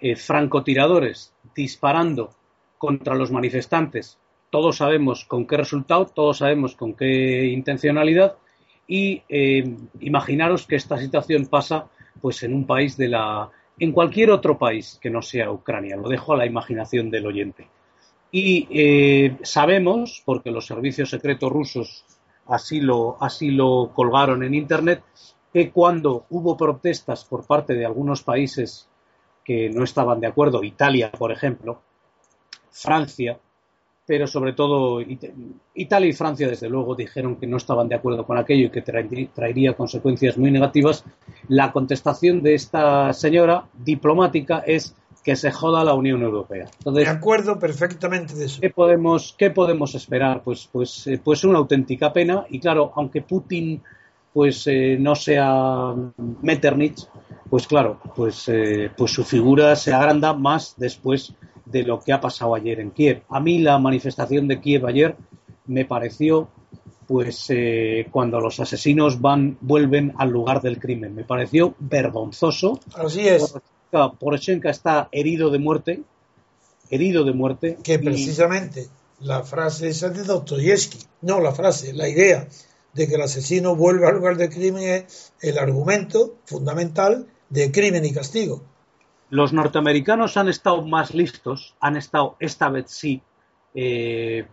eh, 0.00 0.16
francotiradores 0.16 1.32
disparando 1.54 2.30
contra 2.78 3.14
los 3.14 3.30
manifestantes. 3.30 4.18
Todos 4.50 4.76
sabemos 4.76 5.24
con 5.24 5.46
qué 5.46 5.56
resultado, 5.56 6.06
todos 6.06 6.38
sabemos 6.38 6.76
con 6.76 6.94
qué 6.94 7.46
intencionalidad 7.46 8.36
y 8.86 9.22
eh, 9.28 9.76
imaginaros 10.00 10.66
que 10.66 10.76
esta 10.76 10.98
situación 10.98 11.46
pasa 11.46 11.88
pues 12.20 12.42
en 12.42 12.54
un 12.54 12.66
país 12.66 12.96
de 12.96 13.08
la 13.08 13.50
en 13.78 13.92
cualquier 13.92 14.30
otro 14.30 14.58
país 14.58 14.98
que 15.00 15.10
no 15.10 15.22
sea 15.22 15.50
Ucrania. 15.50 15.96
Lo 15.96 16.08
dejo 16.08 16.32
a 16.32 16.36
la 16.36 16.46
imaginación 16.46 17.10
del 17.10 17.26
oyente. 17.26 17.68
Y 18.30 18.66
eh, 18.70 19.36
sabemos, 19.42 20.22
porque 20.24 20.50
los 20.50 20.66
servicios 20.66 21.10
secretos 21.10 21.52
rusos 21.52 22.04
así 22.46 22.80
lo, 22.80 23.16
así 23.20 23.50
lo 23.50 23.92
colgaron 23.94 24.42
en 24.42 24.54
Internet, 24.54 25.02
que 25.56 25.70
cuando 25.70 26.26
hubo 26.28 26.54
protestas 26.54 27.24
por 27.24 27.46
parte 27.46 27.72
de 27.72 27.86
algunos 27.86 28.22
países 28.22 28.90
que 29.42 29.70
no 29.70 29.84
estaban 29.84 30.20
de 30.20 30.26
acuerdo, 30.26 30.62
Italia, 30.62 31.10
por 31.10 31.32
ejemplo, 31.32 31.80
Francia, 32.70 33.38
pero 34.04 34.26
sobre 34.26 34.52
todo 34.52 35.00
Italia 35.72 36.10
y 36.10 36.12
Francia, 36.12 36.46
desde 36.46 36.68
luego, 36.68 36.94
dijeron 36.94 37.36
que 37.36 37.46
no 37.46 37.56
estaban 37.56 37.88
de 37.88 37.94
acuerdo 37.94 38.26
con 38.26 38.36
aquello 38.36 38.66
y 38.66 38.70
que 38.70 38.82
traería 38.82 39.72
consecuencias 39.72 40.36
muy 40.36 40.50
negativas. 40.50 41.06
La 41.48 41.72
contestación 41.72 42.42
de 42.42 42.52
esta 42.52 43.14
señora 43.14 43.64
diplomática 43.82 44.58
es 44.58 44.94
que 45.24 45.36
se 45.36 45.52
joda 45.52 45.84
la 45.84 45.94
Unión 45.94 46.20
Europea. 46.20 46.66
de 46.84 47.08
acuerdo 47.08 47.58
perfectamente 47.58 48.34
de 48.34 48.44
eso. 48.44 48.60
¿Qué 48.60 48.68
podemos, 48.68 49.34
qué 49.38 49.50
podemos 49.50 49.94
esperar? 49.94 50.42
Pues, 50.42 50.68
pues, 50.70 51.06
eh, 51.06 51.18
pues 51.18 51.44
una 51.44 51.56
auténtica 51.56 52.12
pena. 52.12 52.44
Y 52.50 52.60
claro, 52.60 52.92
aunque 52.94 53.22
Putin 53.22 53.82
pues 54.36 54.66
eh, 54.66 54.98
no 55.00 55.14
sea 55.14 55.94
Metternich, 56.42 57.08
pues 57.48 57.66
claro, 57.66 57.98
pues, 58.14 58.46
eh, 58.48 58.90
pues 58.94 59.10
su 59.10 59.24
figura 59.24 59.74
se 59.76 59.94
agranda 59.94 60.34
más 60.34 60.74
después 60.76 61.32
de 61.64 61.84
lo 61.84 62.00
que 62.00 62.12
ha 62.12 62.20
pasado 62.20 62.54
ayer 62.54 62.80
en 62.80 62.90
Kiev. 62.90 63.22
A 63.30 63.40
mí 63.40 63.60
la 63.60 63.78
manifestación 63.78 64.46
de 64.46 64.60
Kiev 64.60 64.84
ayer 64.84 65.16
me 65.64 65.86
pareció, 65.86 66.50
pues 67.06 67.46
eh, 67.48 68.08
cuando 68.10 68.38
los 68.38 68.60
asesinos 68.60 69.22
van, 69.22 69.56
vuelven 69.62 70.12
al 70.18 70.28
lugar 70.28 70.60
del 70.60 70.78
crimen, 70.78 71.14
me 71.14 71.24
pareció 71.24 71.74
vergonzoso. 71.78 72.78
Así 72.94 73.26
es. 73.26 73.54
Poroshenko 74.18 74.68
está 74.68 75.08
herido 75.12 75.48
de 75.48 75.58
muerte, 75.60 76.02
herido 76.90 77.24
de 77.24 77.32
muerte. 77.32 77.78
Que 77.82 77.98
precisamente 77.98 78.86
la 79.20 79.44
frase 79.44 79.88
esa 79.88 80.10
de 80.10 80.24
Dostoyevsky, 80.24 80.98
no 81.22 81.40
la 81.40 81.52
frase, 81.52 81.94
la 81.94 82.06
idea 82.06 82.46
de 82.96 83.06
que 83.06 83.14
el 83.14 83.22
asesino 83.22 83.76
vuelve 83.76 84.08
al 84.08 84.16
lugar 84.16 84.36
del 84.36 84.48
crimen 84.48 84.82
es 84.82 85.34
el 85.42 85.58
argumento 85.58 86.38
fundamental 86.46 87.26
de 87.50 87.70
crimen 87.70 88.04
y 88.06 88.12
castigo. 88.12 88.62
Los 89.28 89.52
norteamericanos 89.52 90.36
han 90.36 90.48
estado 90.48 90.82
más 90.82 91.14
listos, 91.14 91.76
han 91.80 91.96
estado 91.96 92.36
esta 92.40 92.70
vez 92.70 92.86
sí 92.88 93.22
eh, 93.74 94.46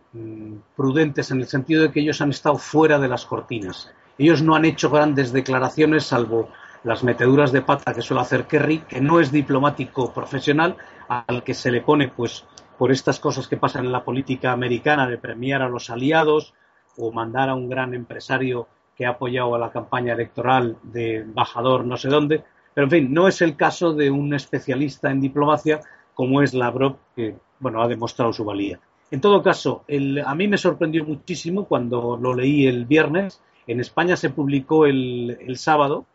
prudentes 0.75 1.31
en 1.31 1.39
el 1.39 1.47
sentido 1.47 1.83
de 1.83 1.91
que 1.91 2.01
ellos 2.01 2.19
han 2.19 2.31
estado 2.31 2.57
fuera 2.57 2.99
de 2.99 3.07
las 3.07 3.25
cortinas. 3.25 3.89
Ellos 4.17 4.41
no 4.41 4.55
han 4.55 4.65
hecho 4.65 4.89
grandes 4.89 5.31
declaraciones 5.31 6.03
salvo 6.03 6.49
las 6.83 7.01
meteduras 7.03 7.53
de 7.53 7.61
pata 7.61 7.93
que 7.93 8.01
suele 8.01 8.23
hacer 8.23 8.45
Kerry, 8.45 8.79
que 8.79 8.99
no 8.99 9.21
es 9.21 9.31
diplomático 9.31 10.13
profesional, 10.13 10.75
al 11.07 11.43
que 11.43 11.53
se 11.53 11.71
le 11.71 11.79
pone 11.79 12.09
pues 12.09 12.43
por 12.77 12.91
estas 12.91 13.21
cosas 13.21 13.47
que 13.47 13.55
pasan 13.55 13.85
en 13.85 13.93
la 13.93 14.03
política 14.03 14.51
americana 14.51 15.07
de 15.07 15.17
premiar 15.17 15.61
a 15.61 15.69
los 15.69 15.89
aliados, 15.89 16.53
o 16.97 17.11
mandar 17.11 17.49
a 17.49 17.55
un 17.55 17.69
gran 17.69 17.93
empresario 17.93 18.67
que 18.95 19.05
ha 19.05 19.11
apoyado 19.11 19.55
a 19.55 19.59
la 19.59 19.71
campaña 19.71 20.13
electoral 20.13 20.77
de 20.83 21.17
embajador 21.17 21.85
no 21.85 21.97
sé 21.97 22.09
dónde. 22.09 22.43
Pero, 22.73 22.85
en 22.85 22.91
fin, 22.91 23.13
no 23.13 23.27
es 23.27 23.41
el 23.41 23.55
caso 23.55 23.93
de 23.93 24.09
un 24.09 24.33
especialista 24.33 25.11
en 25.11 25.21
diplomacia 25.21 25.81
como 26.13 26.41
es 26.41 26.53
Lavrov, 26.53 26.97
que, 27.15 27.35
bueno, 27.59 27.81
ha 27.81 27.87
demostrado 27.87 28.33
su 28.33 28.45
valía. 28.45 28.79
En 29.11 29.21
todo 29.21 29.43
caso, 29.43 29.83
a 30.25 30.35
mí 30.35 30.47
me 30.47 30.57
sorprendió 30.57 31.05
muchísimo 31.05 31.65
cuando 31.65 32.17
lo 32.17 32.33
leí 32.33 32.65
el 32.65 32.85
viernes. 32.85 33.41
En 33.67 33.79
España 33.79 34.15
se 34.15 34.31
publicó 34.31 34.85
el, 34.85 35.55
sábado 35.55 36.05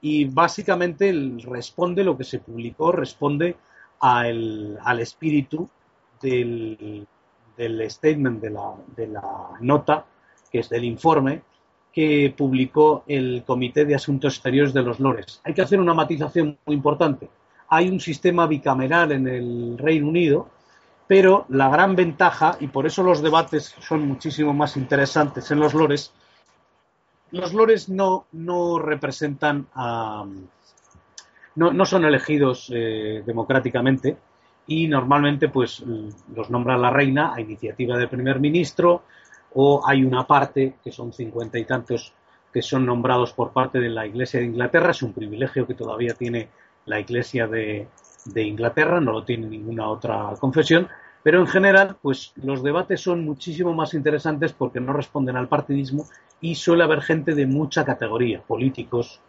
y 0.00 0.24
básicamente 0.24 1.12
responde 1.44 2.04
lo 2.04 2.16
que 2.16 2.24
se 2.24 2.38
publicó, 2.38 2.90
responde 2.90 3.56
al 4.00 4.98
espíritu 4.98 5.68
del, 6.22 7.06
del 7.56 7.90
statement 7.90 8.40
de 8.40 8.50
la, 8.50 8.72
de 8.96 9.06
la 9.08 9.22
nota, 9.60 10.04
que 10.50 10.60
es 10.60 10.68
del 10.68 10.84
informe, 10.84 11.42
que 11.92 12.34
publicó 12.36 13.04
el 13.06 13.44
Comité 13.46 13.84
de 13.84 13.94
Asuntos 13.94 14.34
Exteriores 14.34 14.72
de 14.72 14.82
los 14.82 14.98
Lores. 14.98 15.40
Hay 15.44 15.54
que 15.54 15.62
hacer 15.62 15.78
una 15.80 15.94
matización 15.94 16.58
muy 16.64 16.76
importante. 16.76 17.28
Hay 17.68 17.88
un 17.88 18.00
sistema 18.00 18.46
bicameral 18.46 19.12
en 19.12 19.28
el 19.28 19.78
Reino 19.78 20.08
Unido, 20.08 20.48
pero 21.06 21.44
la 21.48 21.68
gran 21.68 21.94
ventaja, 21.94 22.56
y 22.60 22.68
por 22.68 22.86
eso 22.86 23.02
los 23.02 23.22
debates 23.22 23.74
son 23.80 24.06
muchísimo 24.06 24.54
más 24.54 24.76
interesantes 24.76 25.50
en 25.50 25.60
los 25.60 25.74
Lores, 25.74 26.12
los 27.32 27.54
Lores 27.54 27.88
no, 27.88 28.26
no 28.32 28.78
representan 28.78 29.66
no, 29.74 31.72
no, 31.72 31.84
son 31.86 32.04
elegidos 32.04 32.70
eh, 32.74 33.22
democráticamente, 33.26 34.16
y 34.72 34.88
normalmente 34.88 35.48
pues 35.50 35.84
los 36.34 36.48
nombra 36.48 36.78
la 36.78 36.88
reina 36.88 37.34
a 37.34 37.40
iniciativa 37.40 37.98
del 37.98 38.08
primer 38.08 38.40
ministro 38.40 39.02
o 39.54 39.82
hay 39.86 40.02
una 40.02 40.26
parte, 40.26 40.76
que 40.82 40.90
son 40.90 41.12
cincuenta 41.12 41.58
y 41.58 41.66
tantos, 41.66 42.14
que 42.50 42.62
son 42.62 42.86
nombrados 42.86 43.34
por 43.34 43.52
parte 43.52 43.80
de 43.80 43.90
la 43.90 44.06
Iglesia 44.06 44.40
de 44.40 44.46
Inglaterra. 44.46 44.92
Es 44.92 45.02
un 45.02 45.12
privilegio 45.12 45.66
que 45.66 45.74
todavía 45.74 46.14
tiene 46.14 46.48
la 46.86 46.98
Iglesia 46.98 47.46
de, 47.46 47.86
Inglaterra, 48.34 48.98
no 48.98 49.12
lo 49.12 49.24
tiene 49.24 49.46
ninguna 49.46 49.88
otra 49.88 50.32
confesión. 50.40 50.88
Pero 51.22 51.40
en 51.40 51.46
general, 51.46 51.96
pues 52.00 52.32
los 52.36 52.62
debates 52.62 53.02
son 53.02 53.24
muchísimo 53.26 53.74
más 53.74 53.92
interesantes 53.92 54.54
porque 54.54 54.80
no 54.80 54.94
responden 54.94 55.36
al 55.36 55.48
partidismo 55.48 56.06
y 56.40 56.54
suele 56.54 56.84
haber 56.84 57.02
gente 57.02 57.34
de 57.34 57.46
mucha 57.46 57.84
categoría, 57.84 58.40
políticos 58.40 59.20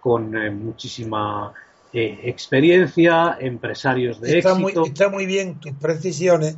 con 0.00 0.36
eh, 0.36 0.50
muchísima 0.50 1.52
eh, 1.98 2.20
experiencia, 2.24 3.38
empresarios 3.40 4.20
de 4.20 4.36
está 4.36 4.50
éxito. 4.50 4.80
Muy, 4.80 4.88
está 4.88 5.08
muy 5.08 5.24
bien 5.24 5.58
tus 5.60 5.72
precisiones 5.72 6.54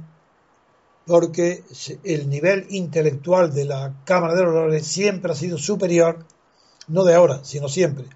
porque 1.07 1.62
el 2.03 2.28
nivel 2.28 2.66
intelectual 2.70 3.55
de 3.55 3.64
la 3.64 3.95
Cámara 4.05 4.34
de 4.34 4.43
los 4.43 4.82
siempre 4.82 5.30
ha 5.30 5.36
sido 5.36 5.57
superior, 5.57 6.26
no 6.89 7.05
de 7.05 7.14
ahora, 7.14 7.45
sino 7.45 7.68
siempre, 7.68 8.07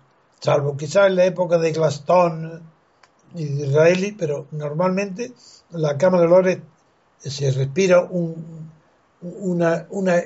salvo 0.40 0.76
quizás 0.76 1.06
en 1.06 1.14
la 1.14 1.24
época 1.24 1.58
de 1.58 1.70
Glaston 1.70 2.60
y 3.36 3.44
de 3.44 3.66
Israeli, 3.68 4.16
pero 4.18 4.48
normalmente 4.50 5.32
la 5.70 5.96
Cámara 5.96 6.24
de 6.24 6.28
los 6.28 7.32
se 7.32 7.52
respira 7.52 8.02
un 8.02 8.68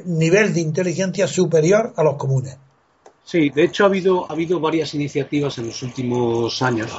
nivel 0.07 0.55
de 0.55 0.61
inteligencia 0.61 1.27
superior 1.27 1.93
a 1.95 2.03
los 2.03 2.17
comunes. 2.17 2.57
Sí, 3.27 3.51
de 3.51 3.65
hecho 3.65 3.83
ha 3.83 3.89
habido, 3.89 4.31
ha 4.31 4.35
habido 4.35 4.61
varias 4.61 4.95
iniciativas 4.95 5.59
en 5.59 5.67
los 5.67 5.83
últimos 5.83 6.63
años, 6.63 6.97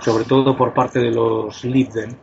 sobre 0.00 0.22
todo 0.24 0.56
por 0.56 0.72
parte 0.72 1.00
de 1.00 1.10
los 1.10 1.64
Libden, 1.64 2.16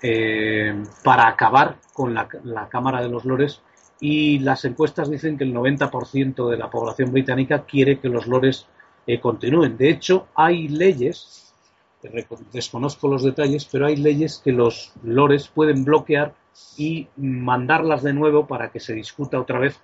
eh, 0.00 0.80
para 1.02 1.26
acabar 1.26 1.78
con 1.92 2.14
la, 2.14 2.28
Cámara 2.70 3.02
de 3.02 3.08
los 3.08 3.24
Lores 3.24 3.60
y 3.98 4.38
las 4.38 4.64
encuestas 4.64 5.10
dicen 5.10 5.36
que 5.36 5.42
el 5.42 5.52
90% 5.52 6.48
de 6.48 6.56
la 6.56 6.70
población 6.70 7.10
británica 7.10 7.64
quiere 7.64 7.98
que 7.98 8.08
los 8.08 8.28
lores 8.28 8.68
eh, 9.04 9.18
continúen. 9.18 9.76
De 9.76 9.90
hecho, 9.90 10.28
hay 10.36 10.68
leyes, 10.68 11.52
desconozco 12.52 13.08
los 13.08 13.24
detalles, 13.24 13.64
pero 13.64 13.86
hay 13.86 13.96
leyes 13.96 14.40
que 14.44 14.52
los 14.52 14.92
lores 15.02 15.48
pueden 15.48 15.84
bloquear 15.84 16.34
y 16.76 17.08
mandarlas 17.16 18.04
de 18.04 18.12
nuevo 18.12 18.46
para 18.46 18.70
que 18.70 18.78
se 18.78 18.94
discuta 18.94 19.40
otra 19.40 19.58
vez 19.58 19.80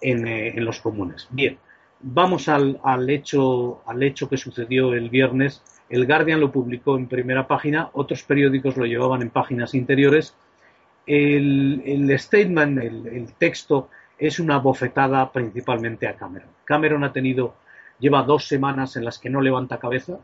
en, 0.00 0.28
eh, 0.28 0.56
en 0.56 0.64
los 0.64 0.80
comunes. 0.80 1.26
Bien, 1.30 1.58
Vamos 2.00 2.48
al, 2.48 2.78
hecho, 3.10 3.82
al 3.86 4.02
hecho 4.02 4.28
que 4.28 4.36
sucedió 4.36 4.94
el 4.94 5.10
viernes. 5.10 5.62
El 5.88 6.06
Guardian 6.06 6.40
lo 6.40 6.52
publicó 6.52 6.96
en 6.96 7.08
primera 7.08 7.46
página, 7.48 7.90
otros 7.92 8.22
periódicos 8.22 8.76
lo 8.76 8.84
llevaban 8.84 9.22
en 9.22 9.30
páginas 9.30 9.74
interiores. 9.74 10.36
El, 11.06 12.14
statement, 12.18 12.78
el, 12.78 13.06
el 13.06 13.32
texto, 13.34 13.88
es 14.18 14.40
una 14.40 14.58
bofetada 14.58 15.30
principalmente 15.32 16.06
a 16.06 16.14
Cameron. 16.14 16.48
Cameron 16.64 17.04
ha 17.04 17.12
tenido, 17.12 17.54
lleva 17.98 18.22
dos 18.22 18.46
semanas 18.46 18.96
en 18.96 19.04
las 19.04 19.18
que 19.18 19.30
no 19.30 19.40
levanta 19.40 19.78
cabeza. 19.78 20.18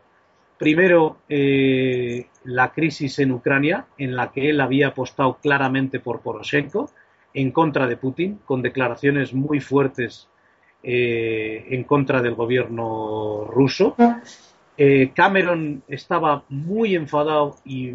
Primero, 0.59 1.18
eh, 1.29 2.29
la 2.45 2.72
crisis 2.72 3.18
en 3.18 3.33
Ucrania, 3.33 3.87
en 3.99 4.14
la 4.14 4.31
que 4.33 4.51
él 4.51 4.61
había 4.61 4.89
apostado 4.89 5.39
claramente 5.43 6.01
por 6.01 6.20
Poroshenko, 6.20 6.91
en 7.33 7.51
contra 7.51 7.87
de 7.87 7.97
Putin, 7.97 8.39
con 8.45 8.62
declaraciones 8.62 9.33
muy 9.33 9.61
fuertes 9.61 10.29
eh, 10.87 11.66
en 11.70 11.85
contra 11.85 12.20
del 12.20 12.35
gobierno 12.35 13.47
ruso. 13.51 13.97
Eh, 14.76 15.12
Cameron 15.14 15.82
estaba 15.89 16.45
muy 16.51 16.95
enfadado 16.95 17.57
y 17.64 17.93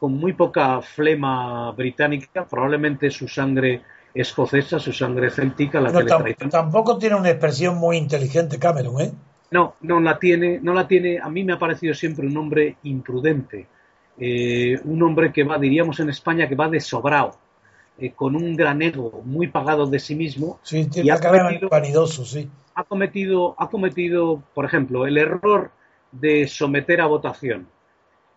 con 0.00 0.14
muy 0.14 0.32
poca 0.32 0.82
flema 0.82 1.70
británica, 1.70 2.44
probablemente 2.44 3.10
su 3.10 3.28
sangre 3.28 3.82
escocesa, 4.12 4.80
su 4.80 4.92
sangre 4.92 5.30
céltica, 5.30 5.80
la 5.80 5.92
No, 5.92 6.04
que 6.04 6.34
le 6.40 6.50
tampoco 6.50 6.98
tiene 6.98 7.14
una 7.14 7.30
expresión 7.30 7.76
muy 7.76 7.96
inteligente 7.96 8.58
Cameron, 8.58 9.00
¿eh? 9.00 9.12
No, 9.52 9.76
no 9.82 10.00
la 10.00 10.18
tiene, 10.18 10.58
no 10.60 10.74
la 10.74 10.88
tiene. 10.88 11.20
A 11.22 11.28
mí 11.28 11.44
me 11.44 11.52
ha 11.52 11.58
parecido 11.60 11.94
siempre 11.94 12.26
un 12.26 12.36
hombre 12.36 12.76
imprudente, 12.82 13.66
eh, 14.18 14.80
un 14.84 15.00
hombre 15.02 15.32
que 15.32 15.44
va, 15.44 15.58
diríamos 15.58 16.00
en 16.00 16.10
España, 16.10 16.48
que 16.48 16.56
va 16.56 16.68
de 16.68 16.80
sobrao, 16.80 17.38
eh, 17.98 18.12
con 18.12 18.36
un 18.36 18.54
gran 18.56 18.82
ego, 18.82 19.22
muy 19.24 19.48
pagado 19.48 19.86
de 19.86 19.98
sí 19.98 20.14
mismo. 20.14 20.58
Sí, 20.62 20.80
Y 20.80 20.86
tiene 20.86 21.12
ha 21.12 21.18
cometido- 21.20 21.68
vanidoso, 21.68 22.24
sí. 22.24 22.48
Ha 22.74 22.84
cometido, 22.84 23.54
ha 23.58 23.68
cometido, 23.70 24.42
por 24.54 24.64
ejemplo, 24.66 25.06
el 25.06 25.16
error 25.16 25.70
de 26.12 26.46
someter 26.46 27.00
a 27.00 27.06
votación 27.06 27.68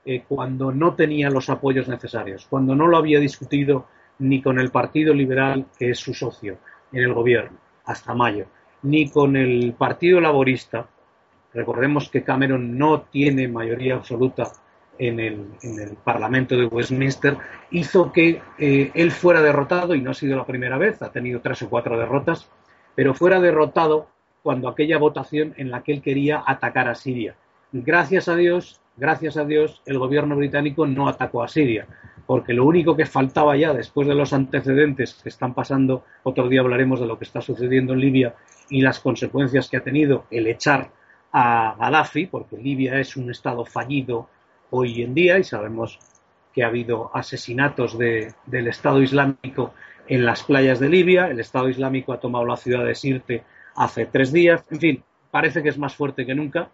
eh, 0.05 0.23
cuando 0.27 0.71
no 0.71 0.95
tenía 0.95 1.29
los 1.29 1.49
apoyos 1.49 1.87
necesarios, 1.89 2.47
cuando 2.49 2.73
no 2.73 2.87
lo 2.87 2.97
había 2.97 3.19
discutido 3.19 3.85
ni 4.19 4.41
con 4.41 4.59
el 4.59 4.71
Partido 4.71 5.13
Liberal, 5.13 5.65
que 5.77 5.89
es 5.91 5.99
su 5.99 6.13
socio 6.13 6.57
en 6.91 7.03
el 7.03 7.13
gobierno, 7.13 7.57
hasta 7.85 8.13
mayo, 8.13 8.45
ni 8.83 9.09
con 9.09 9.35
el 9.35 9.73
Partido 9.77 10.19
Laborista. 10.21 10.87
Recordemos 11.53 12.09
que 12.09 12.23
Cameron 12.23 12.77
no 12.77 13.01
tiene 13.01 13.47
mayoría 13.47 13.95
absoluta 13.95 14.51
en 14.99 15.19
el, 15.19 15.47
en 15.63 15.79
el 15.79 15.95
Parlamento 15.95 16.55
de 16.55 16.65
Westminster, 16.65 17.37
hizo 17.71 18.11
que 18.11 18.41
eh, 18.59 18.91
él 18.93 19.11
fuera 19.11 19.41
derrotado, 19.41 19.95
y 19.95 20.01
no 20.01 20.11
ha 20.11 20.13
sido 20.13 20.37
la 20.37 20.45
primera 20.45 20.77
vez, 20.77 21.01
ha 21.01 21.11
tenido 21.11 21.39
tres 21.39 21.61
o 21.63 21.69
cuatro 21.69 21.97
derrotas, 21.97 22.49
pero 22.95 23.13
fuera 23.13 23.39
derrotado 23.39 24.07
cuando 24.43 24.67
aquella 24.67 24.97
votación 24.97 25.53
en 25.57 25.71
la 25.71 25.83
que 25.83 25.93
él 25.93 26.01
quería 26.01 26.43
atacar 26.45 26.87
a 26.89 26.95
Siria. 26.95 27.35
Gracias 27.71 28.27
a 28.27 28.35
Dios, 28.35 28.81
gracias 28.97 29.37
a 29.37 29.45
Dios, 29.45 29.81
el 29.85 29.99
gobierno 29.99 30.35
británico 30.35 30.85
no 30.85 31.07
atacó 31.07 31.43
a 31.43 31.47
Siria, 31.47 31.87
porque 32.25 32.53
lo 32.53 32.65
único 32.65 32.95
que 32.95 33.05
faltaba 33.05 33.55
ya 33.55 33.73
después 33.73 34.07
de 34.07 34.15
los 34.15 34.33
antecedentes 34.33 35.13
que 35.23 35.29
están 35.29 35.53
pasando, 35.53 36.03
otro 36.23 36.49
día 36.49 36.61
hablaremos 36.61 36.99
de 36.99 37.07
lo 37.07 37.17
que 37.17 37.25
está 37.25 37.41
sucediendo 37.41 37.93
en 37.93 38.01
Libia 38.01 38.35
y 38.69 38.81
las 38.81 38.99
consecuencias 38.99 39.69
que 39.69 39.77
ha 39.77 39.83
tenido 39.83 40.25
el 40.29 40.47
echar 40.47 40.89
a 41.31 41.75
Gaddafi, 41.79 42.25
porque 42.25 42.57
Libia 42.57 42.99
es 42.99 43.15
un 43.15 43.31
estado 43.31 43.65
fallido 43.65 44.27
hoy 44.71 45.01
en 45.01 45.13
día 45.13 45.37
y 45.39 45.43
sabemos 45.43 45.99
que 46.53 46.63
ha 46.63 46.67
habido 46.67 47.11
asesinatos 47.13 47.97
de- 47.97 48.33
del 48.45 48.67
Estado 48.67 49.01
Islámico 49.01 49.73
en 50.07 50.25
las 50.25 50.43
playas 50.43 50.79
de 50.79 50.89
Libia, 50.89 51.27
el 51.27 51.39
Estado 51.39 51.69
Islámico 51.69 52.13
ha 52.13 52.19
tomado 52.19 52.45
la 52.45 52.57
ciudad 52.57 52.83
de 52.85 52.95
Sirte 52.95 53.43
hace 53.75 54.07
tres 54.07 54.31
días, 54.31 54.63
en 54.71 54.79
fin, 54.79 55.03
parece 55.31 55.61
que 55.61 55.69
es 55.69 55.77
más 55.77 55.95
fuerte 55.95 56.25
que 56.25 56.33
nunca 56.35 56.69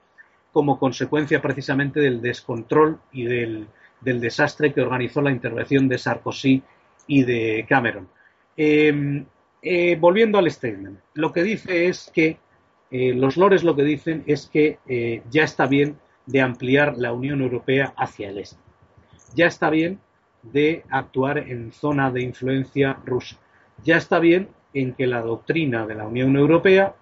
como 0.54 0.80
consecuencia 0.80 1.41
precisamente 1.41 2.00
del 2.00 2.22
descontrol 2.22 3.00
y 3.12 3.26
del, 3.26 3.68
desastre 4.00 4.72
que 4.72 4.82
organizó 4.82 5.22
la 5.22 5.32
intervención 5.32 5.89
de 5.89 5.98
Sarkozy 5.98 6.62
y 7.08 7.24
de 7.24 7.66
Cameron. 7.68 8.08
Eh, 8.56 9.26
eh, 9.62 9.98
volviendo 10.00 10.38
al 10.38 10.50
statement, 10.50 11.00
lo 11.16 11.34
que 11.34 11.43
dice 11.43 11.88
es 11.88 12.12
que 12.14 12.38
eh, 12.91 13.14
los 13.14 13.36
lores 13.36 13.64
lo 13.64 13.76
que 13.76 13.84
dicen 13.84 14.24
es 14.28 14.46
que 14.48 14.78
eh, 14.88 15.24
ya 15.30 15.43
está 15.43 15.66
bien 15.66 15.98
de 16.26 16.41
ampliar 16.41 16.97
la 16.97 17.13
Unión 17.13 17.41
Europea 17.41 17.93
hacia 17.97 18.30
el 18.30 18.39
este. 18.39 18.59
Ya 19.36 19.47
está 19.47 19.69
bien 19.69 19.99
de 20.43 20.84
actuar 20.89 21.38
en 21.38 21.71
zona 21.71 22.11
de 22.11 22.21
influencia 22.21 22.97
rusa. 23.05 23.38
Ya 23.84 23.97
está 23.97 24.19
bien 24.19 24.49
en 24.73 24.93
que 24.93 25.07
la 25.07 25.21
doctrina 25.21 25.86
de 25.86 25.95
la 25.95 26.07
Unión 26.07 26.36
Europea 26.36 26.95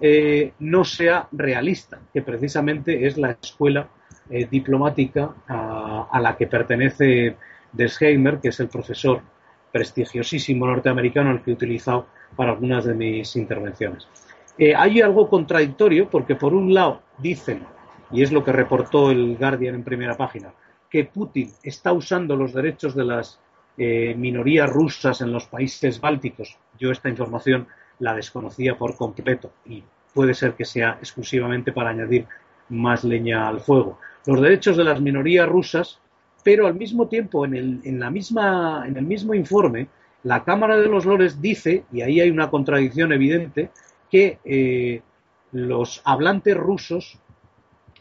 eh, 0.00 0.52
no 0.58 0.84
sea 0.84 1.28
realista, 1.32 2.00
que 2.12 2.22
precisamente 2.22 3.06
es 3.06 3.16
la 3.18 3.36
escuela 3.40 3.88
eh, 4.30 4.46
diplomática 4.50 5.34
a, 5.46 6.18
la 6.20 6.36
que 6.36 6.46
pertenece 6.46 7.36
Desheimer, 7.72 8.40
que 8.40 8.48
es 8.48 8.60
el 8.60 8.68
profesor 8.68 9.20
prestigiosísimo 9.70 10.66
norteamericano 10.66 11.30
al 11.30 11.42
que 11.42 11.50
he 11.50 11.54
utilizado 11.54 12.06
para 12.36 12.52
algunas 12.52 12.84
de 12.84 12.94
mis 12.94 13.36
intervenciones. 13.36 14.08
Eh, 14.58 14.74
hay 14.74 15.00
algo 15.00 15.28
contradictorio 15.28 16.08
porque 16.10 16.34
por 16.34 16.54
un 16.54 16.74
lado 16.74 17.02
dicen, 17.18 17.64
y 18.12 18.22
es 18.22 18.32
lo 18.32 18.44
que 18.44 18.52
reportó 18.52 19.10
el 19.10 19.36
Guardian 19.36 19.74
en 19.74 19.84
primera 19.84 20.16
página, 20.16 20.52
que 20.90 21.04
Putin 21.04 21.50
está 21.62 21.92
usando 21.92 22.36
los 22.36 22.52
derechos 22.52 22.94
de 22.94 23.04
las 23.04 23.40
eh, 23.78 24.14
minorías 24.16 24.68
rusas 24.68 25.20
en 25.22 25.32
los 25.32 25.46
países 25.46 26.00
bálticos. 26.00 26.58
Yo 26.78 26.90
esta 26.90 27.08
información 27.08 27.66
la 27.98 28.14
desconocía 28.14 28.76
por 28.76 28.96
completo 28.96 29.52
y 29.64 29.82
puede 30.12 30.34
ser 30.34 30.54
que 30.54 30.64
sea 30.64 30.98
exclusivamente 31.00 31.72
para 31.72 31.90
añadir 31.90 32.26
más 32.68 33.04
leña 33.04 33.48
al 33.48 33.60
fuego. 33.60 33.98
Los 34.26 34.40
derechos 34.40 34.76
de 34.76 34.84
las 34.84 35.00
minorías 35.00 35.48
rusas, 35.48 35.98
pero 36.44 36.66
al 36.66 36.74
mismo 36.74 37.08
tiempo 37.08 37.44
en 37.46 37.54
el, 37.54 37.80
en 37.84 37.98
la 37.98 38.10
misma, 38.10 38.84
en 38.86 38.96
el 38.96 39.06
mismo 39.06 39.34
informe, 39.34 39.88
la 40.24 40.44
Cámara 40.44 40.76
de 40.76 40.88
los 40.88 41.04
Lores 41.04 41.40
dice, 41.40 41.84
y 41.92 42.02
ahí 42.02 42.20
hay 42.20 42.30
una 42.30 42.50
contradicción 42.50 43.12
evidente, 43.12 43.70
que 44.10 44.38
eh, 44.44 45.00
los 45.52 46.02
hablantes 46.04 46.56
rusos 46.56 47.18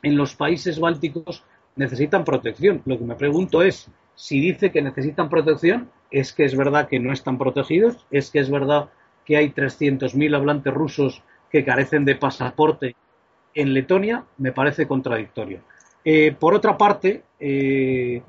en 0.04 0.18
los 0.18 0.36
países 0.36 0.80
bálticos 0.80 1.44
necesitan 1.76 2.24
protección. 2.24 2.82
Lo 2.86 2.98
que 2.98 3.06
me 3.06 3.16
pregunto 3.16 3.62
es, 3.62 3.90
si 4.16 4.40
dice 4.40 4.72
que 4.72 4.82
necesitan 4.82 5.30
protección, 5.30 5.90
¿es 6.10 6.34
que 6.34 6.46
es 6.46 6.56
verdad 6.56 6.88
que 6.88 7.00
no 7.00 7.14
están 7.14 7.38
protegidos? 7.38 8.06
¿Es 8.12 8.30
que 8.30 8.40
es 8.40 8.50
verdad 8.50 8.90
que 9.26 9.38
hay 9.38 9.50
300.000 9.50 10.36
hablantes 10.36 10.74
rusos 10.74 11.24
que 11.50 11.66
carecen 11.66 12.06
de 12.06 12.16
pasaporte 12.16 12.96
en 13.54 13.74
Letonia? 13.74 14.26
Me 14.38 14.52
parece 14.52 14.88
contradictorio. 14.88 15.62
Eh, 16.04 16.36
por 16.38 16.54
otra 16.54 16.78
parte, 16.78 17.24
eh, 17.40 18.22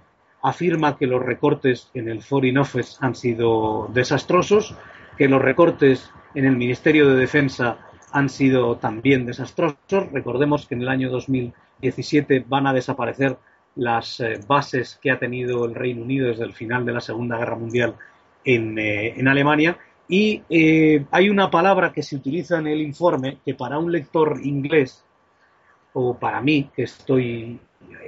afirma 0.43 0.97
que 0.97 1.07
los 1.07 1.23
recortes 1.23 1.91
en 1.95 2.09
el 2.09 2.23
Foreign 2.23 2.59
Office 2.59 2.97
han 3.01 3.15
sido 3.15 3.89
desastrosos, 3.93 4.75
que 5.17 5.29
los 5.29 5.41
recortes 5.41 6.11
en 6.35 6.45
el 6.45 6.57
Ministerio 6.57 7.09
de 7.09 7.17
Defensa 7.17 7.79
han 8.13 8.29
sido 8.29 8.77
también 8.77 9.27
desastrosos. 9.27 10.11
Recordemos 10.13 10.67
que 10.67 10.75
en 10.75 10.83
el 10.83 10.89
año 10.89 11.11
2017 11.11 12.45
van 12.47 12.67
a 12.67 12.73
desaparecer 12.73 13.37
las 13.77 14.21
eh, 14.21 14.39
bases 14.47 14.99
que 15.03 15.11
ha 15.11 15.19
tenido 15.19 15.65
el 15.65 15.75
Reino 15.75 16.03
Unido 16.03 16.29
desde 16.29 16.45
el 16.45 16.53
final 16.53 16.85
de 16.85 16.93
la 16.93 17.01
Segunda 17.01 17.39
Guerra 17.39 17.57
Mundial 17.57 17.95
en, 18.45 18.79
eh, 18.79 19.19
en 19.19 19.29
Alemania. 19.29 19.79
Y 20.09 20.43
eh, 20.51 21.07
hay 21.11 21.31
una 21.31 21.51
palabra 21.51 21.93
que 21.93 22.03
se 22.03 22.17
utiliza 22.17 22.59
en 22.59 22.67
el 22.67 22.83
informe 22.83 23.39
que 23.45 23.55
para 23.55 23.79
un 23.79 23.91
lector 23.91 24.41
inglés, 24.43 25.05
o 25.95 26.15
para 26.19 26.41
mí, 26.41 26.71
que 26.75 26.83
estoy, 26.83 27.59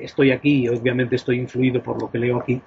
estoy 0.00 0.30
aquí 0.32 0.64
y 0.64 0.68
obviamente 0.68 1.16
estoy 1.16 1.38
influido 1.38 1.82
por 1.82 2.00
lo 2.00 2.10
que 2.10 2.18
leo 2.18 2.38
aquí, 2.40 2.60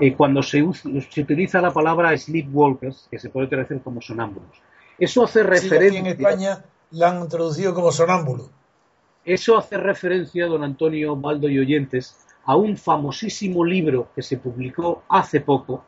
eh, 0.00 0.14
cuando 0.14 0.42
se, 0.42 0.62
se 1.10 1.20
utiliza 1.20 1.60
la 1.60 1.70
palabra 1.72 2.16
sleepwalkers, 2.16 3.08
que 3.10 3.18
se 3.18 3.30
puede 3.30 3.46
traducir 3.46 3.80
como 3.80 4.00
sonámbulos. 4.02 4.60
Eso 4.98 5.24
hace 5.24 5.42
Sí, 5.56 5.70
aquí 5.70 5.70
referencia. 5.70 6.00
en 6.00 6.06
España 6.06 6.64
la 6.92 7.10
han 7.10 7.28
traducido 7.28 7.74
como 7.74 7.90
sonámbulo. 7.92 8.48
Eso 9.24 9.56
hace 9.56 9.76
referencia, 9.76 10.46
don 10.46 10.64
Antonio 10.64 11.14
Baldo 11.16 11.48
y 11.48 11.58
oyentes, 11.58 12.16
a 12.44 12.56
un 12.56 12.76
famosísimo 12.76 13.64
libro 13.64 14.08
que 14.14 14.22
se 14.22 14.36
publicó 14.38 15.04
hace 15.08 15.40
poco, 15.40 15.84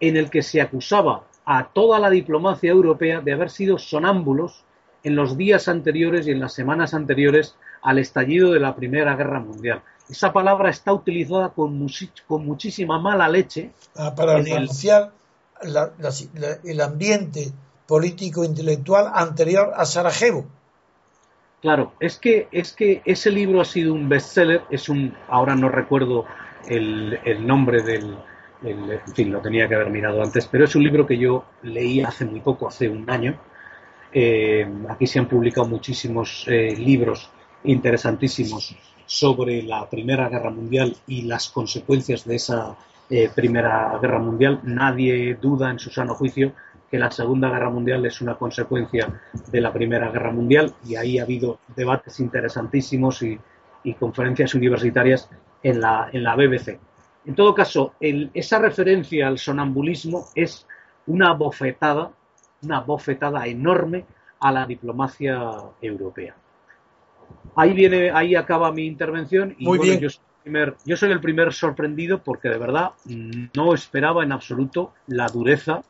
en 0.00 0.16
el 0.16 0.30
que 0.30 0.42
se 0.42 0.60
acusaba 0.62 1.24
a 1.44 1.68
toda 1.68 1.98
la 1.98 2.08
diplomacia 2.10 2.70
europea 2.70 3.20
de 3.20 3.32
haber 3.32 3.50
sido 3.50 3.76
sonámbulos 3.78 4.64
en 5.02 5.14
los 5.16 5.36
días 5.36 5.68
anteriores 5.68 6.26
y 6.26 6.30
en 6.30 6.40
las 6.40 6.52
semanas 6.54 6.94
anteriores 6.94 7.56
al 7.82 7.98
estallido 7.98 8.52
de 8.52 8.60
la 8.60 8.74
Primera 8.74 9.14
Guerra 9.16 9.40
Mundial. 9.40 9.82
Esa 10.08 10.32
palabra 10.32 10.70
está 10.70 10.92
utilizada 10.92 11.50
con, 11.50 11.78
muchísima 12.44 12.98
mala 12.98 13.28
leche 13.28 13.72
Ah, 13.96 14.14
para 14.14 14.38
el- 14.38 14.44
denunciar 14.44 15.12
la- 15.62 15.92
la- 15.98 16.10
la- 16.34 16.58
el 16.64 16.80
ambiente 16.80 17.52
político 17.92 18.40
intelectual 18.50 19.04
anterior 19.24 19.66
a 19.82 19.84
Sarajevo. 19.94 20.42
Claro, 21.60 21.92
es 22.00 22.18
que, 22.18 22.48
es 22.52 22.72
que 22.72 23.02
ese 23.04 23.30
libro 23.30 23.60
ha 23.60 23.64
sido 23.66 23.92
un 23.92 24.08
bestseller, 24.08 24.62
es 24.70 24.88
un, 24.88 25.14
ahora 25.28 25.54
no 25.54 25.68
recuerdo 25.68 26.24
el, 26.66 27.18
el 27.24 27.46
nombre 27.46 27.82
del, 27.82 28.16
el- 28.62 28.90
en 28.92 29.14
fin, 29.14 29.30
lo 29.30 29.40
tenía 29.40 29.68
que 29.68 29.74
haber 29.74 29.90
mirado 29.90 30.22
antes, 30.22 30.46
pero 30.46 30.64
es 30.64 30.74
un 30.74 30.84
libro 30.84 31.06
que 31.06 31.18
yo 31.18 31.44
leí 31.62 32.00
hace 32.00 32.24
muy 32.24 32.40
poco, 32.40 32.66
hace 32.68 32.88
un 32.88 33.08
año. 33.10 33.38
Eh, 34.12 34.66
aquí 34.88 35.06
se 35.06 35.18
han 35.18 35.28
publicado 35.28 35.66
muchísimos 35.68 36.44
eh, 36.48 36.74
libros 36.76 37.30
interesantísimos 37.64 38.74
sobre 39.06 39.62
la 39.62 39.88
Primera 39.88 40.28
Guerra 40.30 40.50
Mundial 40.50 40.96
y 41.06 41.22
las 41.22 41.50
consecuencias 41.50 42.24
de 42.24 42.36
esa 42.36 42.74
eh, 43.10 43.28
Primera 43.34 43.98
Guerra 44.00 44.18
Mundial. 44.18 44.60
Nadie 44.62 45.34
duda 45.34 45.70
en 45.70 45.78
su 45.78 45.90
sano 45.90 46.14
juicio 46.14 46.52
que 46.90 46.98
la 46.98 47.10
Segunda 47.10 47.48
Guerra 47.48 47.70
Mundial 47.70 48.04
es 48.04 48.20
una 48.20 48.34
consecuencia 48.34 49.20
de 49.50 49.60
la 49.60 49.72
Primera 49.72 50.10
Guerra 50.10 50.32
Mundial 50.32 50.74
y 50.84 50.96
ahí 50.96 51.18
ha 51.18 51.22
habido 51.22 51.60
debates 51.76 52.18
interesantísimos 52.20 53.22
y, 53.22 53.38
conferencias 53.98 54.54
universitarias 54.54 55.30
en 55.62 55.80
la, 55.80 56.10
en 56.12 56.22
la 56.22 56.36
BBC. 56.36 56.78
En 57.24 57.34
todo 57.34 57.54
caso, 57.54 57.94
esa 57.98 58.58
referencia 58.58 59.26
al 59.26 59.38
sonambulismo 59.38 60.26
es 60.34 60.66
una 61.06 61.32
bofetada, 61.32 62.10
una 62.62 62.80
bofetada 62.80 63.46
enorme 63.46 64.04
a 64.40 64.52
la 64.52 64.66
diplomacia 64.66 65.40
europea. 65.80 66.34
Ahí 67.56 67.72
viene, 67.72 68.10
ahí 68.10 68.34
acaba 68.34 68.72
mi 68.72 68.86
intervención 68.86 69.54
y 69.58 69.64
Muy 69.64 69.78
Yo, 69.98 70.96
soy 70.96 71.10
el 71.10 71.20
primer, 71.20 71.52
sorprendido 71.52 72.22
porque 72.22 72.48
de 72.48 72.58
verdad 72.58 72.92
no 73.54 73.74
esperaba 73.74 74.24
en 74.24 74.32
absoluto 74.32 74.94
la 75.06 75.26
dureza 75.26 75.82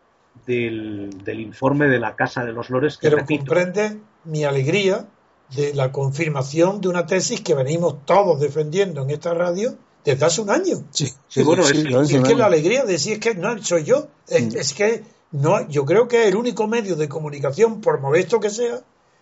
del, 0.46 1.40
informe 1.40 1.88
de 1.88 1.98
la 1.98 2.16
Casa 2.16 2.44
de 2.44 2.52
los 2.52 2.70
Lores. 2.70 2.98
Que 2.98 3.10
Pero 3.10 3.24
comprende 3.24 3.98
mi 4.24 4.44
alegría 4.44 5.06
de 5.54 5.74
la 5.74 5.92
confirmación 5.92 6.80
de 6.80 6.88
una 6.88 7.06
tesis 7.06 7.40
que 7.40 7.54
venimos 7.54 8.04
todos 8.04 8.40
defendiendo 8.40 9.02
en 9.02 9.10
esta 9.10 9.34
radio 9.34 9.76
desde 10.04 10.24
hace 10.24 10.40
un 10.40 10.50
año. 10.50 10.84
Sí, 10.90 11.12
bueno, 11.42 11.62
es, 11.62 12.22
que 12.22 12.34
la 12.34 12.46
alegría 12.46 12.84
de 12.84 12.92
decir 12.92 13.14
es 13.14 13.18
que 13.18 13.34
no 13.34 13.62
soy 13.62 13.84
yo, 13.84 14.08
es, 14.28 14.54
mm. 14.54 14.58
es, 14.58 14.74
que 14.74 15.04
no, 15.32 15.68
yo 15.68 15.84
creo 15.84 16.08
que 16.08 16.22
es 16.22 16.28
el 16.28 16.36
único 16.36 16.66
medio 16.66 16.96
de 16.96 17.08
comunicación, 17.08 17.80
por 17.80 18.00
modesto 18.00 18.40
que 18.40 18.50
sea, 18.50 18.80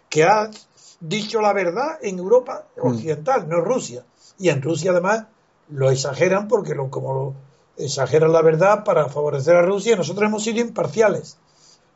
que 0.09 0.25
ha 0.25 0.51
dicho 1.01 1.41
la 1.41 1.53
verdad 1.53 1.99
en 2.03 2.19
Europa 2.19 2.67
mm. 2.77 2.87
occidental, 2.87 3.49
no 3.49 3.61
Rusia. 3.61 4.05
Y 4.39 4.51
en 4.51 4.63
Rusia 4.63 4.93
además 4.93 5.25
lo 5.71 5.91
exageran 5.91 6.49
porque 6.49 6.75
lo, 6.75 6.91
como 6.91 7.15
lo 7.15 7.48
exageran 7.79 8.33
la 8.33 8.43
verdad 8.43 8.85
para 8.85 9.09
favorecer 9.09 9.57
a 9.57 9.63
Rusia, 9.63 9.97
nosotros 9.97 10.29
hemos 10.29 10.45
sido 10.45 10.61
imparciales. 10.61 11.39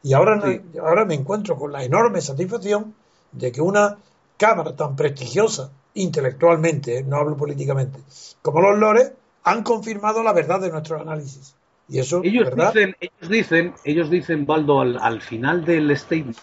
Y 0.02 0.14
ahora, 0.14 0.40
ahora 0.80 1.04
me 1.04 1.14
encuentro 1.14 1.56
con 1.56 1.72
la 1.72 1.84
enorme 1.84 2.20
satisfacción 2.20 2.94
de 3.32 3.52
que 3.52 3.60
una 3.60 3.98
cámara 4.36 4.74
tan 4.74 4.96
prestigiosa 4.96 5.70
intelectualmente, 5.94 6.98
eh, 6.98 7.04
no 7.04 7.16
hablo 7.16 7.36
políticamente, 7.36 8.00
como 8.40 8.60
los 8.60 8.78
lores, 8.78 9.12
han 9.44 9.62
confirmado 9.62 10.22
la 10.22 10.32
verdad 10.32 10.60
de 10.60 10.70
nuestros 10.70 11.00
análisis. 11.00 11.54
Y 11.88 11.98
eso, 11.98 12.22
ellos 12.24 12.48
dicen, 12.54 12.96
ellos 13.00 13.28
dicen, 13.28 13.74
ellos 13.84 14.10
dicen, 14.10 14.46
Baldo, 14.46 14.80
al, 14.80 15.20
final 15.20 15.64
del 15.64 15.94
statement, 15.96 16.38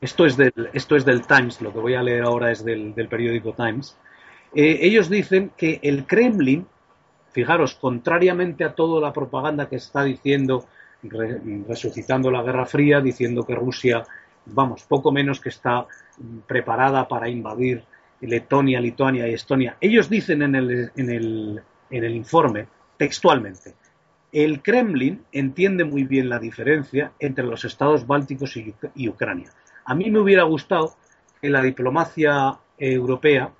esto 0.00 0.26
es 0.26 0.36
del, 0.36 0.52
esto 0.72 0.96
es 0.96 1.04
del 1.04 1.26
Times, 1.26 1.60
lo 1.60 1.72
que 1.72 1.78
voy 1.78 1.94
a 1.94 2.02
leer 2.02 2.24
ahora 2.24 2.50
es 2.50 2.64
del, 2.64 2.92
periódico 3.08 3.52
Times. 3.52 3.96
Eh, 4.54 4.80
ellos 4.82 5.08
dicen 5.08 5.52
que 5.56 5.80
el 5.82 6.06
Kremlin, 6.06 6.66
fijaros, 7.34 7.74
contrariamente 7.74 8.64
a 8.64 8.74
toda 8.74 9.00
la 9.00 9.12
propaganda 9.12 9.68
que 9.68 9.76
está 9.76 10.04
diciendo, 10.04 10.66
resucitando 11.68 12.30
la 12.30 12.42
Guerra 12.42 12.64
Fría, 12.64 13.00
diciendo 13.00 13.44
que 13.44 13.56
Rusia, 13.56 14.04
vamos, 14.46 14.84
poco 14.84 15.10
menos 15.10 15.40
que 15.40 15.48
está 15.48 15.86
preparada 16.46 17.08
para 17.08 17.28
invadir 17.28 17.84
Letonia, 18.20 18.80
Lituania 18.80 19.28
y 19.28 19.34
Estonia. 19.34 19.76
Ellos 19.80 20.08
dicen 20.08 20.42
en 20.42 20.54
el, 20.54 22.14
informe, 22.14 22.68
textualmente, 22.96 23.74
el 24.32 24.62
Kremlin 24.62 25.24
entiende 25.32 25.84
muy 25.84 26.04
bien 26.04 26.28
la 26.28 26.38
diferencia 26.38 27.12
entre 27.18 27.44
los 27.44 27.64
estados 27.64 28.06
bálticos 28.06 28.56
y, 28.56 29.08
Ucrania. 29.08 29.50
A 29.84 29.94
mí 29.94 30.08
me 30.08 30.20
hubiera 30.20 30.44
gustado 30.44 30.94
que 31.42 31.50
la 31.50 31.62
diplomacia 31.62 32.58
europea, 32.78 33.50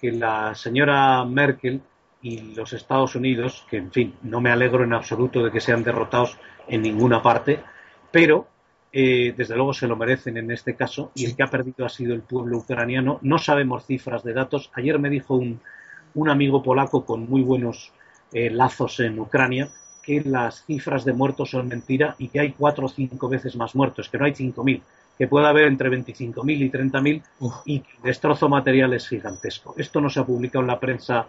que 0.00 0.12
la 0.12 0.54
señora 0.54 1.24
Merkel 1.24 1.82
y 2.22 2.54
los 2.54 2.72
Estados 2.72 3.14
Unidos, 3.14 3.64
que 3.70 3.76
en 3.76 3.92
fin, 3.92 4.14
no 4.22 4.40
me 4.40 4.50
alegro 4.50 4.84
en 4.84 4.92
absoluto 4.92 5.44
de 5.44 5.50
que 5.50 5.60
sean 5.60 5.84
derrotados 5.84 6.38
en 6.66 6.82
ninguna 6.82 7.22
parte, 7.22 7.60
pero 8.10 8.48
eh, 8.92 9.34
desde 9.36 9.54
luego 9.54 9.74
se 9.74 9.86
lo 9.86 9.96
merecen 9.96 10.36
en 10.36 10.50
este 10.50 10.74
caso 10.74 11.12
y 11.14 11.26
el 11.26 11.36
que 11.36 11.42
ha 11.42 11.50
perdido 11.50 11.84
ha 11.84 11.90
sido 11.90 12.14
el 12.14 12.22
pueblo 12.22 12.58
ucraniano. 12.58 13.18
No 13.22 13.38
sabemos 13.38 13.86
cifras 13.86 14.24
de 14.24 14.32
datos. 14.32 14.70
Ayer 14.74 14.98
me 14.98 15.10
dijo 15.10 15.34
un, 15.34 15.60
amigo 16.28 16.62
polaco 16.62 17.04
con 17.04 17.28
muy 17.28 17.42
buenos 17.42 17.92
eh, 18.32 18.50
lazos 18.50 18.98
en 18.98 19.20
Ucrania 19.20 19.68
que 20.02 20.22
las 20.22 20.64
cifras 20.64 21.04
de 21.04 21.12
muertos 21.12 21.50
son 21.50 21.68
mentira 21.68 22.16
y 22.18 22.28
que 22.28 22.40
hay 22.40 22.52
cuatro 22.52 22.86
o 22.86 22.88
cinco 22.88 23.28
veces 23.28 23.54
más 23.56 23.76
muertos, 23.76 24.08
que 24.08 24.18
no 24.18 24.24
hay 24.24 24.34
cinco 24.34 24.64
mil, 24.64 24.82
que 25.18 25.28
puede 25.28 25.46
haber 25.46 25.66
entre 25.66 25.90
25.000 25.90 26.60
y 26.60 26.70
30.000 26.70 27.22
y 27.66 27.80
que 27.80 27.96
el 27.98 28.02
destrozo 28.02 28.48
material 28.48 28.94
es 28.94 29.06
gigantesco. 29.06 29.74
Esto 29.76 30.00
no 30.00 30.08
se 30.08 30.20
ha 30.20 30.24
publicado 30.24 30.62
en 30.62 30.68
la 30.68 30.80
prensa 30.80 31.26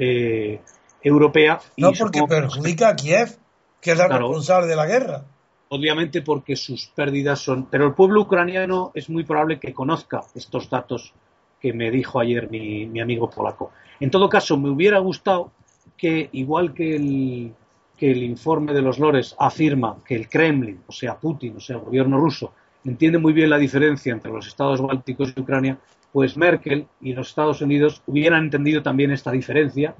eh, 0.00 0.60
europea. 1.02 1.60
no, 1.76 1.92
porque 1.92 2.22
perjudica 2.28 2.88
a 2.88 2.96
Kiev, 2.96 3.36
que 3.80 3.92
es 3.92 3.98
la 3.98 4.08
responsable 4.08 4.66
de 4.66 4.76
la 4.76 4.86
guerra. 4.86 5.24
Obviamente 5.68 6.22
porque 6.22 6.56
sus 6.56 6.86
pérdidas 6.86 7.38
son... 7.38 7.66
Pero 7.66 7.86
el 7.86 7.94
pueblo 7.94 8.22
ucraniano 8.22 8.90
es 8.94 9.08
muy 9.08 9.24
probable 9.24 9.60
que 9.60 9.72
conozca 9.72 10.22
estos 10.34 10.68
datos 10.68 11.12
que 11.60 11.72
me 11.72 11.90
dijo 11.90 12.18
ayer 12.18 12.50
mi, 12.50 12.86
mi 12.86 13.00
amigo 13.00 13.30
polaco. 13.30 13.70
En 14.00 14.10
todo 14.10 14.28
caso, 14.28 14.56
me 14.56 14.70
hubiera 14.70 14.98
gustado 14.98 15.52
que, 15.96 16.30
igual 16.32 16.72
que 16.72 16.96
el, 16.96 17.52
que 17.96 18.10
el 18.10 18.22
informe 18.22 18.72
de 18.72 18.82
los 18.82 18.98
Lores 18.98 19.36
afirma 19.38 19.98
que 20.04 20.16
el 20.16 20.28
Kremlin, 20.28 20.80
o 20.86 20.92
sea 20.92 21.18
Putin, 21.18 21.58
o 21.58 21.60
sea 21.60 21.76
el 21.76 21.82
gobierno 21.82 22.18
ruso, 22.18 22.54
entiende 22.84 23.18
muy 23.18 23.34
bien 23.34 23.50
la 23.50 23.58
diferencia 23.58 24.12
entre 24.12 24.32
los 24.32 24.46
estados 24.46 24.80
bálticos 24.80 25.34
y 25.36 25.40
Ucrania, 25.40 25.78
pues 26.12 26.36
Merkel 26.36 26.86
y 27.00 27.12
los 27.12 27.28
Estados 27.28 27.60
Unidos 27.60 28.02
hubieran 28.06 28.44
entendido 28.44 28.82
también 28.82 29.10
esta 29.10 29.30
diferencia 29.30 29.94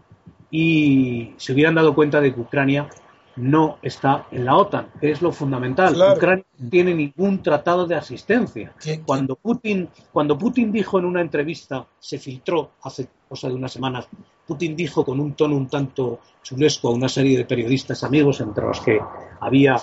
y 0.51 1.33
se 1.37 1.53
hubieran 1.53 1.75
dado 1.75 1.95
cuenta 1.95 2.21
de 2.21 2.35
que 2.35 2.41
Ucrania 2.41 2.89
no 3.37 3.79
está 3.81 4.27
en 4.33 4.45
la 4.45 4.57
OTAN, 4.57 4.89
que 5.01 5.11
es 5.13 5.23
lo 5.23 5.33
fundamental. 5.33 5.95
Ucrania 6.17 6.45
no 6.59 6.69
tiene 6.69 6.95
ningún 6.95 7.43
tratado 7.43 7.87
de 7.87 7.95
asistencia. 7.95 8.73
Cuando 9.07 9.37
Putin, 9.37 9.89
cuando 10.13 10.37
Putin 10.37 10.73
dijo 10.73 10.99
en 10.99 11.05
una 11.05 11.21
entrevista, 11.21 11.87
se 11.99 12.19
filtró 12.19 12.73
hace 12.83 13.09
cosa 13.29 13.49
de 13.49 13.55
unas 13.55 13.73
semanas, 13.73 14.09
Putin 14.47 14.75
dijo 14.75 15.05
con 15.05 15.21
un 15.21 15.35
tono 15.35 15.57
un 15.57 15.69
tanto 15.69 16.21
chulesco 16.43 16.89
a 16.89 16.93
una 16.93 17.09
serie 17.09 17.39
de 17.39 17.45
periodistas 17.45 18.03
amigos, 18.03 18.41
entre 18.41 18.67
los 18.67 18.81
que 18.81 18.99
había 19.41 19.77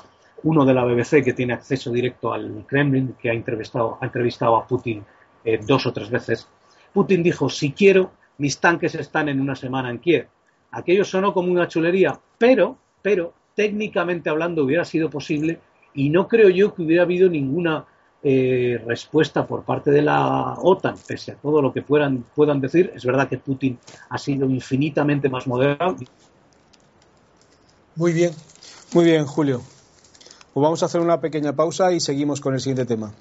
uno 0.44 0.66
de 0.66 0.74
la 0.74 0.84
BBC 0.84 1.24
que 1.24 1.34
tiene 1.34 1.54
acceso 1.54 1.92
directo 1.92 2.34
al 2.34 2.66
Kremlin, 2.68 3.16
que 3.20 3.30
ha 3.30 3.34
entrevistado, 3.34 3.98
ha 4.00 4.06
entrevistado 4.06 4.58
a 4.58 4.68
Putin 4.68 5.04
eh, 5.48 5.62
dos 5.66 5.86
o 5.86 5.94
tres 5.94 6.10
veces. 6.10 6.46
Putin 6.92 7.24
dijo, 7.24 7.50
si 7.50 7.72
quiero, 7.72 8.12
mis 8.38 8.60
tanques 8.60 8.96
están 8.96 9.30
en 9.30 9.40
una 9.40 9.56
semana 9.56 9.90
en 9.90 10.00
Kiev. 10.00 10.28
Aquello 10.72 11.06
sonó 11.06 11.34
como 11.34 11.50
una 11.50 11.70
chulería, 11.70 12.20
pero, 12.38 12.78
pero, 13.02 13.34
técnicamente 13.56 14.30
hablando 14.30 14.66
hubiera 14.66 14.84
sido 14.84 15.10
posible 15.10 15.62
y 15.94 16.10
no 16.10 16.28
creo 16.28 16.50
yo 16.50 16.76
que 16.76 16.82
hubiera 16.82 17.04
habido 17.04 17.30
ninguna 17.30 17.86
eh, 18.24 18.78
respuesta 18.86 19.48
por 19.48 19.64
parte 19.64 19.90
de 19.90 20.02
la 20.02 20.56
OTAN, 20.62 20.96
pese 21.08 21.32
a 21.32 21.36
todo 21.36 21.62
lo 21.62 21.72
que 21.72 21.82
puedan, 21.82 22.26
puedan 22.36 22.60
decir. 22.60 22.92
Es 22.94 23.06
verdad 23.06 23.30
que 23.30 23.38
Putin 23.38 23.80
ha 24.10 24.18
sido 24.18 24.50
infinitamente 24.50 25.30
más 25.30 25.48
moderado. 25.48 25.96
Muy 27.96 28.12
bien. 28.12 28.34
Muy 28.94 29.06
bien, 29.06 29.26
Julio. 29.26 29.62
Pues 30.54 30.62
vamos 30.62 30.84
a 30.84 30.88
hacer 30.88 31.00
una 31.00 31.22
pequeña 31.22 31.54
pausa 31.54 31.94
y 31.94 32.02
seguimos 32.02 32.42
con 32.42 32.54
el 32.54 32.60
siguiente 32.60 32.86
tema. 32.86 33.14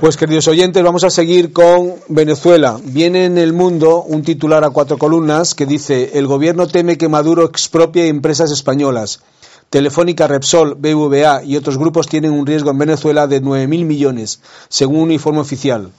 Pues 0.00 0.16
queridos 0.16 0.46
oyentes, 0.46 0.80
vamos 0.84 1.02
a 1.02 1.10
seguir 1.10 1.52
con 1.52 1.96
Venezuela. 2.06 2.78
Viene 2.84 3.24
en 3.24 3.36
el 3.36 3.52
mundo 3.52 4.04
un 4.04 4.22
titular 4.22 4.62
a 4.62 4.70
cuatro 4.70 4.96
columnas 4.96 5.56
que 5.56 5.66
dice 5.66 6.12
el 6.14 6.28
gobierno 6.28 6.68
teme 6.68 6.96
que 6.96 7.08
Maduro 7.08 7.44
expropie 7.44 8.06
empresas 8.06 8.52
españolas. 8.52 9.22
Telefónica, 9.70 10.28
Repsol, 10.28 10.76
BVA 10.76 11.42
y 11.42 11.56
otros 11.56 11.78
grupos 11.78 12.06
tienen 12.06 12.30
un 12.30 12.46
riesgo 12.46 12.70
en 12.70 12.78
Venezuela 12.78 13.26
de 13.26 13.42
9.000 13.42 13.84
millones, 13.84 14.40
según 14.68 15.00
un 15.00 15.10
informe 15.10 15.40
oficial. 15.40 15.90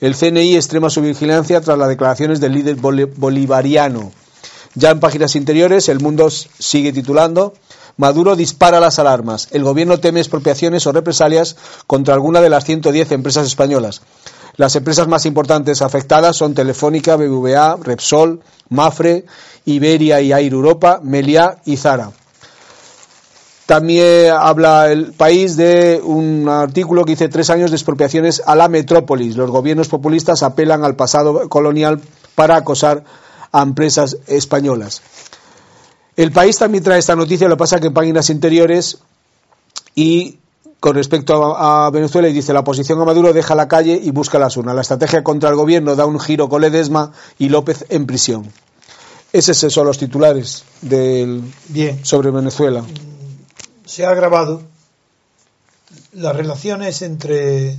El 0.00 0.16
CNI 0.16 0.56
extrema 0.56 0.88
su 0.88 1.02
vigilancia 1.02 1.60
tras 1.60 1.76
las 1.76 1.88
declaraciones 1.88 2.40
del 2.40 2.54
líder 2.54 2.76
bolivariano. 2.76 4.10
Ya 4.74 4.90
en 4.90 5.00
páginas 5.00 5.36
interiores, 5.36 5.90
el 5.90 6.00
mundo 6.00 6.30
sigue 6.30 6.94
titulando 6.94 7.52
Maduro 7.96 8.36
dispara 8.36 8.80
las 8.80 8.98
alarmas. 8.98 9.48
El 9.52 9.62
gobierno 9.62 10.00
teme 10.00 10.20
expropiaciones 10.20 10.86
o 10.86 10.92
represalias 10.92 11.56
contra 11.86 12.14
alguna 12.14 12.40
de 12.40 12.50
las 12.50 12.64
110 12.64 13.12
empresas 13.12 13.46
españolas. 13.46 14.02
Las 14.56 14.76
empresas 14.76 15.08
más 15.08 15.26
importantes 15.26 15.82
afectadas 15.82 16.36
son 16.36 16.54
Telefónica, 16.54 17.16
BBVA, 17.16 17.76
Repsol, 17.82 18.40
Mafre, 18.68 19.24
Iberia 19.64 20.20
y 20.20 20.32
Air 20.32 20.52
Europa, 20.52 21.00
Meliá 21.02 21.58
y 21.64 21.76
Zara. 21.76 22.10
También 23.66 24.30
habla 24.30 24.92
el 24.92 25.12
país 25.12 25.56
de 25.56 26.00
un 26.04 26.48
artículo 26.48 27.04
que 27.04 27.12
dice 27.12 27.28
tres 27.28 27.48
años 27.48 27.70
de 27.70 27.76
expropiaciones 27.76 28.42
a 28.44 28.54
la 28.54 28.68
metrópolis. 28.68 29.36
Los 29.36 29.50
gobiernos 29.50 29.88
populistas 29.88 30.42
apelan 30.42 30.84
al 30.84 30.96
pasado 30.96 31.48
colonial 31.48 32.00
para 32.34 32.56
acosar 32.56 33.04
a 33.52 33.62
empresas 33.62 34.18
españolas. 34.26 35.00
El 36.16 36.32
país 36.32 36.58
también 36.58 36.84
trae 36.84 36.98
esta 36.98 37.16
noticia, 37.16 37.48
lo 37.48 37.56
pasa 37.56 37.80
que 37.80 37.88
en 37.88 37.94
páginas 37.94 38.30
interiores 38.30 38.98
y 39.94 40.38
con 40.80 40.94
respecto 40.94 41.56
a, 41.56 41.90
Venezuela 41.90 42.28
y 42.28 42.32
dice 42.32 42.52
la 42.52 42.60
oposición 42.60 43.00
a 43.00 43.04
Maduro 43.04 43.32
deja 43.32 43.54
la 43.54 43.68
calle 43.68 43.98
y 44.02 44.10
busca 44.10 44.38
las 44.38 44.56
urnas. 44.56 44.74
La 44.74 44.82
estrategia 44.82 45.24
contra 45.24 45.48
el 45.48 45.56
gobierno 45.56 45.96
da 45.96 46.04
un 46.04 46.20
giro 46.20 46.48
con 46.48 46.60
Ledesma 46.60 47.12
y 47.38 47.48
López 47.48 47.86
en 47.88 48.06
prisión. 48.06 48.52
Esos 49.32 49.56
son 49.72 49.86
los 49.86 49.98
titulares 49.98 50.64
del, 50.82 51.42
Bien. 51.68 52.04
sobre 52.04 52.30
Venezuela. 52.30 52.84
Se 53.86 54.04
ha 54.04 54.10
agravado 54.10 54.62
las 56.12 56.36
relaciones 56.36 57.02
entre 57.02 57.76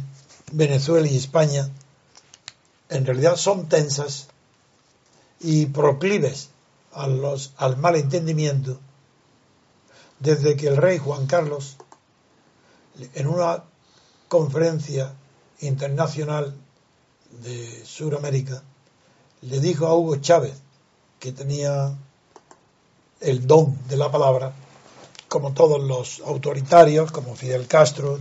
Venezuela 0.51 1.07
y 1.07 1.15
España 1.15 1.69
en 2.89 3.05
realidad 3.05 3.35
son 3.35 3.67
tensas 3.67 4.27
y 5.39 5.67
proclives 5.67 6.49
a 6.95 7.07
los, 7.07 7.53
al 7.57 7.77
malentendimiento 7.77 8.79
desde 10.19 10.55
que 10.55 10.67
el 10.67 10.77
rey 10.77 10.97
Juan 10.97 11.27
Carlos, 11.27 11.75
en 13.13 13.27
una 13.27 13.63
conferencia 14.27 15.13
internacional 15.59 16.55
de 17.43 17.85
Sudamérica, 17.85 18.63
le 19.41 19.59
dijo 19.59 19.85
a 19.87 19.95
Hugo 19.95 20.15
Chávez, 20.17 20.55
que 21.19 21.31
tenía 21.31 21.95
el 23.19 23.45
don 23.45 23.77
de 23.87 23.97
la 23.97 24.11
palabra, 24.11 24.53
como 25.27 25.53
todos 25.53 25.83
los 25.83 26.21
autoritarios, 26.25 27.11
como 27.11 27.35
Fidel 27.35 27.67
Castro, 27.67 28.19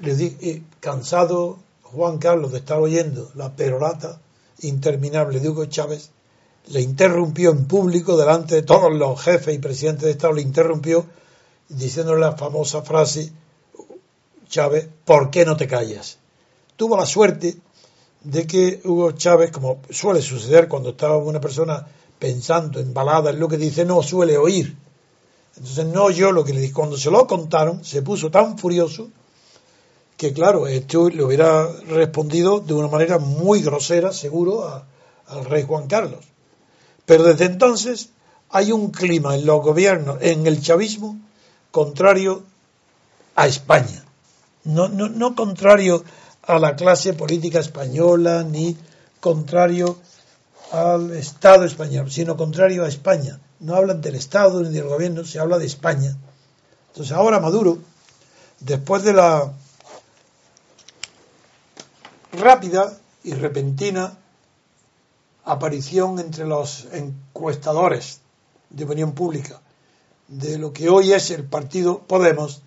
le 0.00 0.14
di, 0.14 0.66
cansado 0.80 1.58
Juan 1.82 2.18
Carlos 2.18 2.52
de 2.52 2.58
estar 2.58 2.78
oyendo 2.78 3.30
la 3.34 3.54
perorata 3.54 4.20
interminable 4.60 5.40
de 5.40 5.48
Hugo 5.48 5.66
Chávez, 5.66 6.10
le 6.68 6.80
interrumpió 6.80 7.50
en 7.50 7.66
público 7.66 8.16
delante 8.16 8.56
de 8.56 8.62
todos 8.62 8.92
los 8.92 9.20
jefes 9.20 9.54
y 9.54 9.58
presidentes 9.58 10.04
de 10.04 10.12
Estado, 10.12 10.34
le 10.34 10.42
interrumpió 10.42 11.06
diciéndole 11.68 12.20
la 12.20 12.36
famosa 12.36 12.82
frase, 12.82 13.32
Chávez, 14.48 14.88
¿por 15.04 15.30
qué 15.30 15.44
no 15.44 15.56
te 15.56 15.66
callas? 15.66 16.18
Tuvo 16.76 16.96
la 16.96 17.06
suerte 17.06 17.56
de 18.22 18.46
que 18.46 18.80
Hugo 18.84 19.12
Chávez, 19.12 19.50
como 19.50 19.80
suele 19.90 20.22
suceder 20.22 20.68
cuando 20.68 20.90
estaba 20.90 21.16
una 21.16 21.40
persona 21.40 21.86
pensando 22.18 22.80
en 22.80 22.94
baladas, 22.94 23.34
lo 23.34 23.48
que 23.48 23.58
dice, 23.58 23.84
no 23.84 24.02
suele 24.02 24.38
oír. 24.38 24.76
Entonces 25.56 25.86
no 25.86 26.04
oyó 26.04 26.32
lo 26.32 26.44
que 26.44 26.52
le 26.52 26.60
dije. 26.60 26.72
Cuando 26.72 26.96
se 26.96 27.10
lo 27.10 27.26
contaron, 27.26 27.84
se 27.84 28.02
puso 28.02 28.30
tan 28.30 28.58
furioso 28.58 29.10
que 30.16 30.32
claro, 30.32 30.66
esto 30.66 31.08
le 31.08 31.24
hubiera 31.24 31.66
respondido 31.88 32.60
de 32.60 32.74
una 32.74 32.88
manera 32.88 33.18
muy 33.18 33.62
grosera, 33.62 34.12
seguro, 34.12 34.82
al 35.26 35.44
rey 35.44 35.64
Juan 35.64 35.88
Carlos. 35.88 36.24
Pero 37.06 37.24
desde 37.24 37.46
entonces 37.46 38.10
hay 38.50 38.72
un 38.72 38.90
clima 38.90 39.34
en 39.34 39.46
los 39.46 39.62
gobiernos, 39.62 40.18
en 40.20 40.46
el 40.46 40.62
chavismo, 40.62 41.18
contrario 41.70 42.42
a 43.34 43.46
España. 43.46 44.04
No, 44.64 44.88
no, 44.88 45.08
no 45.08 45.34
contrario 45.34 46.04
a 46.42 46.58
la 46.58 46.76
clase 46.76 47.14
política 47.14 47.58
española, 47.58 48.44
ni 48.44 48.76
contrario 49.20 49.98
al 50.70 51.12
Estado 51.12 51.64
español, 51.64 52.10
sino 52.10 52.36
contrario 52.36 52.84
a 52.84 52.88
España. 52.88 53.40
No 53.60 53.74
hablan 53.74 54.00
del 54.00 54.14
Estado 54.14 54.62
ni 54.62 54.70
del 54.70 54.88
gobierno, 54.88 55.24
se 55.24 55.38
habla 55.38 55.58
de 55.58 55.66
España. 55.66 56.16
Entonces 56.88 57.12
ahora 57.12 57.40
Maduro, 57.40 57.78
después 58.60 59.02
de 59.02 59.14
la 59.14 59.52
rápida 62.34 62.98
y 63.22 63.34
repentina 63.34 64.18
aparición 65.44 66.18
entre 66.18 66.46
los 66.46 66.86
encuestadores 66.92 68.20
de 68.70 68.84
opinión 68.84 69.12
pública 69.12 69.60
de 70.28 70.58
lo 70.58 70.72
que 70.72 70.88
hoy 70.88 71.12
es 71.12 71.30
el 71.30 71.44
partido 71.44 72.00
Podemos, 72.00 72.62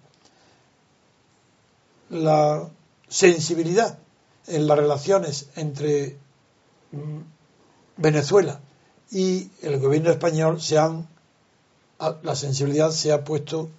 la 2.10 2.70
sensibilidad 3.08 3.98
en 4.48 4.68
las 4.68 4.78
relaciones 4.78 5.50
entre 5.56 6.18
mm, 6.92 7.20
Venezuela 7.98 8.62
y 9.12 9.50
el 9.62 9.80
gobierno 9.80 10.12
español 10.12 10.62
se 10.62 10.78
han 10.78 11.08
la 12.22 12.36
sensibilidad 12.36 12.92
se 12.92 13.12
ha 13.12 13.24
puesto 13.24 13.70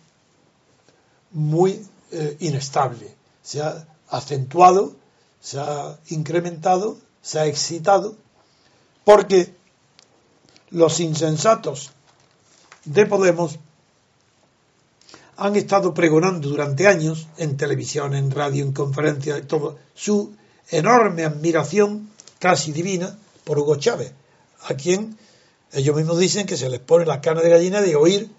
muy 1.30 1.86
eh, 2.10 2.36
inestable, 2.40 3.14
se 3.42 3.62
ha 3.62 3.86
acentuado 4.08 4.96
se 5.40 5.58
ha 5.58 5.98
incrementado, 6.08 6.98
se 7.22 7.38
ha 7.38 7.46
excitado, 7.46 8.16
porque 9.04 9.54
los 10.70 11.00
insensatos 11.00 11.90
de 12.84 13.06
Podemos 13.06 13.58
han 15.36 15.54
estado 15.54 15.94
pregonando 15.94 16.48
durante 16.48 16.88
años 16.88 17.28
en 17.36 17.56
televisión, 17.56 18.14
en 18.14 18.30
radio, 18.30 18.64
en 18.64 18.72
conferencias, 18.72 19.46
todo, 19.46 19.78
su 19.94 20.34
enorme 20.70 21.24
admiración 21.24 22.10
casi 22.40 22.72
divina 22.72 23.16
por 23.44 23.58
Hugo 23.58 23.76
Chávez, 23.76 24.12
a 24.62 24.74
quien 24.74 25.16
ellos 25.72 25.94
mismos 25.94 26.18
dicen 26.18 26.46
que 26.46 26.56
se 26.56 26.68
les 26.68 26.80
pone 26.80 27.06
la 27.06 27.20
carne 27.20 27.42
de 27.42 27.50
gallina 27.50 27.80
de 27.80 27.94
oír 27.94 28.30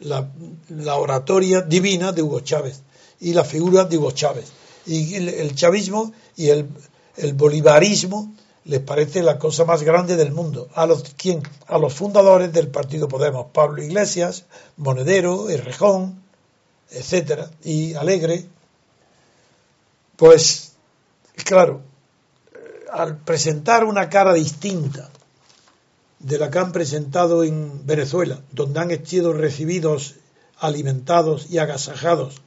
la, 0.00 0.30
la 0.70 0.96
oratoria 0.96 1.60
divina 1.60 2.12
de 2.12 2.22
Hugo 2.22 2.40
Chávez 2.40 2.80
y 3.20 3.34
la 3.34 3.44
figura 3.44 3.84
de 3.84 3.98
Hugo 3.98 4.12
Chávez 4.12 4.46
y 4.86 5.14
el, 5.14 5.54
chavismo 5.54 6.12
y 6.36 6.48
el, 6.48 6.68
bolivarismo 7.34 8.34
les 8.64 8.80
parece 8.80 9.22
la 9.22 9.38
cosa 9.38 9.64
más 9.64 9.82
grande 9.82 10.16
del 10.16 10.32
mundo. 10.32 10.68
A 10.74 10.86
los, 10.86 11.02
¿quién? 11.16 11.42
A 11.66 11.78
los 11.78 11.94
fundadores 11.94 12.52
del 12.52 12.68
Partido 12.68 13.08
Podemos, 13.08 13.46
Pablo 13.52 13.82
Iglesias, 13.82 14.44
Monedero, 14.76 15.48
Errejón, 15.48 16.22
etcétera, 16.90 17.50
y 17.64 17.94
Alegre. 17.94 18.44
Pues, 20.16 20.72
claro, 21.44 21.82
al 22.92 23.18
presentar 23.18 23.84
una 23.84 24.08
cara 24.08 24.34
distinta 24.34 25.10
de 26.18 26.38
la 26.38 26.50
que 26.50 26.58
han 26.58 26.72
presentado 26.72 27.44
en 27.44 27.86
Venezuela, 27.86 28.40
donde 28.52 28.80
han 28.80 29.06
sido 29.06 29.32
recibidos, 29.32 30.16
alimentados 30.58 31.46
y 31.50 31.58
agasajados 31.58 32.42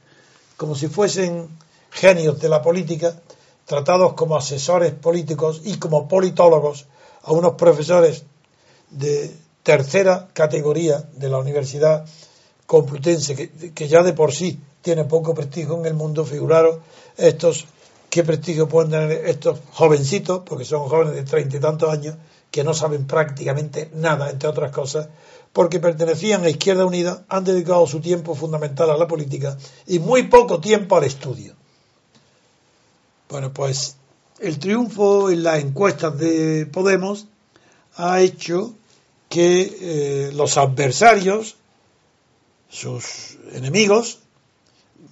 como 0.62 0.76
si 0.76 0.86
fuesen 0.86 1.48
genios 1.92 2.40
de 2.40 2.48
la 2.48 2.62
política, 2.62 3.14
tratados 3.66 4.14
como 4.14 4.36
asesores 4.36 4.92
políticos 4.92 5.60
y 5.64 5.76
como 5.76 6.08
politólogos 6.08 6.86
a 7.22 7.32
unos 7.32 7.54
profesores 7.54 8.24
de 8.90 9.34
tercera 9.62 10.28
categoría 10.32 11.08
de 11.14 11.28
la 11.28 11.38
Universidad 11.38 12.04
Complutense, 12.66 13.50
que, 13.74 13.88
ya 13.88 14.02
de 14.02 14.14
por 14.14 14.32
sí 14.32 14.58
tiene 14.80 15.04
poco 15.04 15.34
prestigio 15.34 15.78
en 15.78 15.86
el 15.86 15.94
mundo, 15.94 16.24
figuraros 16.24 16.78
estos, 17.16 17.66
qué 18.08 18.24
prestigio 18.24 18.68
pueden 18.68 18.90
tener 18.90 19.28
estos 19.28 19.60
jovencitos, 19.72 20.42
porque 20.46 20.64
son 20.64 20.88
jóvenes 20.88 21.14
de 21.14 21.24
treinta 21.24 21.56
y 21.56 21.60
tantos 21.60 21.92
años, 21.92 22.16
que 22.50 22.64
no 22.64 22.72
saben 22.72 23.06
prácticamente 23.06 23.90
nada, 23.94 24.30
entre 24.30 24.48
otras 24.48 24.72
cosas, 24.72 25.08
porque 25.52 25.80
pertenecían 25.80 26.44
a 26.44 26.50
Izquierda 26.50 26.86
Unida, 26.86 27.24
han 27.28 27.44
dedicado 27.44 27.86
su 27.86 28.00
tiempo 28.00 28.34
fundamental 28.34 28.90
a 28.90 28.96
la 28.96 29.06
política 29.06 29.56
y 29.86 29.98
muy 29.98 30.24
poco 30.24 30.60
tiempo 30.60 30.96
al 30.96 31.04
estudio. 31.04 31.54
Bueno, 33.32 33.50
pues 33.50 33.96
el 34.40 34.58
triunfo 34.58 35.30
en 35.30 35.42
las 35.42 35.60
encuestas 35.60 36.18
de 36.18 36.66
Podemos 36.66 37.28
ha 37.96 38.20
hecho 38.20 38.74
que 39.30 39.78
eh, 39.80 40.32
los 40.34 40.58
adversarios, 40.58 41.56
sus 42.68 43.38
enemigos, 43.54 44.18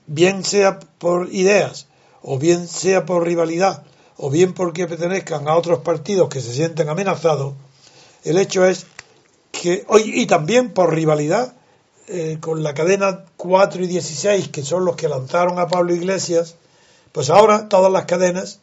bien 0.07 0.45
sea 0.45 0.81
por 0.81 1.33
ideas, 1.33 1.87
o 2.21 2.39
bien 2.39 2.69
sea 2.69 3.07
por 3.07 3.25
rivalidad, 3.25 3.85
o 4.19 4.29
bien 4.29 4.53
porque 4.53 4.87
pertenezcan 4.87 5.49
a 5.49 5.57
otros 5.57 5.79
partidos 5.79 6.29
que 6.29 6.43
se 6.43 6.53
sienten 6.53 6.91
amenazados, 6.91 7.55
el 8.25 8.37
hecho 8.37 8.67
es 8.67 8.85
que 9.51 9.87
hoy, 9.89 10.13
y 10.15 10.27
también 10.27 10.75
por 10.75 10.95
rivalidad 10.95 11.55
eh, 12.07 12.37
con 12.39 12.63
la 12.63 12.75
cadena 12.75 13.25
4 13.39 13.83
y 13.83 13.87
16, 13.87 14.49
que 14.49 14.63
son 14.63 14.85
los 14.85 14.97
que 14.97 15.09
lanzaron 15.09 15.59
a 15.59 15.69
Pablo 15.69 15.95
Iglesias 15.95 16.57
Pues 17.13 17.31
ahora 17.31 17.69
todas 17.69 17.91
las 17.91 18.05
cadenas 18.05 18.61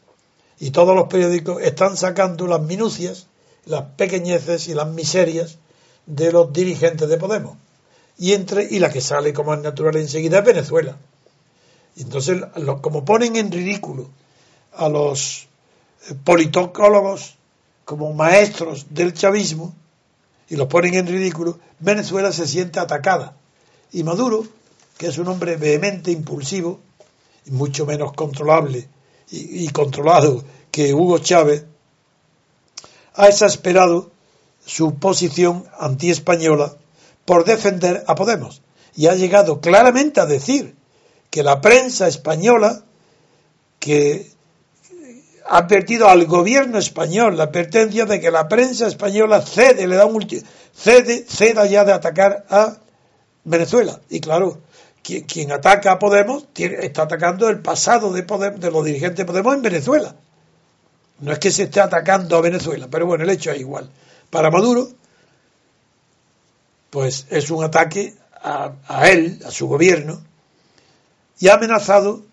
y 0.60 0.72
todos 0.72 0.96
los 0.96 1.08
periódicos 1.08 1.62
están 1.62 1.98
sacando 1.98 2.48
las 2.48 2.62
minucias, 2.62 3.28
las 3.66 3.84
pequeñeces 3.98 4.68
y 4.68 4.74
las 4.74 4.88
miserias 4.88 5.58
de 6.06 6.32
los 6.32 6.52
dirigentes 6.54 7.10
de 7.10 7.18
Podemos. 7.18 7.58
Y, 8.18 8.34
entre, 8.34 8.64
y 8.64 8.80
la 8.80 8.90
que 8.90 9.02
sale 9.02 9.34
como 9.34 9.54
es 9.54 9.62
natural 9.62 9.98
enseguida 9.98 10.40
es 10.40 10.46
Venezuela. 10.46 10.98
Y 11.96 12.04
entonces, 12.04 12.42
como 12.82 13.06
ponen 13.06 13.36
en 13.36 13.52
ridículo 13.52 14.10
a 14.74 14.90
los 14.90 15.48
eh, 16.10 16.16
politólogos 16.24 17.36
como 17.86 18.14
maestros 18.14 18.88
del 18.90 19.14
chavismo, 19.14 19.74
y 20.50 20.56
los 20.56 20.68
ponen 20.68 20.96
en 20.96 21.08
ridículo, 21.08 21.60
Venezuela 21.80 22.32
se 22.32 22.48
siente 22.48 22.80
atacada. 22.80 23.36
Y 23.92 24.04
Maduro, 24.04 24.46
que 24.98 25.08
es 25.08 25.18
un 25.18 25.28
hombre 25.28 25.58
vehemente, 25.58 26.12
impulsivo, 26.12 26.80
mucho 27.50 27.86
menos 27.86 28.14
controlable 28.14 28.88
y, 29.30 29.68
controlado 29.70 30.44
que 30.72 30.94
Hugo 30.94 31.20
Chávez, 31.20 31.66
ha 33.16 33.28
exasperado 33.28 34.12
su 34.66 34.96
posición 34.96 35.66
antiespañola 35.80 36.76
por 37.26 37.46
defender 37.46 38.04
a 38.08 38.16
Podemos 38.16 38.62
y 38.96 39.08
ha 39.08 39.16
llegado 39.16 39.60
claramente 39.60 40.20
a 40.20 40.26
decir 40.26 40.76
que 41.30 41.44
la 41.44 41.62
prensa 41.62 42.08
española 42.08 42.84
que 43.80 44.32
ha 45.46 45.60
advertido 45.60 46.10
al 46.10 46.26
gobierno 46.26 46.78
español 46.78 47.38
la 47.38 47.46
advertencia 47.46 48.06
de 48.06 48.20
que 48.20 48.32
la 48.32 48.48
prensa 48.48 48.88
española 48.88 49.42
cede, 49.42 49.88
le 49.88 49.96
da 49.96 50.06
un 50.06 50.26
cede, 50.74 51.26
ceda 51.28 51.66
ya 51.66 51.86
de 51.86 51.94
atacar 51.94 52.46
a 52.50 52.78
Venezuela. 53.44 54.00
Y 54.10 54.20
claro, 54.20 54.60
quien, 55.08 55.52
ataca 55.52 55.94
a 55.94 56.00
Podemos 56.00 56.48
está 56.56 57.04
atacando 57.04 57.50
el 57.50 57.60
pasado 57.62 58.12
de, 58.12 58.22
de 58.22 58.72
los 58.72 58.84
dirigentes 58.84 59.18
de 59.18 59.26
Podemos 59.26 59.56
en 59.56 59.62
Venezuela. 59.62 60.16
No 61.20 61.32
es 61.32 61.40
que 61.40 61.52
se 61.52 61.64
esté 61.64 61.80
atacando 61.80 62.36
a 62.36 62.42
Venezuela, 62.42 62.88
pero 62.92 63.06
bueno, 63.06 63.24
el 63.24 63.30
hecho 63.30 63.52
es 63.52 63.60
igual. 63.60 63.90
Para 64.30 64.52
Maduro, 64.52 64.90
pues 66.90 67.26
es 67.30 67.50
un 67.50 67.64
ataque 67.64 68.16
a, 68.42 68.74
a 68.88 69.10
él, 69.10 69.40
a 69.46 69.52
su 69.52 69.68
gobierno, 69.68 70.22
y 71.40 71.48
ha 71.48 71.56
amenazado 71.56 72.24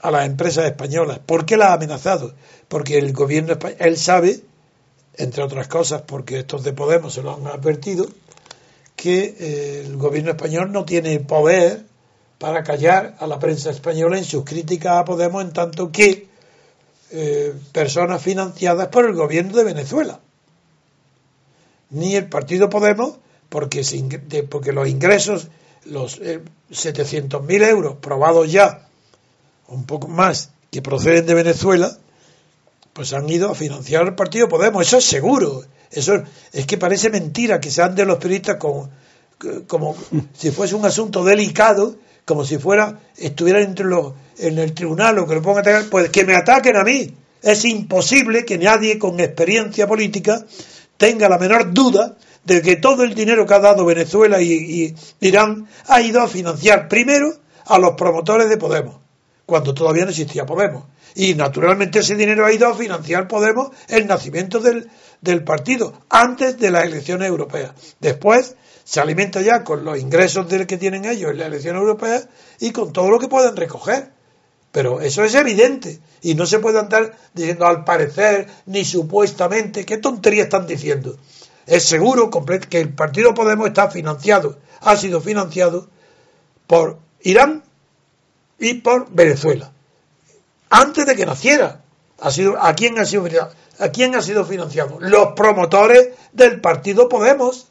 a 0.00 0.10
las 0.10 0.26
empresas 0.26 0.66
españolas. 0.66 1.20
¿Por 1.20 1.46
qué 1.46 1.56
las 1.56 1.70
ha 1.70 1.74
amenazado? 1.74 2.34
Porque 2.68 2.98
el 2.98 3.12
gobierno 3.12 3.52
español, 3.52 3.78
él 3.80 3.96
sabe, 3.96 4.42
entre 5.16 5.42
otras 5.42 5.68
cosas, 5.68 6.02
porque 6.02 6.40
estos 6.40 6.64
de 6.64 6.72
Podemos 6.72 7.14
se 7.14 7.22
lo 7.22 7.34
han 7.34 7.46
advertido, 7.46 8.06
que 9.02 9.34
eh, 9.40 9.82
el 9.84 9.96
gobierno 9.96 10.30
español 10.30 10.70
no 10.70 10.84
tiene 10.84 11.18
poder 11.18 11.84
para 12.38 12.62
callar 12.62 13.16
a 13.18 13.26
la 13.26 13.40
prensa 13.40 13.70
española 13.70 14.16
en 14.16 14.24
sus 14.24 14.44
críticas 14.44 14.92
a 14.92 15.04
Podemos, 15.04 15.42
en 15.42 15.52
tanto 15.52 15.90
que 15.90 16.28
eh, 17.10 17.52
personas 17.72 18.22
financiadas 18.22 18.86
por 18.88 19.04
el 19.06 19.14
gobierno 19.14 19.56
de 19.56 19.64
Venezuela. 19.64 20.20
Ni 21.90 22.14
el 22.14 22.28
partido 22.28 22.70
Podemos, 22.70 23.16
porque, 23.48 23.82
porque 24.48 24.70
los 24.70 24.86
ingresos, 24.86 25.48
los 25.84 26.20
700.000 26.20 27.50
eh, 27.50 27.70
euros 27.70 27.96
probados 27.96 28.52
ya, 28.52 28.86
un 29.66 29.84
poco 29.84 30.06
más, 30.06 30.52
que 30.70 30.80
proceden 30.80 31.26
de 31.26 31.34
Venezuela, 31.34 31.98
pues 32.92 33.12
han 33.14 33.28
ido 33.28 33.50
a 33.50 33.56
financiar 33.56 34.06
el 34.06 34.14
partido 34.14 34.48
Podemos. 34.48 34.86
Eso 34.86 34.98
es 34.98 35.04
seguro. 35.04 35.64
Eso 35.92 36.22
es 36.52 36.66
que 36.66 36.78
parece 36.78 37.10
mentira 37.10 37.60
que 37.60 37.70
sean 37.70 37.94
de 37.94 38.06
los 38.06 38.18
periodistas 38.18 38.56
como, 38.56 38.90
como 39.66 39.94
si 40.32 40.50
fuese 40.50 40.74
un 40.74 40.86
asunto 40.86 41.22
delicado, 41.22 41.96
como 42.24 42.44
si 42.44 42.58
fuera 42.58 43.00
estuviera 43.16 43.60
entre 43.60 43.84
los, 43.84 44.14
en 44.38 44.58
el 44.58 44.72
tribunal 44.72 45.18
o 45.18 45.26
que 45.26 45.34
lo 45.34 45.42
pongan 45.42 45.58
a 45.58 45.60
atacar, 45.60 45.90
pues 45.90 46.08
que 46.10 46.24
me 46.24 46.34
ataquen 46.34 46.76
a 46.76 46.84
mí. 46.84 47.14
Es 47.42 47.64
imposible 47.64 48.44
que 48.44 48.56
nadie 48.56 48.98
con 48.98 49.20
experiencia 49.20 49.86
política 49.86 50.44
tenga 50.96 51.28
la 51.28 51.38
menor 51.38 51.74
duda 51.74 52.16
de 52.44 52.62
que 52.62 52.76
todo 52.76 53.04
el 53.04 53.14
dinero 53.14 53.46
que 53.46 53.54
ha 53.54 53.58
dado 53.58 53.84
Venezuela 53.84 54.40
y, 54.40 54.52
y 54.52 54.94
Irán 55.20 55.68
ha 55.88 56.00
ido 56.00 56.22
a 56.22 56.28
financiar 56.28 56.88
primero 56.88 57.34
a 57.66 57.78
los 57.78 57.92
promotores 57.92 58.48
de 58.48 58.56
Podemos, 58.56 58.96
cuando 59.44 59.74
todavía 59.74 60.04
no 60.04 60.10
existía 60.10 60.46
Podemos. 60.46 60.84
Y 61.14 61.34
naturalmente 61.34 62.00
ese 62.00 62.16
dinero 62.16 62.46
ha 62.46 62.52
ido 62.52 62.68
a 62.68 62.74
financiar 62.74 63.28
Podemos 63.28 63.70
el 63.88 64.06
nacimiento 64.06 64.60
del, 64.60 65.44
partido 65.44 65.92
antes 66.08 66.58
de 66.58 66.70
las 66.70 66.84
elecciones 66.84 67.28
europeas. 67.28 67.72
Después 68.00 68.56
se 68.84 69.00
alimenta 69.00 69.40
ya 69.40 69.62
con 69.62 69.84
los 69.84 69.98
ingresos 69.98 70.48
del 70.48 70.66
que 70.66 70.78
tienen 70.78 71.04
ellos 71.04 71.30
en 71.30 71.38
las 71.38 71.46
elecciones 71.48 71.80
europeas 71.80 72.28
y 72.60 72.72
con 72.72 72.92
todo 72.92 73.10
lo 73.10 73.18
que 73.18 73.28
pueden 73.28 73.56
recoger. 73.56 74.10
Pero 74.72 75.00
eso 75.00 75.22
es 75.22 75.34
evidente 75.34 76.00
y 76.22 76.34
no 76.34 76.46
se 76.46 76.58
puede 76.58 76.78
andar 76.78 77.14
diciendo 77.34 77.66
al 77.66 77.84
parecer 77.84 78.46
ni 78.66 78.84
supuestamente. 78.84 79.84
¿Qué 79.84 79.98
tontería 79.98 80.44
están 80.44 80.66
diciendo? 80.66 81.16
Es 81.66 81.84
seguro 81.84 82.30
que 82.30 82.80
el 82.80 82.94
partido 82.94 83.34
Podemos 83.34 83.68
está 83.68 83.90
financiado, 83.90 84.58
ha 84.80 84.96
sido 84.96 85.20
financiado 85.20 85.88
por 86.66 86.98
Irán 87.20 87.62
y 88.58 88.74
por 88.74 89.10
Venezuela. 89.10 89.71
Antes 90.72 91.04
de 91.04 91.14
que 91.14 91.26
naciera. 91.26 91.82
Ha 92.18 92.30
sido, 92.30 92.56
¿A 92.58 92.74
quién 92.74 92.98
ha 92.98 93.04
sido 93.04 93.26
¿A 93.78 93.88
quién 93.88 94.14
ha 94.14 94.22
sido 94.22 94.44
financiado? 94.44 94.98
Los 95.00 95.32
promotores 95.32 96.10
del 96.32 96.60
partido 96.62 97.10
Podemos. 97.10 97.68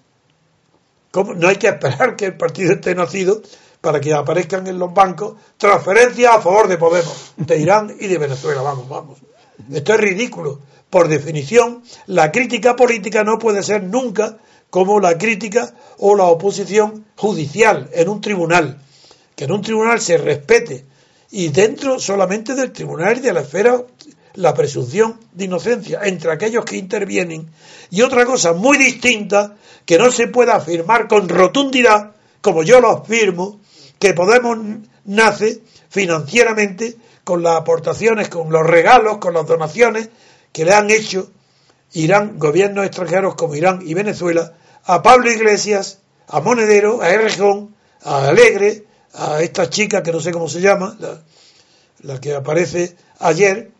No 1.13 1.47
hay 1.47 1.55
que 1.55 1.67
esperar 1.67 2.15
que 2.15 2.25
el 2.25 2.37
partido 2.37 2.73
esté 2.73 2.93
nacido 2.93 3.41
para 3.81 3.99
que 3.99 4.13
aparezcan 4.13 4.67
en 4.67 4.77
los 4.77 4.93
bancos 4.93 5.35
transferencias 5.57 6.35
a 6.35 6.41
favor 6.41 6.67
de 6.67 6.77
Podemos, 6.77 7.33
de 7.37 7.57
Irán 7.57 7.95
y 7.99 8.05
de 8.07 8.19
Venezuela. 8.19 8.61
Vamos, 8.61 8.87
vamos. 8.87 9.19
Esto 9.71 9.93
es 9.95 9.99
ridículo. 9.99 10.59
Por 10.91 11.07
definición, 11.07 11.81
la 12.05 12.31
crítica 12.31 12.75
política 12.75 13.23
no 13.23 13.39
puede 13.39 13.63
ser 13.63 13.81
nunca 13.81 14.37
como 14.69 14.99
la 14.99 15.17
crítica 15.17 15.73
o 15.97 16.15
la 16.15 16.25
oposición 16.25 17.05
judicial 17.15 17.89
en 17.93 18.09
un 18.09 18.21
tribunal. 18.21 18.79
Que 19.35 19.45
en 19.45 19.53
un 19.53 19.61
tribunal 19.63 19.99
se 20.01 20.17
respete 20.17 20.85
y 21.31 21.49
dentro 21.49 21.99
solamente 21.99 22.53
del 22.53 22.71
tribunal 22.71 23.17
y 23.17 23.21
de 23.21 23.33
la 23.33 23.41
esfera 23.41 23.81
la 24.35 24.53
presunción 24.53 25.19
de 25.33 25.45
inocencia 25.45 26.01
entre 26.03 26.31
aquellos 26.31 26.65
que 26.65 26.77
intervienen. 26.77 27.49
Y 27.89 28.01
otra 28.01 28.25
cosa 28.25 28.53
muy 28.53 28.77
distinta 28.77 29.55
que 29.85 29.97
no 29.97 30.11
se 30.11 30.27
puede 30.27 30.51
afirmar 30.51 31.07
con 31.07 31.27
rotundidad, 31.27 32.11
como 32.41 32.63
yo 32.63 32.79
lo 32.79 32.91
afirmo, 32.91 33.59
que 33.99 34.13
Podemos 34.13 34.57
nace 35.05 35.61
financieramente 35.89 36.95
con 37.23 37.43
las 37.43 37.57
aportaciones, 37.57 38.29
con 38.29 38.51
los 38.51 38.65
regalos, 38.65 39.17
con 39.17 39.33
las 39.33 39.45
donaciones 39.45 40.09
que 40.51 40.65
le 40.65 40.73
han 40.73 40.89
hecho 40.89 41.31
Irán, 41.93 42.39
gobiernos 42.39 42.85
extranjeros 42.85 43.35
como 43.35 43.55
Irán 43.55 43.81
y 43.85 43.93
Venezuela, 43.93 44.53
a 44.85 45.03
Pablo 45.03 45.31
Iglesias, 45.31 45.99
a 46.27 46.39
Monedero, 46.39 47.01
a 47.01 47.09
Errejón, 47.09 47.75
a 48.03 48.29
Alegre, 48.29 48.85
a 49.13 49.41
esta 49.41 49.69
chica 49.69 50.03
que 50.03 50.11
no 50.11 50.19
sé 50.19 50.31
cómo 50.31 50.47
se 50.47 50.61
llama, 50.61 50.97
la 51.99 52.19
que 52.19 52.33
aparece 52.33 52.95
ayer, 53.19 53.71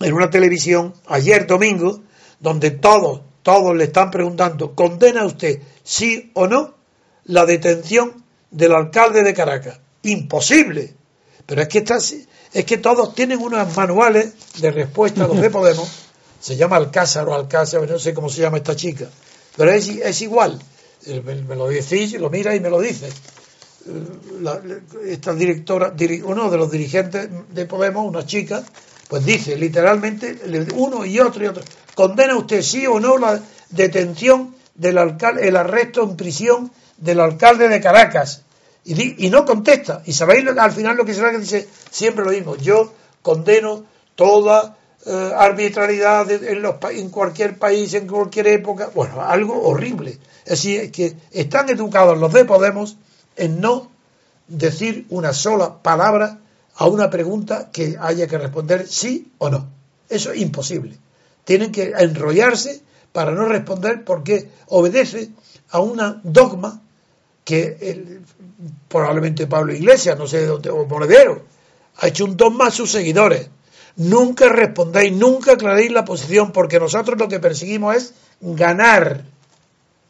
en 0.00 0.12
una 0.12 0.30
televisión 0.30 0.94
ayer 1.06 1.46
domingo, 1.46 2.00
donde 2.40 2.70
todos, 2.70 3.22
todos 3.42 3.76
le 3.76 3.84
están 3.84 4.10
preguntando, 4.10 4.74
¿condena 4.74 5.24
usted 5.24 5.60
sí 5.82 6.30
o 6.34 6.46
no 6.46 6.74
la 7.24 7.46
detención 7.46 8.24
del 8.50 8.74
alcalde 8.74 9.22
de 9.22 9.34
Caracas? 9.34 9.78
Imposible. 10.02 10.94
Pero 11.46 11.62
es 11.62 11.68
que, 11.68 11.78
está, 11.78 11.96
es 11.96 12.64
que 12.64 12.78
todos 12.78 13.14
tienen 13.14 13.40
unos 13.40 13.76
manuales 13.76 14.34
de 14.60 14.70
respuesta 14.70 15.24
a 15.24 15.28
los 15.28 15.40
de 15.40 15.50
Podemos. 15.50 15.88
Se 16.40 16.56
llama 16.56 16.76
Alcázar 16.76 17.28
o 17.28 17.34
Alcázar, 17.34 17.88
no 17.88 17.98
sé 17.98 18.12
cómo 18.14 18.28
se 18.28 18.42
llama 18.42 18.58
esta 18.58 18.76
chica. 18.76 19.08
Pero 19.56 19.72
es, 19.72 19.88
es 19.88 20.20
igual. 20.20 20.60
Me 21.06 21.56
lo 21.56 21.68
decís, 21.68 22.12
lo 22.20 22.30
mira 22.30 22.54
y 22.54 22.60
me 22.60 22.68
lo 22.68 22.80
dice. 23.86 24.82
esta 25.04 25.34
directora, 25.34 25.94
uno 26.24 26.50
de 26.50 26.56
los 26.56 26.70
dirigentes 26.70 27.28
de 27.50 27.66
Podemos, 27.66 28.06
una 28.06 28.26
chica, 28.26 28.62
pues 29.08 29.24
dice 29.24 29.56
literalmente 29.56 30.38
uno 30.74 31.04
y 31.04 31.20
otro 31.20 31.44
y 31.44 31.46
otro. 31.46 31.62
¿Condena 31.94 32.36
usted 32.36 32.62
sí 32.62 32.86
o 32.86 33.00
no 33.00 33.16
la 33.18 33.40
detención 33.70 34.54
del 34.74 34.98
alcalde, 34.98 35.48
el 35.48 35.56
arresto 35.56 36.02
en 36.02 36.16
prisión 36.16 36.70
del 36.98 37.20
alcalde 37.20 37.68
de 37.68 37.80
Caracas? 37.80 38.42
Y, 38.84 39.30
no 39.30 39.44
contesta. 39.44 40.02
Y 40.04 40.12
sabéis 40.12 40.46
al 40.46 40.72
final 40.72 40.96
lo 40.96 41.04
que 41.04 41.14
será 41.14 41.32
que 41.32 41.38
dice 41.38 41.68
siempre 41.90 42.24
lo 42.24 42.30
mismo. 42.30 42.56
Yo 42.56 42.92
condeno 43.20 43.84
toda 44.14 44.76
eh, 45.04 45.32
arbitrariedad 45.36 46.30
en, 46.30 46.62
los, 46.62 46.76
en 46.90 47.10
cualquier 47.10 47.58
país, 47.58 47.94
en 47.94 48.06
cualquier 48.06 48.46
época. 48.48 48.90
Bueno, 48.94 49.22
algo 49.22 49.60
horrible. 49.60 50.18
Es 50.44 50.62
decir, 50.62 50.92
que 50.92 51.16
están 51.32 51.68
educados 51.68 52.16
los 52.18 52.32
de 52.32 52.44
Podemos 52.44 52.96
en 53.36 53.60
no 53.60 53.90
decir 54.48 55.06
una 55.10 55.32
sola 55.32 55.82
palabra 55.82 56.38
a 56.74 56.86
una 56.86 57.10
pregunta 57.10 57.70
que 57.70 57.96
haya 57.98 58.26
que 58.26 58.38
responder 58.38 58.86
sí 58.86 59.32
o 59.38 59.50
no. 59.50 59.68
Eso 60.08 60.32
es 60.32 60.40
imposible. 60.40 60.96
Tienen 61.44 61.72
que 61.72 61.92
enrollarse 61.98 62.82
para 63.12 63.32
no 63.32 63.46
responder 63.46 64.04
porque 64.04 64.48
obedece 64.66 65.30
a 65.70 65.80
un 65.80 66.20
dogma 66.22 66.82
que 67.44 68.20
probablemente 68.88 69.46
Pablo 69.46 69.72
Iglesias, 69.72 70.18
no 70.18 70.26
sé 70.26 70.40
de 70.40 70.46
dónde, 70.46 70.70
o 70.70 70.84
Monedero, 70.86 71.44
Ha 71.98 72.08
hecho 72.08 72.26
un 72.26 72.36
dogma 72.36 72.66
a 72.66 72.70
sus 72.70 72.90
seguidores. 72.90 73.48
Nunca 73.96 74.50
respondéis, 74.50 75.12
nunca 75.12 75.52
aclaréis 75.52 75.90
la 75.90 76.04
posición, 76.04 76.52
porque 76.52 76.78
nosotros 76.78 77.18
lo 77.18 77.28
que 77.28 77.40
perseguimos 77.40 77.96
es 77.96 78.14
ganar. 78.40 79.24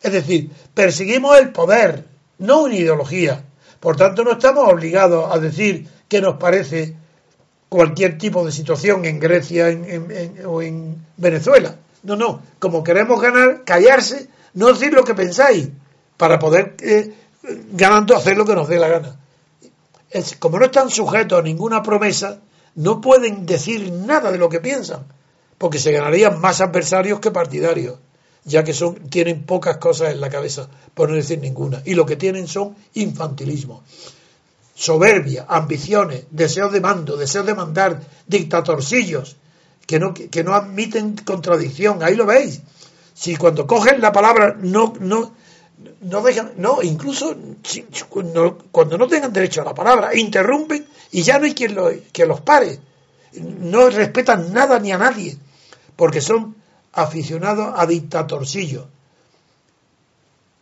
Es 0.03 0.12
decir, 0.12 0.51
perseguimos 0.74 1.39
el 1.39 1.53
poder, 1.53 2.05
no 2.39 2.62
una 2.62 2.74
ideología. 2.74 3.45
Por 3.80 3.97
tanto, 3.97 4.24
no 4.24 4.32
estamos 4.32 4.68
obligados 4.68 5.32
a 5.34 5.39
decir 5.39 5.89
que 6.09 6.20
nos 6.20 6.37
parece 6.37 6.95
cualquier 7.68 8.18
tipo 8.18 8.45
de 8.45 8.53
situación 8.53 9.05
en 9.05 9.18
Grecia 9.18 9.66
o 10.47 10.62
en 10.62 10.97
Venezuela. 11.16 11.76
No, 12.03 12.16
no. 12.16 12.41
Como 12.59 12.82
queremos 12.82 13.20
ganar, 13.20 13.64
callarse, 13.64 14.28
no 14.55 14.68
decir 14.68 14.93
lo 14.93 15.05
que 15.05 15.14
pensáis, 15.14 15.68
para 16.16 16.39
poder, 16.39 16.76
eh, 16.80 17.12
ganando, 17.72 18.16
hacer 18.16 18.37
lo 18.37 18.45
que 18.45 18.55
nos 18.55 18.68
dé 18.68 18.78
la 18.78 18.89
gana. 18.89 19.16
Es, 20.11 20.37
como 20.37 20.59
no 20.59 20.66
están 20.66 20.89
sujetos 20.91 21.39
a 21.39 21.43
ninguna 21.43 21.82
promesa, 21.82 22.41
no 22.76 23.01
pueden 23.01 23.47
decir 23.47 23.91
nada 23.93 24.30
de 24.30 24.39
lo 24.39 24.49
que 24.49 24.61
piensan, 24.61 25.05
porque 25.59 25.78
se 25.78 25.93
ganarían 25.93 26.41
más 26.41 26.61
adversarios 26.61 27.20
que 27.20 27.30
partidarios, 27.30 27.99
ya 28.47 28.64
que 28.64 28.72
son, 28.72 28.94
tienen 29.11 29.42
pocas 29.42 29.76
cosas 29.76 30.12
en 30.12 30.20
la 30.20 30.30
cabeza, 30.30 30.68
por 30.94 31.11
no 31.11 31.16
decir 31.16 31.40
ninguna, 31.40 31.82
y 31.84 31.94
lo 31.94 32.07
que 32.07 32.16
tienen 32.16 32.47
son 32.47 32.76
infantilismo, 32.94 33.82
soberbia, 34.74 35.47
ambiciones, 35.49 36.24
deseos 36.30 36.72
de 36.72 36.80
mando, 36.80 37.16
deseos 37.16 37.44
de 37.44 37.55
mandar, 37.55 38.01
dictatorcillos, 38.26 39.36
que 39.86 39.99
no, 39.99 40.14
que 40.14 40.44
no 40.44 40.55
admiten 40.55 41.16
contradicción, 41.16 42.03
ahí 42.03 42.16
lo 42.16 42.26
veis. 42.26 42.61
Si 43.14 43.36
cuando 43.36 43.66
cogen 43.66 44.01
la 44.01 44.12
palabra 44.12 44.57
no, 44.61 44.94
no, 45.01 45.32
no 46.01 46.22
dejan, 46.22 46.53
no, 46.57 46.82
incluso 46.82 47.36
cuando 48.70 48.99
no 48.99 49.09
tengan 49.09 49.32
derecho 49.32 49.62
a 49.62 49.64
la 49.64 49.74
palabra, 49.74 50.14
interrumpen 50.14 50.86
y 51.12 51.22
ya 51.22 51.38
no 51.38 51.47
hay 51.47 51.55
quien, 51.55 51.74
lo, 51.74 51.90
que 52.12 52.26
los 52.26 52.40
pare. 52.40 52.78
No 53.61 53.90
respetan 53.90 54.53
nada 54.53 54.78
ni 54.78 54.92
a 54.92 54.99
nadie, 54.99 55.36
porque 55.94 56.20
son 56.20 56.55
aficionados 56.97 57.74
a 57.76 57.86
dictatorcillos, 57.86 58.86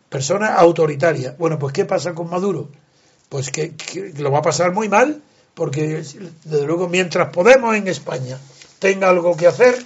personas 0.09 0.51
autoritarias. 0.59 1.37
Bueno, 1.37 1.57
pues 1.57 1.73
¿qué 1.73 1.85
pasa 1.85 2.13
con 2.13 2.29
Maduro? 2.29 2.69
Pues 3.29 3.49
que, 3.51 3.73
lo 4.17 4.31
va 4.31 4.39
a 4.39 4.43
pasar 4.43 4.73
muy 4.73 4.89
mal, 4.89 5.21
porque 5.53 6.03
desde 6.43 6.65
luego 6.65 6.89
mientras 6.89 7.29
Podemos 7.29 7.75
en 7.75 7.87
España 7.87 8.37
tenga 8.79 9.09
algo 9.09 9.35
que 9.37 9.47
hacer, 9.47 9.83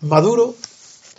Maduro 0.00 0.54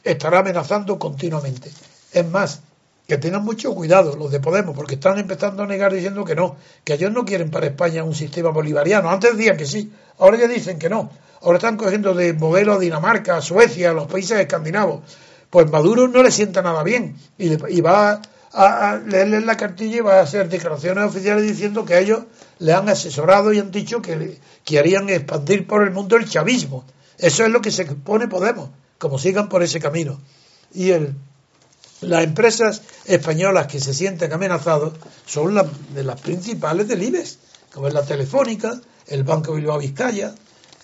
estará 0.04 0.40
amenazando 0.40 1.00
continuamente. 1.00 1.72
Es 2.14 2.30
más, 2.30 2.62
que 3.08 3.18
tengan 3.18 3.44
mucho 3.44 3.74
cuidado 3.74 4.16
los 4.16 4.32
de 4.32 4.40
Podemos, 4.40 4.76
porque 4.76 4.96
están 4.96 5.18
empezando 5.18 5.64
a 5.64 5.66
negar 5.66 5.92
diciendo 5.92 6.24
que 6.24 6.36
no, 6.36 6.58
que 6.84 6.94
ellos 6.94 7.12
no 7.12 7.26
quieren 7.26 7.50
para 7.50 7.66
España 7.66 8.04
un 8.04 8.14
sistema 8.14 8.52
bolivariano. 8.52 9.10
Antes 9.10 9.36
decían 9.36 9.58
que 9.58 9.66
sí, 9.66 9.92
ahora 10.20 10.38
ya 10.38 10.48
dicen 10.48 10.78
que 10.78 10.90
no. 10.90 11.10
Ahora 11.46 11.60
están 11.60 11.78
cogiendo 11.78 12.16
de 12.16 12.34
modelo 12.34 12.74
a 12.74 12.80
Dinamarca, 12.80 13.38
a 13.38 13.42
Suecia, 13.42 13.92
a 13.92 13.94
los 13.94 14.08
países 14.08 14.40
escandinavos. 14.40 15.04
Pues 15.52 15.70
Maduro 15.70 16.08
no 16.08 16.24
le 16.24 16.32
sienta 16.32 16.64
nada 16.64 16.82
bien 16.82 17.16
y, 17.38 17.82
va 17.82 18.20
a, 18.52 18.92
a, 18.92 18.98
leerle 18.98 19.42
la 19.42 19.56
cartilla 19.56 19.98
y 19.98 20.00
va 20.00 20.16
a 20.16 20.24
hacer 20.24 20.50
declaraciones 20.50 21.06
oficiales 21.06 21.44
diciendo 21.44 21.86
que 21.86 22.00
ellos 22.00 22.24
le 22.58 22.74
han 22.74 22.90
asesorado 22.90 23.54
y 23.54 23.60
han 23.60 23.70
dicho 23.70 24.02
que, 24.02 24.40
harían 24.76 25.08
expandir 25.10 25.68
por 25.68 25.84
el 25.84 25.92
mundo 25.92 26.16
el 26.16 26.28
chavismo. 26.28 26.84
Eso 27.20 27.46
es 27.46 27.52
lo 27.52 27.62
que 27.62 27.70
se 27.70 27.86
pone 27.86 28.28
Podemos, 28.28 28.72
como 28.98 29.20
sigan 29.20 29.48
por 29.48 29.62
ese 29.62 29.80
camino. 29.80 30.20
Y 30.74 30.90
el 30.90 31.14
las 32.02 32.24
empresas 32.24 32.82
españolas 33.06 33.68
que 33.68 33.80
se 33.80 33.94
sienten 33.94 34.34
amenazados 34.34 34.94
son 35.26 35.56
las 35.56 35.68
de 35.94 36.04
las 36.04 36.20
principales 36.20 36.88
del 36.88 37.04
IBEX, 37.04 37.38
como 37.72 37.88
es 37.88 37.94
la 37.94 38.04
Telefónica, 38.04 38.82
el 39.08 39.24
Banco 39.24 39.54
Bilbao 39.54 39.80
Vizcaya, 39.80 40.36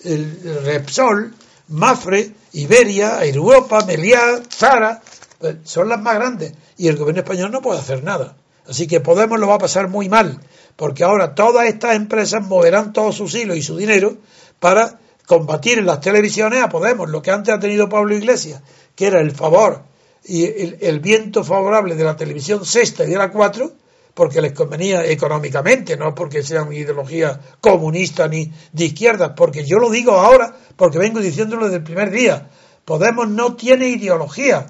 el, 0.03 0.61
Repsol, 0.65 1.33
Mafre, 1.69 2.31
Iberia, 2.53 3.23
Europa, 3.23 3.85
Meliá, 3.85 4.41
Zara, 4.49 5.01
pues, 5.39 5.57
son 5.63 5.89
las 5.89 6.01
más 6.01 6.15
grandes 6.15 6.53
y 6.77 6.87
el 6.87 6.97
gobierno 6.97 7.21
español 7.21 7.51
no 7.51 7.61
puede 7.61 7.79
hacer 7.79 8.03
nada. 8.03 8.35
Así 8.67 8.87
que 8.87 8.99
Podemos 8.99 9.39
lo 9.39 9.47
va 9.47 9.55
a 9.55 9.59
pasar 9.59 9.87
muy 9.87 10.09
mal, 10.09 10.39
porque 10.75 11.03
ahora 11.03 11.35
todas 11.35 11.67
estas 11.67 11.95
empresas 11.95 12.45
moverán 12.45 12.93
todos 12.93 13.15
sus 13.15 13.33
hilos 13.35 13.57
y 13.57 13.63
su 13.63 13.77
dinero 13.77 14.17
para 14.59 14.99
combatir 15.25 15.79
en 15.79 15.85
las 15.85 16.01
televisiones 16.01 16.61
a 16.61 16.69
Podemos, 16.69 17.09
lo 17.09 17.21
que 17.21 17.31
antes 17.31 17.53
ha 17.53 17.59
tenido 17.59 17.89
Pablo 17.89 18.15
Iglesias, 18.15 18.61
que 18.95 19.07
era 19.07 19.19
el 19.21 19.31
favor 19.31 19.83
y 20.23 20.45
el, 20.45 20.99
viento 20.99 21.43
favorable 21.43 21.95
de 21.95 22.03
la 22.03 22.15
televisión 22.15 22.65
sexta 22.65 23.05
y 23.05 23.09
de 23.09 23.17
la 23.17 23.31
cuatro, 23.31 23.71
porque 24.13 24.41
les 24.41 24.53
convenía 24.53 25.05
económicamente, 25.05 25.97
no 25.97 26.13
porque 26.13 26.43
sean 26.43 26.71
ideología 26.73 27.39
comunista 27.59 28.27
ni 28.27 28.51
de 28.71 28.85
izquierda, 28.85 29.35
porque 29.35 29.65
yo 29.65 29.77
lo 29.79 29.89
digo 29.89 30.13
ahora, 30.13 30.55
porque 30.75 30.97
vengo 30.97 31.19
diciéndolo 31.19 31.65
desde 31.65 31.77
el 31.77 31.83
primer 31.83 32.11
día. 32.11 32.49
Podemos 32.85 33.29
no 33.29 33.55
tiene 33.55 33.87
ideología. 33.87 34.67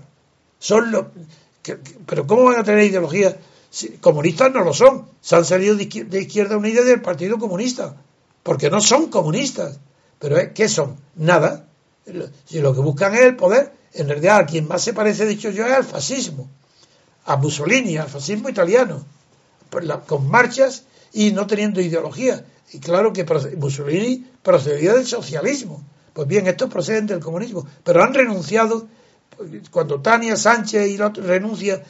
Son 0.59 0.91
los, 0.91 1.05
pero 2.05 2.27
¿cómo 2.27 2.43
van 2.43 2.59
a 2.59 2.63
tener 2.63 2.83
ideología? 2.83 3.37
comunistas 4.01 4.51
no 4.51 4.63
lo 4.63 4.73
son. 4.73 5.07
Se 5.21 5.35
han 5.35 5.45
salido 5.45 5.75
de 5.75 5.83
izquierda, 5.83 6.09
de 6.09 6.21
izquierda 6.21 6.57
unida 6.57 6.83
del 6.83 7.01
Partido 7.01 7.37
Comunista, 7.39 7.95
porque 8.43 8.69
no 8.69 8.81
son 8.81 9.09
comunistas. 9.09 9.79
Pero 10.19 10.37
¿qué 10.53 10.67
son? 10.67 10.97
Nada. 11.15 11.65
Si 12.45 12.59
lo 12.59 12.73
que 12.73 12.81
buscan 12.81 13.13
es 13.15 13.21
el 13.21 13.35
poder, 13.35 13.73
en 13.93 14.07
realidad 14.07 14.37
a 14.37 14.45
quien 14.45 14.67
más 14.67 14.83
se 14.83 14.93
parece, 14.93 15.25
dicho 15.25 15.49
yo, 15.49 15.65
es 15.65 15.73
al 15.73 15.83
fascismo, 15.83 16.49
a 17.25 17.37
Mussolini, 17.37 17.97
al 17.97 18.09
fascismo 18.09 18.49
italiano, 18.49 19.05
con 20.07 20.29
marchas 20.29 20.83
y 21.13 21.31
no 21.31 21.47
teniendo 21.47 21.81
ideología. 21.81 22.45
Y 22.73 22.79
claro 22.79 23.11
que 23.11 23.25
Mussolini 23.57 24.25
procedía 24.43 24.93
del 24.93 25.07
socialismo. 25.07 25.83
Pues 26.13 26.27
bien, 26.27 26.47
estos 26.47 26.69
proceden 26.69 27.07
del 27.07 27.19
comunismo, 27.19 27.65
pero 27.83 28.03
han 28.03 28.13
renunciado, 28.13 28.87
cuando 29.71 30.01
Tania 30.01 30.35
Sánchez 30.35 30.89
y 30.89 31.01
otros 31.01 31.25
renuncian 31.25 31.81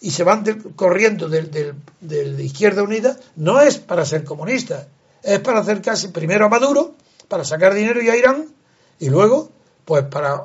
y 0.00 0.10
se 0.10 0.22
van 0.22 0.44
corriendo 0.76 1.28
de 1.28 2.44
Izquierda 2.44 2.82
Unida, 2.82 3.18
no 3.36 3.60
es 3.60 3.78
para 3.78 4.04
ser 4.04 4.24
comunistas, 4.24 4.86
es 5.22 5.40
para 5.40 5.60
acercarse 5.60 6.10
primero 6.10 6.46
a 6.46 6.48
Maduro, 6.48 6.94
para 7.28 7.44
sacar 7.44 7.74
dinero 7.74 8.02
y 8.02 8.08
a 8.08 8.16
Irán, 8.16 8.46
y 8.98 9.08
luego 9.08 9.50
pues 9.90 10.04
para, 10.04 10.36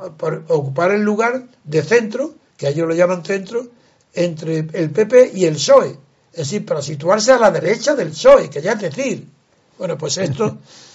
ocupar 0.47 0.91
el 0.91 1.03
lugar 1.03 1.43
de 1.63 1.83
centro, 1.83 2.33
que 2.57 2.67
ellos 2.67 2.87
lo 2.87 2.95
llaman 2.95 3.23
centro, 3.23 3.67
entre 4.13 4.65
el 4.73 4.89
PP 4.89 5.33
y 5.35 5.45
el 5.45 5.55
PSOE. 5.55 5.97
Es 6.35 6.49
decir, 6.49 6.65
para 6.65 6.81
situarse 6.81 7.31
a 7.31 7.39
la 7.39 7.49
derecha 7.49 7.95
del 7.95 8.09
PSOE, 8.09 8.49
que 8.49 8.61
ya 8.61 8.73
es 8.73 8.81
decir. 8.81 9.25
Bueno, 9.77 9.97
pues 9.97 10.17
estos, 10.17 10.53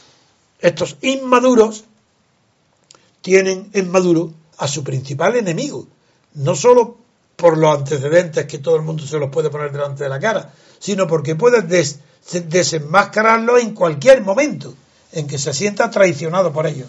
estos 0.60 0.96
inmaduros 1.00 1.84
tienen 3.22 3.70
en 3.72 3.90
Maduro 3.90 4.34
a 4.58 4.68
su 4.68 4.84
principal 4.84 5.36
enemigo. 5.36 5.86
No 6.34 6.54
solo 6.54 6.98
por 7.36 7.56
los 7.56 7.74
antecedentes 7.74 8.44
que 8.44 8.58
todo 8.58 8.76
el 8.76 8.82
mundo 8.82 9.06
se 9.06 9.18
los 9.18 9.30
puede 9.30 9.48
poner 9.48 9.72
delante 9.72 10.04
de 10.04 10.10
la 10.10 10.20
cara, 10.20 10.52
sino 10.78 11.06
porque 11.06 11.34
puede 11.34 11.62
desenmascararlo 11.62 13.56
en 13.56 13.74
cualquier 13.74 14.22
momento 14.22 14.74
en 15.12 15.26
que 15.26 15.38
se 15.38 15.54
sienta 15.54 15.90
traicionado 15.90 16.52
por 16.52 16.66
ellos. 16.66 16.88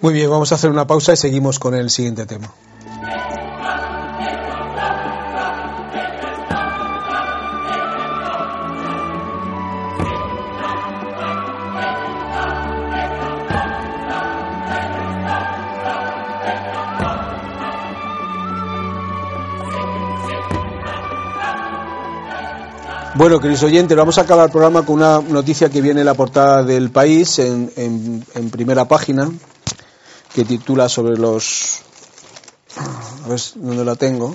Muy 0.00 0.14
bien, 0.14 0.30
vamos 0.30 0.52
a 0.52 0.54
hacer 0.54 0.70
una 0.70 0.86
pausa 0.86 1.12
y 1.12 1.16
seguimos 1.16 1.58
con 1.58 1.74
el 1.74 1.90
siguiente 1.90 2.24
tema. 2.24 2.54
Bueno, 23.20 23.38
queridos 23.38 23.64
oyentes, 23.64 23.94
vamos 23.94 24.16
a 24.16 24.22
acabar 24.22 24.46
el 24.46 24.50
programa 24.50 24.86
con 24.86 24.96
una 24.96 25.20
noticia 25.20 25.68
que 25.68 25.82
viene 25.82 26.00
en 26.00 26.06
la 26.06 26.14
portada 26.14 26.62
del 26.62 26.90
país, 26.90 27.38
en, 27.38 28.24
primera 28.50 28.88
página, 28.88 29.30
que 30.34 30.46
titula 30.46 30.88
sobre 30.88 31.18
los... 31.18 31.80
A 32.78 33.28
ver 33.28 33.38
dónde 33.56 33.84
la 33.84 33.94
tengo. 33.96 34.34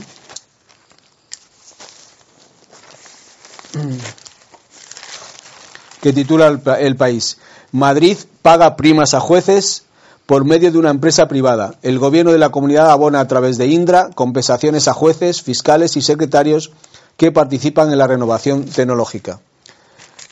que 5.99 6.13
titula 6.13 6.45
el, 6.77 6.95
país. 6.95 7.39
Madrid 7.71 8.19
paga 8.43 8.75
primas 8.75 9.15
a 9.15 9.19
jueces 9.19 9.85
por 10.27 10.45
medio 10.45 10.71
de 10.71 10.77
una 10.77 10.91
empresa 10.91 11.27
privada. 11.27 11.73
El 11.81 11.97
gobierno 11.97 12.31
de 12.31 12.37
la 12.37 12.49
comunidad 12.49 12.91
abona 12.91 13.19
a 13.19 13.27
través 13.27 13.57
de 13.57 13.65
Indra 13.65 14.11
compensaciones 14.13 14.87
a 14.87 14.93
jueces, 14.93 15.41
fiscales 15.41 15.97
y 15.97 16.03
secretarios 16.03 16.71
que 17.17 17.31
participan 17.31 17.91
en 17.91 17.97
la 17.97 18.07
renovación 18.07 18.65
tecnológica. 18.65 19.39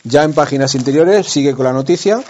Ya 0.04 0.24
en 0.24 0.34
páginas 0.34 0.76
interiores 0.76 1.28
sigue 1.28 1.54
con 1.54 1.66
la 1.66 1.74
noticia 1.74 2.24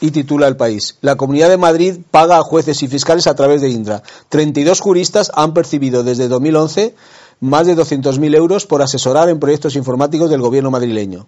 y 0.00 0.10
titula 0.10 0.48
El 0.48 0.56
País. 0.56 0.96
La 1.00 1.16
Comunidad 1.16 1.48
de 1.48 1.56
Madrid 1.56 2.00
paga 2.10 2.36
a 2.36 2.42
jueces 2.42 2.82
y 2.82 2.88
fiscales 2.88 3.26
a 3.26 3.34
través 3.34 3.62
de 3.62 3.70
Indra. 3.70 4.02
32 4.28 4.80
juristas 4.80 5.30
han 5.34 5.54
percibido 5.54 6.02
desde 6.02 6.28
2011 6.28 6.94
más 7.40 7.66
de 7.66 7.76
200.000 7.76 8.34
euros 8.36 8.66
por 8.66 8.82
asesorar 8.82 9.28
en 9.28 9.40
proyectos 9.40 9.76
informáticos 9.76 10.28
del 10.28 10.40
gobierno 10.40 10.70
madrileño. 10.70 11.26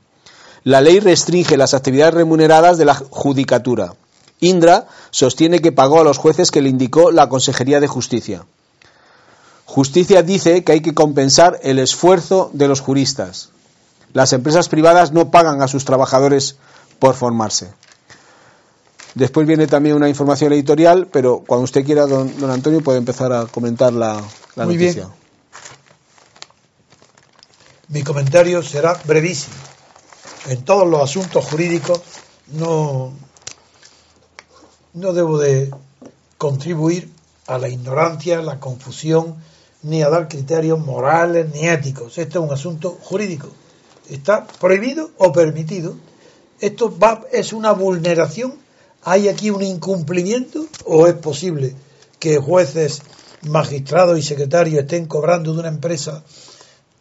La 0.62 0.80
ley 0.80 1.00
restringe 1.00 1.56
las 1.56 1.74
actividades 1.74 2.14
remuneradas 2.14 2.78
de 2.78 2.84
la 2.84 2.94
judicatura. 2.94 3.94
Indra 4.40 4.88
sostiene 5.10 5.60
que 5.60 5.72
pagó 5.72 6.00
a 6.00 6.04
los 6.04 6.18
jueces 6.18 6.50
que 6.50 6.62
le 6.62 6.68
indicó 6.68 7.10
la 7.10 7.28
Consejería 7.28 7.80
de 7.80 7.86
Justicia. 7.86 8.44
Justicia 9.66 10.22
dice 10.22 10.62
que 10.62 10.72
hay 10.72 10.80
que 10.80 10.94
compensar 10.94 11.58
el 11.62 11.78
esfuerzo 11.78 12.50
de 12.52 12.68
los 12.68 12.80
juristas. 12.80 13.50
Las 14.12 14.32
empresas 14.32 14.68
privadas 14.68 15.12
no 15.12 15.30
pagan 15.30 15.62
a 15.62 15.68
sus 15.68 15.84
trabajadores 15.84 16.56
por 16.98 17.14
formarse. 17.14 17.72
Después 19.14 19.46
viene 19.46 19.66
también 19.66 19.96
una 19.96 20.08
información 20.08 20.52
editorial, 20.52 21.08
pero 21.10 21.42
cuando 21.46 21.64
usted 21.64 21.84
quiera, 21.84 22.06
don, 22.06 22.32
Antonio, 22.50 22.80
puede 22.80 22.98
empezar 22.98 23.32
a 23.32 23.46
comentar 23.46 23.92
la, 23.92 24.22
Muy 24.56 24.76
noticia. 24.76 25.04
Bien. 25.04 25.24
Mi 27.88 28.02
comentario 28.02 28.62
será 28.62 29.00
brevísimo. 29.04 29.54
En 30.48 30.62
todos 30.62 30.86
los 30.86 31.02
asuntos 31.02 31.44
jurídicos 31.44 32.00
no, 32.48 33.12
no 34.92 35.12
debo 35.12 35.38
de 35.38 35.70
contribuir 36.38 37.10
a 37.46 37.58
la 37.58 37.68
ignorancia, 37.68 38.42
la 38.42 38.58
confusión, 38.58 39.36
ni 39.84 40.02
a 40.02 40.08
dar 40.08 40.28
criterios 40.28 40.78
morales 40.78 41.46
ni 41.52 41.68
éticos. 41.68 42.18
Esto 42.18 42.40
es 42.40 42.48
un 42.48 42.52
asunto 42.52 42.98
jurídico. 43.02 43.48
Está 44.10 44.46
prohibido 44.46 45.10
o 45.18 45.32
permitido. 45.32 45.94
Esto 46.60 46.96
va, 46.98 47.22
es 47.32 47.52
una 47.52 47.72
vulneración. 47.72 48.54
¿Hay 49.02 49.28
aquí 49.28 49.50
un 49.50 49.62
incumplimiento 49.62 50.66
o 50.86 51.06
es 51.06 51.14
posible 51.14 51.74
que 52.18 52.38
jueces, 52.38 53.02
magistrados 53.42 54.18
y 54.18 54.22
secretarios 54.22 54.82
estén 54.82 55.06
cobrando 55.06 55.52
de 55.52 55.60
una 55.60 55.68
empresa 55.68 56.24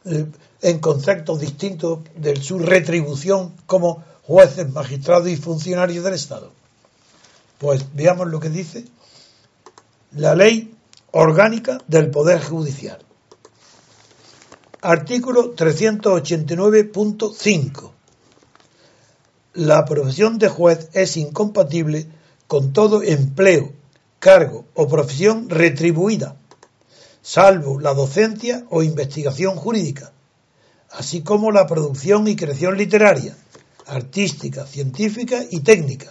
eh, 0.05 0.25
en 0.61 0.79
conceptos 0.79 1.39
distintos 1.39 1.99
de 2.17 2.35
su 2.35 2.59
retribución 2.59 3.53
como 3.65 4.03
jueces, 4.23 4.69
magistrados 4.71 5.29
y 5.29 5.37
funcionarios 5.37 6.03
del 6.03 6.15
Estado? 6.15 6.51
Pues 7.59 7.85
veamos 7.93 8.27
lo 8.27 8.41
que 8.41 8.49
dice 8.49 8.83
la 10.15 10.35
ley 10.35 10.72
orgánica 11.15 11.77
del 11.87 12.09
Poder 12.09 12.43
Judicial. 12.43 12.97
Artículo 14.81 15.55
389.5. 15.55 17.91
La 19.53 19.85
profesión 19.85 20.39
de 20.39 20.49
juez 20.49 20.89
es 20.93 21.15
incompatible 21.17 22.07
con 22.47 22.73
todo 22.73 23.03
empleo, 23.03 23.73
cargo 24.17 24.65
o 24.73 24.87
profesión 24.87 25.51
retribuida, 25.51 26.35
salvo 27.21 27.79
la 27.79 27.93
docencia 27.93 28.65
o 28.71 28.81
investigación 28.81 29.55
jurídica, 29.55 30.13
así 30.89 31.21
como 31.21 31.51
la 31.51 31.67
producción 31.67 32.27
y 32.27 32.35
creación 32.35 32.75
literaria, 32.75 33.37
artística, 33.85 34.65
científica 34.65 35.45
y 35.51 35.59
técnica, 35.59 36.07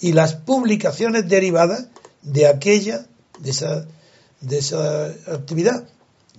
y 0.00 0.12
las 0.12 0.34
publicaciones 0.34 1.28
derivadas 1.28 1.88
de 2.22 2.46
aquella, 2.46 3.04
de 3.38 3.50
esa 3.50 3.86
de 4.40 4.58
esa 4.58 5.06
actividad, 5.26 5.86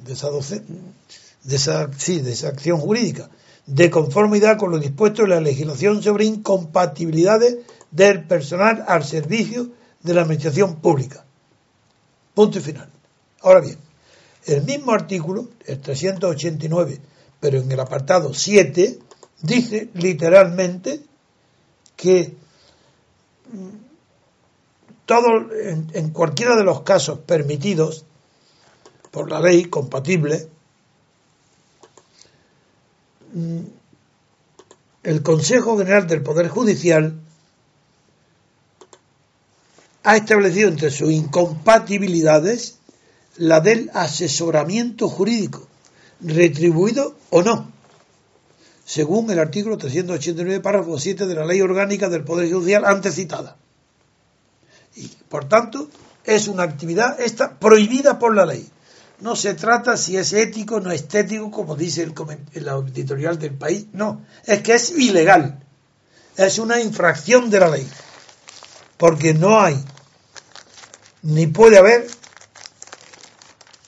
de 0.04 0.14
esa, 0.14 0.30
de 0.32 1.56
esa, 1.56 1.90
sí, 1.98 2.20
de 2.20 2.32
esa 2.32 2.50
acción 2.50 2.80
jurídica, 2.80 3.30
de 3.66 3.90
conformidad 3.90 4.58
con 4.58 4.72
lo 4.72 4.80
dispuesto 4.80 5.24
en 5.24 5.30
la 5.30 5.42
legislación 5.42 6.02
sobre 6.02 6.26
incompatibilidades 6.26 7.58
del 7.92 8.26
personal 8.26 8.84
al 8.88 9.04
servicio 9.04 9.70
de 10.02 10.14
la 10.14 10.22
administración 10.22 10.78
pública. 10.78 11.26
Punto 12.34 12.60
y 12.60 12.62
final. 12.62 12.90
Ahora 13.42 13.62
bien, 13.62 13.78
el 14.46 14.64
mismo 14.64 14.92
artículo, 14.92 15.50
el 15.66 15.80
389, 15.80 17.00
pero 17.40 17.60
en 17.60 17.72
el 17.72 17.80
apartado 17.80 18.34
7, 18.34 19.00
dice 19.42 19.90
literalmente 19.94 21.02
que 21.96 22.36
todo, 25.12 25.50
en, 25.52 26.12
cualquiera 26.12 26.56
de 26.56 26.64
los 26.64 26.84
casos 26.84 27.20
permitidos 27.20 28.06
por 29.12 29.30
la 29.30 29.42
ley, 29.42 29.66
compatible, 29.66 30.48
mm, 33.34 33.60
el 35.04 35.22
Consejo 35.22 35.78
General 35.78 36.08
del 36.08 36.24
Poder 36.24 36.48
Judicial 36.48 37.20
ha 40.04 40.16
establecido 40.16 40.70
entre 40.70 40.92
sus 40.92 41.12
incompatibilidades 41.12 42.78
la 43.36 43.60
del 43.60 43.92
asesoramiento 43.94 45.10
jurídico, 45.10 45.68
retribuido 46.22 47.16
o 47.32 47.42
no, 47.42 47.70
según 48.86 49.30
el 49.30 49.40
artículo 49.40 49.78
389, 49.78 50.62
párrafo 50.62 50.98
7 50.98 51.26
de 51.26 51.36
la 51.36 51.46
Ley 51.46 51.60
Orgánica 51.60 52.08
del 52.08 52.24
Poder 52.24 52.50
Judicial 52.50 52.86
antes 52.86 53.16
citada. 53.16 53.58
Y, 54.96 55.08
por 55.30 55.48
tanto, 55.48 55.90
es 56.24 56.48
una 56.48 56.64
actividad 56.64 57.20
esta 57.20 57.58
prohibida 57.58 58.20
por 58.20 58.36
la 58.36 58.46
ley. 58.46 58.70
No 59.20 59.36
se 59.36 59.54
trata 59.54 59.98
si 59.98 60.18
es 60.18 60.34
ético 60.34 60.76
o 60.76 60.80
no 60.80 60.92
estético, 60.92 61.52
como 61.52 61.76
dice 61.76 62.04
el, 62.04 62.14
el 62.54 62.68
editorial 62.68 63.38
del 63.38 63.54
país. 63.54 63.86
No, 63.94 64.26
es 64.46 64.62
que 64.62 64.74
es 64.74 64.92
ilegal. 64.92 65.64
Es 66.36 66.58
una 66.60 66.80
infracción 66.82 67.50
de 67.50 67.60
la 67.60 67.70
ley. 67.70 67.88
Porque 68.98 69.34
no 69.34 69.62
hay, 69.62 69.84
ni 71.22 71.48
puede 71.48 71.78
haber, 71.78 72.08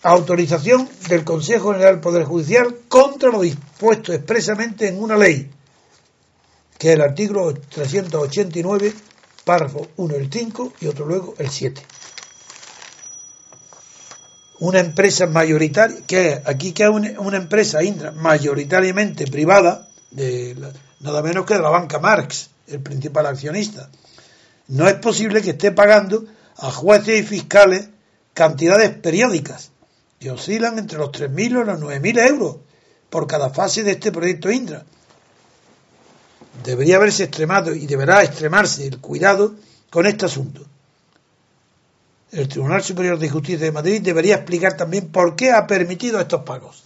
autorización 0.03 0.87
del 1.07 1.23
Consejo 1.23 1.71
General 1.71 1.95
del 1.95 2.01
Poder 2.01 2.25
Judicial 2.25 2.75
contra 2.87 3.29
lo 3.29 3.41
dispuesto 3.41 4.13
expresamente 4.13 4.87
en 4.87 5.01
una 5.01 5.15
ley, 5.15 5.49
que 6.77 6.89
es 6.89 6.95
el 6.95 7.01
artículo 7.01 7.53
389 7.53 8.93
párrafo 9.43 9.87
1 9.97 10.15
el 10.15 10.31
5 10.31 10.73
y 10.81 10.87
otro 10.87 11.05
luego 11.05 11.35
el 11.37 11.49
7. 11.49 11.81
Una 14.59 14.79
empresa 14.79 15.27
mayoritaria, 15.27 15.97
que 16.07 16.41
aquí 16.45 16.71
que 16.71 16.87
una, 16.87 17.37
empresa 17.37 17.83
Indra 17.83 18.11
mayoritariamente 18.11 19.27
privada, 19.27 19.89
de 20.11 20.55
nada 21.01 21.21
menos 21.21 21.45
que 21.45 21.55
de 21.55 21.61
la 21.61 21.69
banca 21.69 21.99
Marx, 21.99 22.49
el 22.67 22.79
principal 22.79 23.25
accionista. 23.25 23.89
No 24.67 24.87
es 24.87 24.95
posible 24.95 25.41
que 25.41 25.51
esté 25.51 25.71
pagando 25.71 26.25
a 26.57 26.71
jueces 26.71 27.19
y 27.19 27.23
fiscales 27.23 27.89
cantidades 28.33 28.91
periódicas 28.91 29.71
que 30.19 30.31
oscilan 30.31 30.79
entre 30.79 30.97
los 30.97 31.09
3.000 31.09 31.45
y 31.45 31.49
los 31.49 31.79
9.000 31.79 32.29
euros 32.29 32.57
por 33.09 33.27
cada 33.27 33.49
fase 33.49 33.83
de 33.83 33.91
este 33.91 34.11
proyecto 34.11 34.49
Indra 34.49 34.85
debería 36.63 36.97
haberse 36.97 37.23
extremado 37.23 37.73
y 37.73 37.85
deberá 37.85 38.23
extremarse 38.23 38.87
el 38.87 38.99
cuidado 38.99 39.53
con 39.89 40.05
este 40.05 40.25
asunto. 40.25 40.61
El 42.31 42.47
Tribunal 42.47 42.81
Superior 42.81 43.19
de 43.19 43.29
Justicia 43.29 43.65
de 43.65 43.71
Madrid 43.71 44.01
debería 44.01 44.35
explicar 44.35 44.75
también 44.75 45.09
por 45.09 45.35
qué 45.35 45.51
ha 45.51 45.67
permitido 45.67 46.19
estos 46.19 46.41
pagos. 46.41 46.83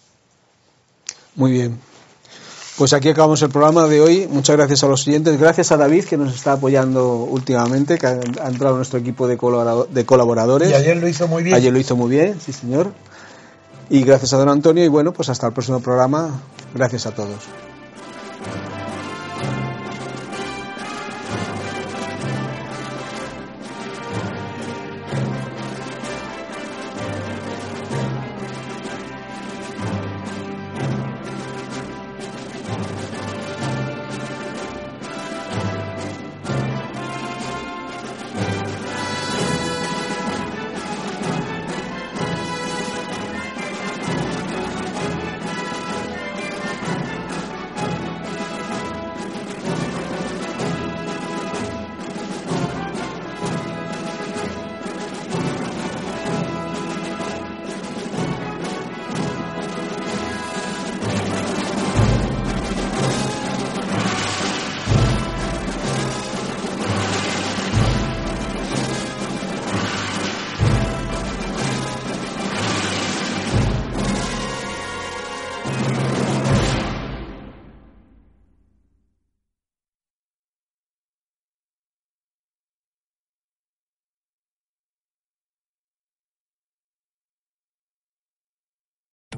Muy 1.36 1.52
bien. 1.52 1.80
Pues 2.78 2.94
aquí 2.94 3.10
acabamos 3.10 3.41
el 3.41 3.49
programa 3.49 3.88
de 3.88 4.02
hoy. 4.02 4.28
Muchas 4.30 4.56
gracias 4.56 4.84
a 4.84 4.88
los 4.88 5.02
siguientes. 5.02 5.40
Gracias 5.40 5.72
a 5.72 5.78
David, 5.78 6.06
que 6.06 6.18
nos 6.18 6.36
está 6.36 6.54
apoyando 6.54 7.16
últimamente, 7.16 7.98
que 7.98 8.06
ha 8.06 8.12
entrado 8.14 8.72
en 8.72 8.78
nuestro 8.78 8.99
equipo 8.99 9.28
de, 9.28 9.38
colaboradores. 9.38 10.70
Y 10.70 10.74
ayer 10.74 10.98
lo 10.98 11.08
hizo 11.08 11.28
muy 11.28 11.41
bien. 11.41 11.56
Ayer 11.56 11.74
lo 11.74 11.80
hizo 11.80 11.95
muy 11.95 12.12
bien, 12.12 12.40
sí, 12.40 12.54
señor. 12.54 12.91
Y 13.90 14.04
gracias 14.04 14.34
a 14.34 14.38
don 14.38 14.49
Antonio. 14.49 14.84
Y 14.84 14.90
bueno, 14.90 15.12
pues 15.12 15.30
hasta 15.30 15.48
el 15.48 15.54
próximo 15.54 15.80
programa. 15.80 16.40
Gracias 16.76 17.08
a 17.08 17.16
todos. 17.16 17.40